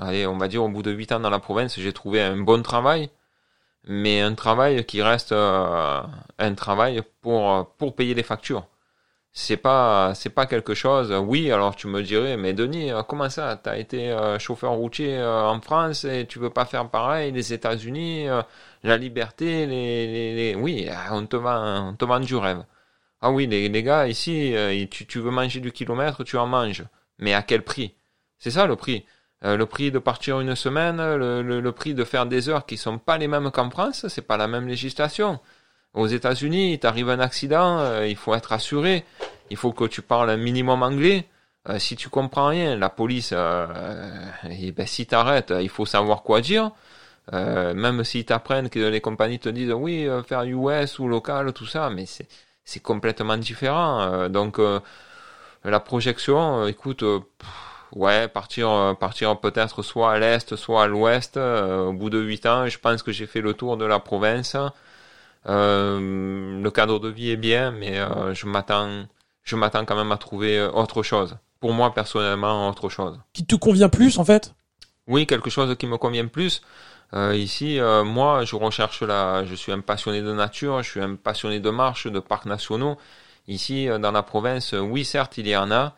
allez, 0.00 0.26
on 0.26 0.36
va 0.38 0.48
dire 0.48 0.64
au 0.64 0.68
bout 0.68 0.82
de 0.82 0.90
8 0.90 1.12
ans 1.12 1.20
dans 1.20 1.30
la 1.30 1.38
province, 1.38 1.78
j'ai 1.78 1.92
trouvé 1.92 2.22
un 2.22 2.36
bon 2.38 2.62
travail, 2.62 3.10
mais 3.84 4.20
un 4.20 4.34
travail 4.34 4.84
qui 4.86 5.02
reste 5.02 5.32
euh, 5.32 6.02
un 6.38 6.54
travail 6.54 7.02
pour 7.22 7.74
pour 7.78 7.94
payer 7.96 8.14
les 8.14 8.22
factures. 8.22 8.66
C'est 9.32 9.56
pas 9.58 10.14
c'est 10.14 10.30
pas 10.30 10.46
quelque 10.46 10.74
chose. 10.74 11.12
Oui, 11.12 11.52
alors 11.52 11.76
tu 11.76 11.86
me 11.88 12.02
dirais, 12.02 12.36
mais 12.36 12.52
Denis, 12.54 12.92
euh, 12.92 13.02
comment 13.04 13.30
ça? 13.30 13.56
T'as 13.62 13.78
été 13.78 14.10
euh, 14.12 14.38
chauffeur 14.38 14.72
routier 14.72 15.22
en 15.22 15.60
France 15.60 16.04
et 16.04 16.26
tu 16.26 16.38
veux 16.40 16.50
pas 16.50 16.64
faire 16.66 16.88
pareil 16.90 17.32
Les 17.32 17.52
États-Unis, 17.52 18.26
la 18.82 18.96
liberté, 18.96 19.66
les, 19.66 20.34
les, 20.34 20.54
oui, 20.56 20.88
on 21.12 21.26
te 21.26 21.36
vend 21.36 21.90
on 21.90 21.94
te 21.96 22.04
vend 22.04 22.20
du 22.20 22.36
rêve. 22.36 22.64
Ah 23.22 23.30
oui, 23.32 23.46
les, 23.46 23.68
les 23.68 23.82
gars 23.82 24.08
ici, 24.08 24.54
tu, 24.90 25.06
tu 25.06 25.20
veux 25.20 25.30
manger 25.30 25.60
du 25.60 25.72
kilomètre, 25.72 26.24
tu 26.24 26.36
en 26.38 26.46
manges, 26.46 26.84
mais 27.18 27.34
à 27.34 27.42
quel 27.42 27.62
prix? 27.62 27.94
C'est 28.38 28.50
ça 28.50 28.66
le 28.66 28.76
prix. 28.76 29.04
Euh, 29.44 29.56
le 29.56 29.64
prix 29.64 29.90
de 29.90 29.98
partir 29.98 30.40
une 30.40 30.54
semaine, 30.54 30.98
le, 30.98 31.40
le, 31.42 31.72
prix 31.72 31.94
de 31.94 32.04
faire 32.04 32.26
des 32.26 32.50
heures 32.50 32.66
qui 32.66 32.76
sont 32.76 32.98
pas 32.98 33.16
les 33.16 33.26
mêmes 33.26 33.50
qu'en 33.50 33.70
France, 33.70 34.06
c'est 34.08 34.26
pas 34.26 34.36
la 34.36 34.46
même 34.46 34.68
législation. 34.68 35.40
Aux 35.94 36.06
États-Unis, 36.06 36.78
t'arrive 36.78 37.08
un 37.08 37.20
accident, 37.20 37.78
euh, 37.80 38.06
il 38.06 38.16
faut 38.16 38.34
être 38.34 38.52
assuré, 38.52 39.04
il 39.50 39.56
faut 39.56 39.72
que 39.72 39.84
tu 39.84 40.02
parles 40.02 40.30
un 40.30 40.36
minimum 40.36 40.82
anglais. 40.82 41.26
Euh, 41.68 41.78
si 41.78 41.96
tu 41.96 42.10
comprends 42.10 42.48
rien, 42.48 42.76
la 42.76 42.90
police, 42.90 43.32
et 43.32 44.72
ben, 44.72 44.86
si 44.86 45.06
t'arrêtes, 45.06 45.54
il 45.58 45.68
faut 45.70 45.86
savoir 45.86 46.22
quoi 46.22 46.40
dire. 46.42 46.70
même 47.32 48.04
s'ils 48.04 48.26
t'apprennent 48.26 48.68
que 48.70 48.78
les 48.78 49.00
compagnies 49.00 49.38
te 49.38 49.48
disent 49.48 49.72
oui, 49.72 50.06
faire 50.26 50.44
US 50.44 50.98
ou 50.98 51.08
local, 51.08 51.52
tout 51.52 51.66
ça, 51.66 51.90
mais 51.90 52.04
c'est 52.06 52.80
complètement 52.82 53.36
différent. 53.38 54.28
donc 54.28 54.60
la 55.64 55.80
projection, 55.80 56.66
écoute. 56.66 57.04
Ouais, 57.94 58.28
partir, 58.28 58.70
euh, 58.70 58.94
partir 58.94 59.38
peut-être 59.40 59.82
soit 59.82 60.12
à 60.12 60.18
l'est, 60.18 60.54
soit 60.56 60.84
à 60.84 60.86
l'ouest. 60.86 61.36
Euh, 61.36 61.86
au 61.86 61.92
bout 61.92 62.10
de 62.10 62.20
huit 62.20 62.46
ans, 62.46 62.66
je 62.66 62.78
pense 62.78 63.02
que 63.02 63.12
j'ai 63.12 63.26
fait 63.26 63.40
le 63.40 63.54
tour 63.54 63.76
de 63.76 63.84
la 63.84 63.98
province. 63.98 64.56
Euh, 65.46 66.60
le 66.62 66.70
cadre 66.70 67.00
de 67.00 67.08
vie 67.08 67.30
est 67.30 67.36
bien, 67.36 67.70
mais 67.70 67.98
je 68.34 68.46
m'attends, 68.46 69.04
je 69.42 69.56
m'attends 69.56 69.84
quand 69.84 69.96
même 69.96 70.12
à 70.12 70.18
trouver 70.18 70.62
autre 70.62 71.02
chose. 71.02 71.36
Pour 71.58 71.72
moi, 71.72 71.92
personnellement, 71.92 72.68
autre 72.68 72.88
chose. 72.88 73.18
Qui 73.32 73.44
te 73.44 73.56
convient 73.56 73.88
plus, 73.88 74.18
en 74.18 74.24
fait? 74.24 74.54
Oui, 75.06 75.26
quelque 75.26 75.50
chose 75.50 75.76
qui 75.76 75.86
me 75.86 75.98
convient 75.98 76.26
plus. 76.26 76.62
ici, 77.32 77.80
moi, 78.04 78.44
je 78.44 78.54
recherche 78.54 79.02
la. 79.02 79.44
Je 79.44 79.54
suis 79.54 79.72
un 79.72 79.80
passionné 79.80 80.22
de 80.22 80.32
nature, 80.32 80.82
je 80.82 80.90
suis 80.90 81.00
un 81.00 81.16
passionné 81.16 81.58
de 81.58 81.70
marche, 81.70 82.06
de 82.06 82.20
parcs 82.20 82.46
nationaux. 82.46 82.96
Ici, 83.48 83.88
dans 84.00 84.12
la 84.12 84.22
province, 84.22 84.74
oui, 84.74 85.04
certes, 85.04 85.38
il 85.38 85.48
y 85.48 85.56
en 85.56 85.72
a 85.72 85.94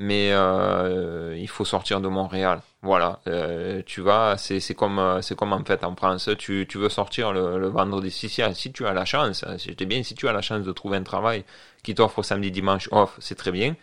mais 0.00 0.30
euh, 0.32 1.36
il 1.38 1.46
faut 1.48 1.66
sortir 1.66 2.00
de 2.00 2.08
Montréal. 2.08 2.62
Voilà, 2.80 3.20
euh, 3.26 3.82
tu 3.84 4.00
vas, 4.00 4.36
c'est 4.38 4.74
comme 4.74 4.98
euh, 4.98 5.20
c'est 5.20 5.36
comme 5.36 5.52
en 5.52 5.62
fait 5.62 5.84
en 5.84 5.94
France, 5.94 6.30
tu 6.38 6.66
veux 6.74 6.88
sortir 6.88 7.32
le, 7.34 7.68
vendredi 7.68 8.10
si, 8.10 8.30
si 8.30 8.72
tu 8.72 8.86
as 8.86 8.94
la 8.94 9.04
chance, 9.04 9.44
c'était 9.58 9.84
bien 9.84 10.02
si 10.02 10.14
tu 10.14 10.26
as 10.26 10.32
la 10.32 10.40
chance 10.40 10.64
de 10.64 10.72
trouver 10.72 10.96
un 10.96 11.02
travail 11.02 11.44
qui 11.82 11.94
t'offre 11.94 12.22
samedi 12.22 12.50
dimanche 12.50 12.88
off, 12.92 13.16
c'est 13.20 13.34
très 13.34 13.52
bien. 13.52 13.76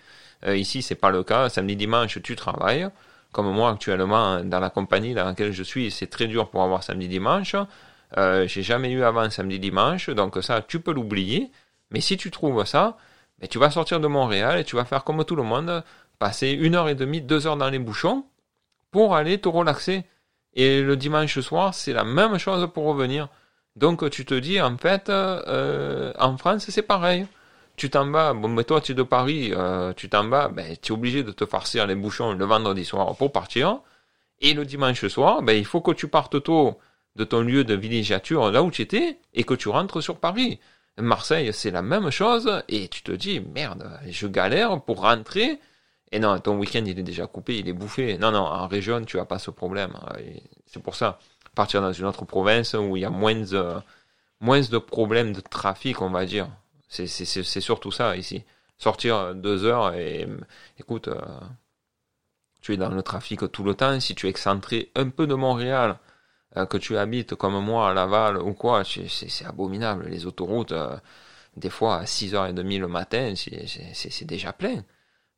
Euh, 0.48 0.58
ici 0.58 0.82
c'est 0.82 0.96
pas 0.96 1.12
le 1.12 1.24
cas, 1.24 1.50
samedi 1.50 1.76
dimanche 1.76 2.20
tu 2.24 2.36
travailles. 2.36 2.90
Comme 3.32 3.52
moi 3.52 3.70
actuellement 3.70 4.44
dans 4.44 4.60
la 4.60 4.72
compagnie 4.72 5.14
dans 5.14 5.26
laquelle 5.26 5.52
je 5.52 5.64
suis, 5.64 5.92
c'est 5.92 6.08
très 6.08 6.26
dur 6.26 6.50
pour 6.50 6.64
avoir 6.64 6.82
samedi 6.82 7.08
dimanche. 7.08 7.56
J'ai 8.16 8.64
jamais 8.64 8.90
eu 8.92 9.04
avant 9.04 9.30
samedi 9.30 9.60
dimanche, 9.60 10.10
donc 10.10 10.40
ça 10.42 10.64
tu 10.64 10.80
peux 10.80 10.94
l'oublier. 10.94 11.52
Mais 11.92 12.02
si 12.02 12.18
tu 12.18 12.32
trouves 12.32 12.66
ça, 12.66 12.98
ben, 13.40 13.48
tu 13.48 13.60
vas 13.60 13.70
sortir 13.70 14.00
de 14.00 14.08
Montréal 14.08 14.60
et 14.60 14.64
tu 14.64 14.76
vas 14.76 14.86
faire 14.86 15.04
comme 15.04 15.24
tout 15.24 15.36
le 15.36 15.44
monde, 15.44 15.84
passer 16.20 16.52
une 16.52 16.76
heure 16.76 16.90
et 16.90 16.96
demie, 16.96 17.22
deux 17.22 17.48
heures 17.48 17.58
dans 17.58 17.70
les 17.70 17.80
bouchons 17.80 18.26
pour 18.92 19.16
aller 19.16 19.40
te 19.40 19.50
relaxer. 19.50 20.06
Et 20.54 20.82
le 20.82 20.96
dimanche 20.96 21.40
soir, 21.40 21.74
c'est 21.74 21.94
la 21.94 22.04
même 22.04 22.38
chose 22.38 22.68
pour 22.74 22.86
revenir. 22.86 23.30
Donc 23.76 24.10
tu 24.10 24.26
te 24.26 24.34
dis, 24.34 24.60
en 24.60 24.78
fait, 24.78 25.10
euh, 25.10 26.12
en 26.18 26.38
France, 26.38 26.66
c'est 26.70 26.82
pareil. 26.82 27.28
Tu 27.76 27.92
t'en 27.92 28.10
vas, 28.10 28.34
bon, 28.34 28.48
mais 28.48 28.64
toi, 28.64 28.82
tu 28.82 28.94
es 28.94 28.96
de 28.96 29.04
Paris, 29.04 29.52
euh, 29.54 29.94
tu 29.94 30.10
t'en 30.10 30.28
vas, 30.28 30.48
ben, 30.48 30.76
tu 30.82 30.92
es 30.92 30.96
obligé 30.96 31.22
de 31.22 31.32
te 31.32 31.46
farcir 31.46 31.86
les 31.86 31.94
bouchons 31.94 32.34
le 32.34 32.46
vendredi 32.46 32.84
soir 32.86 33.16
pour 33.16 33.32
partir. 33.32 33.82
Et 34.40 34.54
le 34.56 34.66
dimanche 34.66 35.06
soir, 35.08 35.44
ben, 35.44 35.54
il 35.54 35.66
faut 35.66 35.82
que 35.82 35.92
tu 35.92 36.08
partes 36.08 36.42
tôt 36.42 36.80
de 37.16 37.24
ton 37.24 37.42
lieu 37.42 37.64
de 37.64 37.76
villégiature, 37.76 38.52
là 38.52 38.64
où 38.64 38.72
tu 38.72 38.82
étais, 38.82 39.20
et 39.34 39.44
que 39.44 39.54
tu 39.54 39.70
rentres 39.70 40.02
sur 40.02 40.20
Paris. 40.20 40.60
Marseille, 40.98 41.52
c'est 41.54 41.72
la 41.72 41.84
même 41.84 42.10
chose, 42.10 42.64
et 42.68 42.88
tu 42.88 43.04
te 43.04 43.12
dis, 43.12 43.40
merde, 43.40 43.88
je 44.08 44.28
galère 44.28 44.82
pour 44.82 45.02
rentrer, 45.02 45.60
et 46.12 46.20
non, 46.20 46.40
ton 46.40 46.58
week-end, 46.58 46.84
il 46.86 46.98
est 47.00 47.04
déjà 47.04 47.28
coupé, 47.28 47.60
il 47.60 47.68
est 47.68 47.74
bouffé. 47.74 48.18
Non, 48.18 48.32
non, 48.32 48.40
en 48.40 48.68
région, 48.68 49.04
tu 49.04 49.20
as 49.20 49.26
pas 49.26 49.40
ce 49.40 49.52
problème. 49.52 49.94
C'est 50.66 50.82
pour 50.82 50.96
ça. 50.96 51.20
Partir 51.56 51.82
dans 51.82 51.92
une 51.92 52.06
autre 52.06 52.26
province 52.26 52.74
où 52.76 52.96
il 52.96 53.02
y 53.02 53.06
a 53.06 53.10
moins 53.10 53.36
de, 53.36 53.74
moins 54.40 54.62
de 54.62 54.78
problèmes 54.78 55.34
de 55.34 55.42
trafic, 55.42 56.02
on 56.02 56.10
va 56.10 56.26
dire. 56.26 56.48
C'est 56.88 57.08
surtout 57.62 57.92
ça 57.92 58.16
ici. 58.16 58.44
Sortir 58.78 59.36
deux 59.36 59.66
heures 59.66 59.94
et 59.96 60.28
écoute, 60.80 61.08
euh, 61.08 61.20
tu 62.62 62.74
es 62.74 62.78
dans 62.78 62.90
le 62.90 63.02
trafic 63.02 63.52
tout 63.52 63.64
le 63.64 63.74
temps. 63.74 64.00
Si 64.00 64.16
tu 64.16 64.28
es 64.28 64.30
excentré 64.30 64.92
un 64.96 65.10
peu 65.10 65.28
de 65.28 65.34
Montréal, 65.34 65.98
euh, 66.58 66.66
que 66.66 66.78
tu 66.78 66.98
habites 66.98 67.36
comme 67.36 67.60
moi 67.64 67.90
à 67.90 67.94
Laval 67.94 68.38
ou 68.38 68.54
quoi, 68.54 68.84
c'est 68.86 69.46
abominable. 69.46 70.08
Les 70.10 70.26
autoroutes, 70.26 70.72
euh, 70.72 70.96
des 71.58 71.70
fois 71.70 71.98
à 71.98 72.04
6h30 72.06 72.80
le 72.80 72.88
matin, 72.88 73.34
c'est 73.36 74.26
déjà 74.26 74.54
plein. 74.54 74.84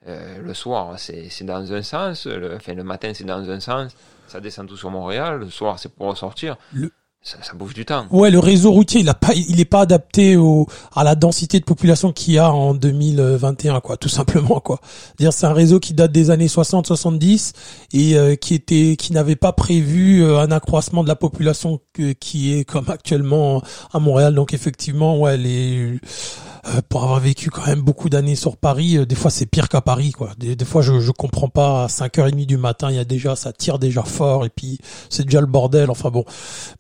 Le 0.06 0.54
soir, 0.54 0.97
c'est 0.97 1.43
dans 1.43 1.74
un 1.74 1.82
sens, 1.82 2.26
le, 2.26 2.56
enfin 2.56 2.74
le 2.74 2.84
matin 2.84 3.12
c'est 3.14 3.26
dans 3.26 3.50
un 3.50 3.60
sens, 3.60 3.91
ça 4.28 4.39
descend 4.39 4.68
tout 4.68 4.78
sur 4.78 4.89
Montréal, 4.89 5.39
le 5.39 5.50
soir 5.50 5.78
c'est 5.80 5.93
pour 5.93 6.08
ressortir. 6.08 6.58
Le, 6.74 6.91
ça, 7.22 7.38
ça 7.41 7.54
bouffe 7.54 7.74
du 7.74 7.84
temps. 7.84 8.06
Ouais, 8.12 8.32
le 8.32 8.39
réseau 8.39 8.72
routier, 8.72 9.02
il 9.02 9.10
a 9.10 9.14
pas, 9.14 9.34
il 9.34 9.60
est 9.60 9.66
pas 9.66 9.82
adapté 9.82 10.38
au, 10.38 10.68
à 10.95 11.04
la 11.04 11.16
densité 11.16 11.60
de 11.60 11.66
population 11.66 12.14
qu'il 12.14 12.36
y 12.36 12.38
a 12.38 12.52
en 12.52 12.74
2021, 12.74 13.82
quoi, 13.82 13.97
tout 13.97 14.08
simplement, 14.08 14.62
quoi. 14.62 14.80
Dire, 15.20 15.34
c'est 15.34 15.45
un 15.45 15.54
réseau 15.54 15.82
qui 15.82 15.93
date 15.93 16.14
des 16.14 16.32
années 16.32 16.47
60-70 16.47 17.52
et 17.91 18.16
euh, 18.16 18.36
qui 18.36 18.54
était, 18.54 18.95
qui 18.97 19.12
n'avait 19.12 19.36
pas 19.36 19.52
prévu 19.52 20.24
euh, 20.24 20.39
un 20.39 20.52
accroissement 20.52 21.04
de 21.04 21.10
la 21.10 21.18
population 21.18 21.82
qui 22.22 22.58
est 22.58 22.64
comme 22.64 22.89
actuellement 22.89 23.62
à 23.91 24.00
Montréal. 24.00 24.34
Donc 24.34 24.54
effectivement, 24.54 25.20
ouais, 25.20 25.36
les 25.36 26.00
euh, 26.68 26.82
pour 26.89 27.03
avoir 27.03 27.20
vécu 27.20 27.49
quand 27.49 27.66
même 27.66 27.82
beaucoup 27.82 28.10
d'années 28.10 28.36
sur 28.36 28.57
Paris, 28.57 28.97
euh, 28.97 29.05
des 29.05 29.16
fois 29.16 29.32
c'est 29.32 29.45
pire 29.45 29.70
qu'à 29.70 29.82
Paris 29.82 30.12
quoi. 30.12 30.32
Des, 30.38 30.66
fois 30.66 30.82
je 30.82 30.99
je 30.99 31.12
comprends 31.12 31.47
pas 31.47 31.86
à 31.86 31.88
5h30 31.88 32.45
du 32.45 32.57
matin, 32.57 32.89
il 32.89 32.97
y 32.97 32.99
a 32.99 33.05
déjà 33.05 33.36
ça 33.36 33.53
tire 33.53 33.80
déjà 33.80 34.03
fort 34.03 34.45
et 34.45 34.49
puis 34.49 34.80
c'est 35.10 35.24
déjà 35.24 35.39
le 35.39 35.47
bordel. 35.47 35.89
Enfin 35.89 36.10
bon. 36.10 36.26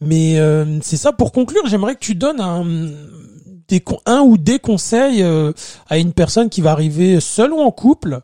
Mais 0.01 0.39
euh, 0.39 0.79
c'est 0.81 0.97
ça 0.97 1.13
pour 1.13 1.31
conclure, 1.31 1.61
j'aimerais 1.65 1.95
que 1.95 1.99
tu 1.99 2.15
donnes 2.15 2.41
un 2.41 4.21
ou 4.21 4.37
des 4.37 4.59
conseils 4.59 5.23
à 5.89 5.97
une 5.97 6.13
personne 6.13 6.49
qui 6.49 6.61
va 6.61 6.71
arriver 6.71 7.19
seule 7.19 7.53
ou 7.53 7.59
en 7.59 7.71
couple. 7.71 8.19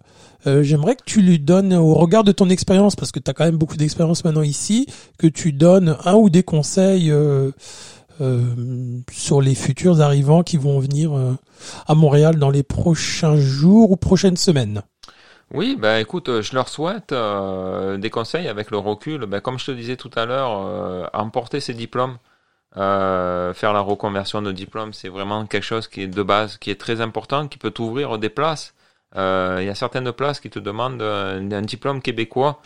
j'aimerais 0.45 0.95
que 0.95 1.03
tu 1.05 1.21
lui 1.21 1.39
donnes, 1.39 1.73
au 1.73 1.93
regard 1.93 2.23
de 2.23 2.31
ton 2.31 2.49
expérience, 2.49 2.95
parce 2.95 3.11
que 3.11 3.19
tu 3.19 3.29
as 3.29 3.33
quand 3.33 3.45
même 3.45 3.57
beaucoup 3.57 3.77
d'expérience 3.77 4.25
maintenant 4.25 4.41
ici, 4.41 4.87
que 5.17 5.27
tu 5.27 5.53
donnes 5.53 5.97
un 6.03 6.15
ou 6.15 6.29
des 6.29 6.43
conseils 6.43 7.11
sur 9.11 9.41
les 9.41 9.55
futurs 9.55 10.01
arrivants 10.01 10.43
qui 10.43 10.57
vont 10.57 10.79
venir 10.79 11.13
euh, 11.13 11.33
à 11.87 11.95
Montréal 11.95 12.35
dans 12.37 12.49
les 12.49 12.63
prochains 12.63 13.37
jours 13.37 13.91
ou 13.91 13.97
prochaines 13.97 14.37
semaines. 14.37 14.81
Oui, 15.53 15.77
ben 15.79 15.99
écoute, 15.99 16.29
euh, 16.29 16.41
je 16.41 16.55
leur 16.55 16.69
souhaite 16.69 17.13
des 17.13 18.09
conseils 18.09 18.47
avec 18.47 18.71
le 18.71 18.77
recul. 18.77 19.25
Ben, 19.25 19.41
comme 19.41 19.59
je 19.59 19.65
te 19.65 19.71
disais 19.71 19.97
tout 19.97 20.11
à 20.15 20.25
l'heure, 20.25 21.09
emporter 21.13 21.59
ces 21.59 21.73
diplômes, 21.73 22.17
faire 22.73 23.73
la 23.73 23.79
reconversion 23.79 24.41
de 24.41 24.51
diplôme, 24.51 24.93
c'est 24.93 25.09
vraiment 25.09 25.45
quelque 25.45 25.63
chose 25.63 25.87
qui 25.87 26.01
est 26.01 26.07
de 26.07 26.23
base, 26.23 26.57
qui 26.57 26.71
est 26.71 26.79
très 26.79 27.01
important, 27.01 27.47
qui 27.47 27.57
peut 27.57 27.71
t'ouvrir 27.71 28.17
des 28.17 28.29
places. 28.29 28.73
Il 29.15 29.63
y 29.63 29.69
a 29.69 29.75
certaines 29.75 30.11
places 30.11 30.39
qui 30.39 30.49
te 30.49 30.59
demandent 30.59 31.01
un, 31.01 31.61
diplôme 31.61 32.01
québécois. 32.01 32.61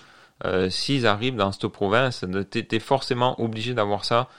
S'ils 0.69 1.05
arrivent 1.05 1.35
dans 1.35 1.51
cette 1.51 1.67
province, 1.67 2.25
tu 2.49 2.65
es 2.71 2.79
forcément 2.79 3.39
obligé 3.41 3.73
d'avoir 3.73 4.05
ça. 4.05 4.29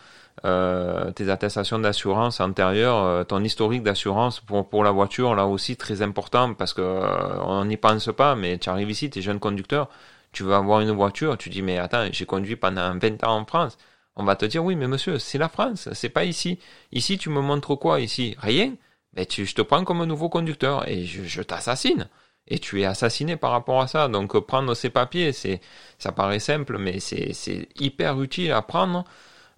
Euh, 0.47 1.11
tes 1.12 1.28
attestations 1.28 1.78
d'assurance 1.78 2.41
antérieures, 2.41 3.03
euh, 3.05 3.24
ton 3.24 3.45
historique 3.45 3.82
d'assurance 3.82 4.41
pour, 4.41 4.84
la 4.84 4.91
voiture, 4.91 5.34
là 5.34 5.47
aussi 5.47 5.76
très 5.76 6.01
important 6.01 6.55
parce 6.55 6.72
que 6.72 6.80
euh, 6.80 7.43
on 7.43 7.66
n'y 7.66 7.76
pense 7.76 8.09
pas, 8.16 8.34
mais 8.36 8.57
tu 8.57 8.70
arrives 8.70 8.91
ici, 8.91 9.11
tu 9.11 9.18
es 9.18 9.22
jeune 9.22 9.38
conducteur, 9.38 9.91
tu 10.32 10.43
veux 10.43 10.55
avoir 10.55 10.80
une 10.80 10.93
voiture, 10.93 11.36
tu 11.36 11.51
dis 11.51 11.61
mais 11.61 11.78
attends, 11.78 12.07
j'ai 12.11 12.24
conduit 12.24 12.57
pendant 12.57 12.97
20 12.99 13.22
ans 13.24 13.36
en 13.36 13.45
France. 13.45 13.76
On 14.16 14.24
va 14.24 14.34
te 14.36 14.47
dire 14.47 14.64
oui, 14.64 14.76
mais 14.76 14.86
monsieur, 14.86 15.18
c'est 15.18 15.38
la 15.38 15.49
France, 15.49 15.88
c'est 15.93 16.09
pas 16.09 16.24
ici. 16.24 16.59
Ici, 16.93 17.18
tu 17.18 17.28
me 17.30 17.41
montres 17.41 17.78
quoi? 17.78 18.01
Ici 18.01 18.34
Rien. 18.38 18.74
Mais 19.14 19.26
tu, 19.26 19.45
je 19.47 19.55
te 19.55 19.62
prends 19.62 19.84
comme 19.84 20.05
nouveau 20.05 20.28
conducteur 20.28 20.88
et 20.88 21.05
je, 21.05 21.43
t'assassine. 21.43 22.09
Et 22.47 22.59
tu 22.59 22.80
es 22.80 22.84
assassiné 22.84 23.36
par 23.36 23.51
rapport 23.51 23.80
à 23.80 23.88
ça. 23.88 24.09
Donc 24.09 24.38
prendre 24.47 24.74
ces 24.74 24.91
papiers, 24.91 25.32
c'est, 25.32 25.61
ça 25.99 26.12
paraît 26.12 26.38
simple, 26.38 26.78
mais 26.78 27.01
c'est, 27.01 27.68
hyper 27.78 28.20
utile 28.22 28.53
à 28.53 28.62
prendre 28.62 29.05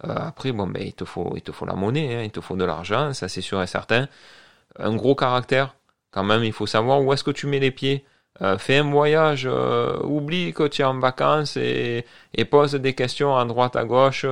après, 0.02 0.52
bon, 0.52 0.66
ben, 0.66 0.82
il 0.82 0.92
te 0.94 1.04
faut, 1.04 1.32
il 1.36 1.42
te 1.42 1.52
faut 1.52 1.66
la 1.66 1.74
monnaie, 1.74 2.14
hein, 2.16 2.22
il 2.22 2.30
te 2.30 2.40
faut 2.40 2.56
de 2.56 2.64
l'argent, 2.64 3.12
ça 3.12 3.28
c'est 3.28 3.40
sûr 3.40 3.62
et 3.62 3.66
certain. 3.66 4.08
Un 4.78 4.94
gros 4.96 5.14
caractère, 5.14 5.76
quand 6.10 6.24
même, 6.24 6.44
il 6.44 6.52
faut 6.52 6.66
savoir 6.66 7.02
où 7.02 7.12
est-ce 7.12 7.24
que 7.24 7.30
tu 7.30 7.46
mets 7.46 7.60
les 7.60 7.70
pieds. 7.70 8.04
Euh, 8.42 8.58
fais 8.58 8.78
un 8.78 8.90
voyage, 8.90 9.46
euh, 9.46 9.98
oublie 10.04 10.52
que 10.54 10.66
tu 10.68 10.82
es 10.82 10.84
en 10.84 10.98
vacances 10.98 11.56
et, 11.56 12.04
pose 12.50 12.74
des 12.74 12.94
questions 12.94 13.36
à 13.36 13.44
droite, 13.44 13.76
à 13.76 13.84
gauche 13.84 14.24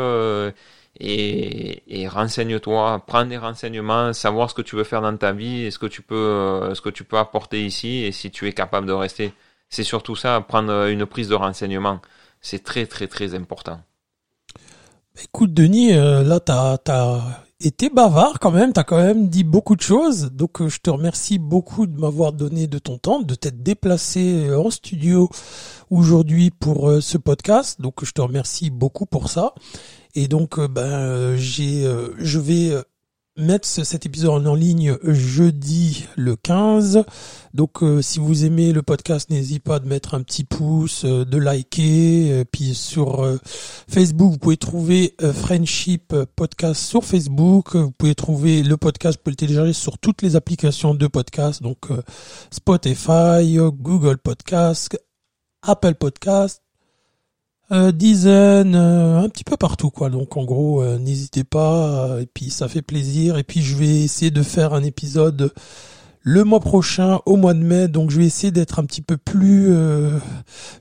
et, 0.98 1.82
et 2.02 2.08
renseigne-toi, 2.08 3.02
prends 3.06 3.24
des 3.24 3.38
renseignements, 3.38 4.12
savoir 4.12 4.50
ce 4.50 4.54
que 4.54 4.62
tu 4.62 4.76
veux 4.76 4.84
faire 4.84 5.02
dans 5.02 5.16
ta 5.16 5.32
vie 5.32 5.70
ce 5.70 5.78
que 5.78 5.86
tu 5.86 6.02
peux, 6.02 6.72
ce 6.74 6.80
que 6.80 6.90
tu 6.90 7.04
peux 7.04 7.18
apporter 7.18 7.64
ici 7.64 8.04
et 8.04 8.12
si 8.12 8.30
tu 8.30 8.48
es 8.48 8.52
capable 8.52 8.86
de 8.86 8.92
rester. 8.92 9.32
C'est 9.68 9.84
surtout 9.84 10.16
ça, 10.16 10.40
prendre 10.40 10.86
une 10.88 11.06
prise 11.06 11.28
de 11.28 11.34
renseignement. 11.34 12.00
C'est 12.40 12.64
très 12.64 12.86
très 12.86 13.06
très 13.06 13.34
important. 13.34 13.80
Écoute 15.18 15.52
Denis, 15.52 15.92
euh, 15.92 16.22
là 16.22 16.40
t'as 16.40 16.78
as 16.86 17.44
été 17.60 17.90
bavard 17.90 18.38
quand 18.38 18.52
même, 18.52 18.72
t'as 18.72 18.84
quand 18.84 18.96
même 19.02 19.28
dit 19.28 19.44
beaucoup 19.44 19.76
de 19.76 19.82
choses, 19.82 20.30
donc 20.32 20.62
euh, 20.62 20.68
je 20.68 20.78
te 20.78 20.88
remercie 20.88 21.38
beaucoup 21.38 21.86
de 21.86 21.98
m'avoir 21.98 22.32
donné 22.32 22.68
de 22.68 22.78
ton 22.78 22.96
temps, 22.96 23.20
de 23.20 23.34
t'être 23.34 23.62
déplacé 23.62 24.46
euh, 24.48 24.60
en 24.60 24.70
studio 24.70 25.28
aujourd'hui 25.90 26.50
pour 26.50 27.02
ce 27.02 27.18
podcast, 27.18 27.80
donc 27.80 28.04
je 28.04 28.12
te 28.12 28.20
remercie 28.20 28.70
beaucoup 28.70 29.04
pour 29.04 29.28
ça. 29.28 29.54
Et 30.14 30.28
donc 30.28 30.58
ben 30.60 31.36
j'ai 31.36 31.84
je 32.18 32.38
vais 32.38 32.82
mettre 33.36 33.66
cet 33.66 34.06
épisode 34.06 34.46
en 34.46 34.54
ligne 34.54 34.96
jeudi 35.02 36.06
le 36.16 36.36
15. 36.36 37.04
Donc 37.54 37.82
euh, 37.82 38.02
si 38.02 38.18
vous 38.18 38.44
aimez 38.44 38.72
le 38.72 38.82
podcast, 38.82 39.30
n'hésitez 39.30 39.60
pas 39.60 39.78
de 39.78 39.88
mettre 39.88 40.14
un 40.14 40.22
petit 40.22 40.44
pouce, 40.44 41.04
euh, 41.04 41.24
de 41.24 41.38
liker. 41.38 42.32
Euh, 42.32 42.44
puis 42.44 42.74
sur 42.74 43.38
Facebook, 43.88 44.32
vous 44.32 44.38
pouvez 44.38 44.56
trouver 44.56 45.14
Friendship 45.20 46.14
Podcast 46.36 46.82
sur 46.82 47.04
Facebook. 47.04 47.76
Vous 47.76 47.92
pouvez 47.92 48.14
trouver 48.14 48.62
le 48.62 48.76
podcast, 48.76 49.18
vous 49.18 49.22
pouvez 49.24 49.32
le 49.32 49.36
télécharger 49.36 49.72
sur 49.72 49.98
toutes 49.98 50.22
les 50.22 50.36
applications 50.36 50.94
de 50.94 51.06
podcast. 51.06 51.62
Donc 51.62 51.88
Spotify, 52.50 53.56
Google 53.56 54.18
Podcast, 54.18 54.98
Apple 55.62 55.94
Podcast, 55.94 56.62
euh, 57.72 57.92
dizaines, 57.92 58.74
euh, 58.74 59.20
un 59.20 59.28
petit 59.28 59.44
peu 59.44 59.56
partout 59.56 59.90
quoi. 59.90 60.10
Donc 60.10 60.36
en 60.36 60.44
gros, 60.44 60.82
euh, 60.82 60.98
n'hésitez 60.98 61.44
pas. 61.44 62.18
et 62.20 62.26
puis 62.26 62.50
ça 62.50 62.68
fait 62.68 62.82
plaisir. 62.82 63.38
Et 63.38 63.44
puis 63.44 63.62
je 63.62 63.76
vais 63.76 64.02
essayer 64.02 64.30
de 64.30 64.42
faire 64.42 64.74
un 64.74 64.82
épisode 64.82 65.52
le 66.22 66.44
mois 66.44 66.60
prochain, 66.60 67.20
au 67.26 67.36
mois 67.36 67.54
de 67.54 67.60
mai. 67.60 67.88
Donc 67.88 68.10
je 68.10 68.18
vais 68.18 68.26
essayer 68.26 68.50
d'être 68.50 68.78
un 68.78 68.84
petit 68.84 69.02
peu 69.02 69.16
plus 69.16 69.68
euh, 69.70 70.18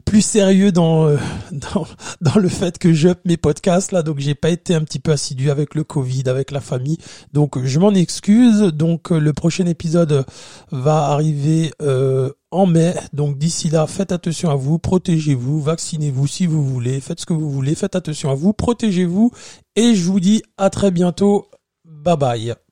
plus 0.06 0.22
sérieux 0.22 0.72
dans, 0.72 1.08
euh, 1.08 1.18
dans, 1.52 1.88
dans 2.22 2.40
le 2.40 2.50
fait 2.50 2.78
que 2.78 2.94
je 2.94 3.10
mes 3.26 3.38
podcasts 3.38 3.92
là. 3.92 4.04
Donc 4.04 4.20
j'ai 4.20 4.36
pas 4.36 4.50
été 4.50 4.76
un 4.76 4.82
petit 4.82 5.00
peu 5.00 5.12
assidu 5.12 5.50
avec 5.50 5.76
le 5.76 5.84
Covid, 5.84 6.24
avec 6.28 6.52
la 6.52 6.62
famille. 6.62 6.98
Donc 7.34 7.64
je 7.64 7.80
m'en 7.80 7.94
excuse. 7.94 8.62
Donc 8.74 9.12
le 9.12 9.34
prochain 9.34 9.66
épisode 9.66 10.26
va 10.72 11.06
arriver 11.06 11.72
euh, 11.82 12.32
en 12.52 12.66
mai. 12.66 12.94
Donc 13.14 13.38
d'ici 13.38 13.70
là, 13.70 13.88
faites 13.88 14.12
attention 14.12 14.50
à 14.50 14.56
vous, 14.56 14.80
protégez-vous, 14.80 15.62
vaccinez-vous 15.62 16.28
si 16.28 16.46
vous 16.46 16.64
voulez, 16.64 17.00
faites 17.00 17.22
ce 17.22 17.26
que 17.26 17.34
vous 17.34 17.50
voulez, 17.50 17.76
faites 17.76 17.96
attention 17.96 18.30
à 18.32 18.36
vous, 18.36 18.54
protégez-vous. 18.54 19.32
Et 19.76 19.96
je 19.96 20.04
vous 20.04 20.20
dis 20.20 20.44
à 20.58 20.70
très 20.70 20.92
bientôt. 20.92 21.48
Bye 21.86 22.18
bye. 22.18 22.69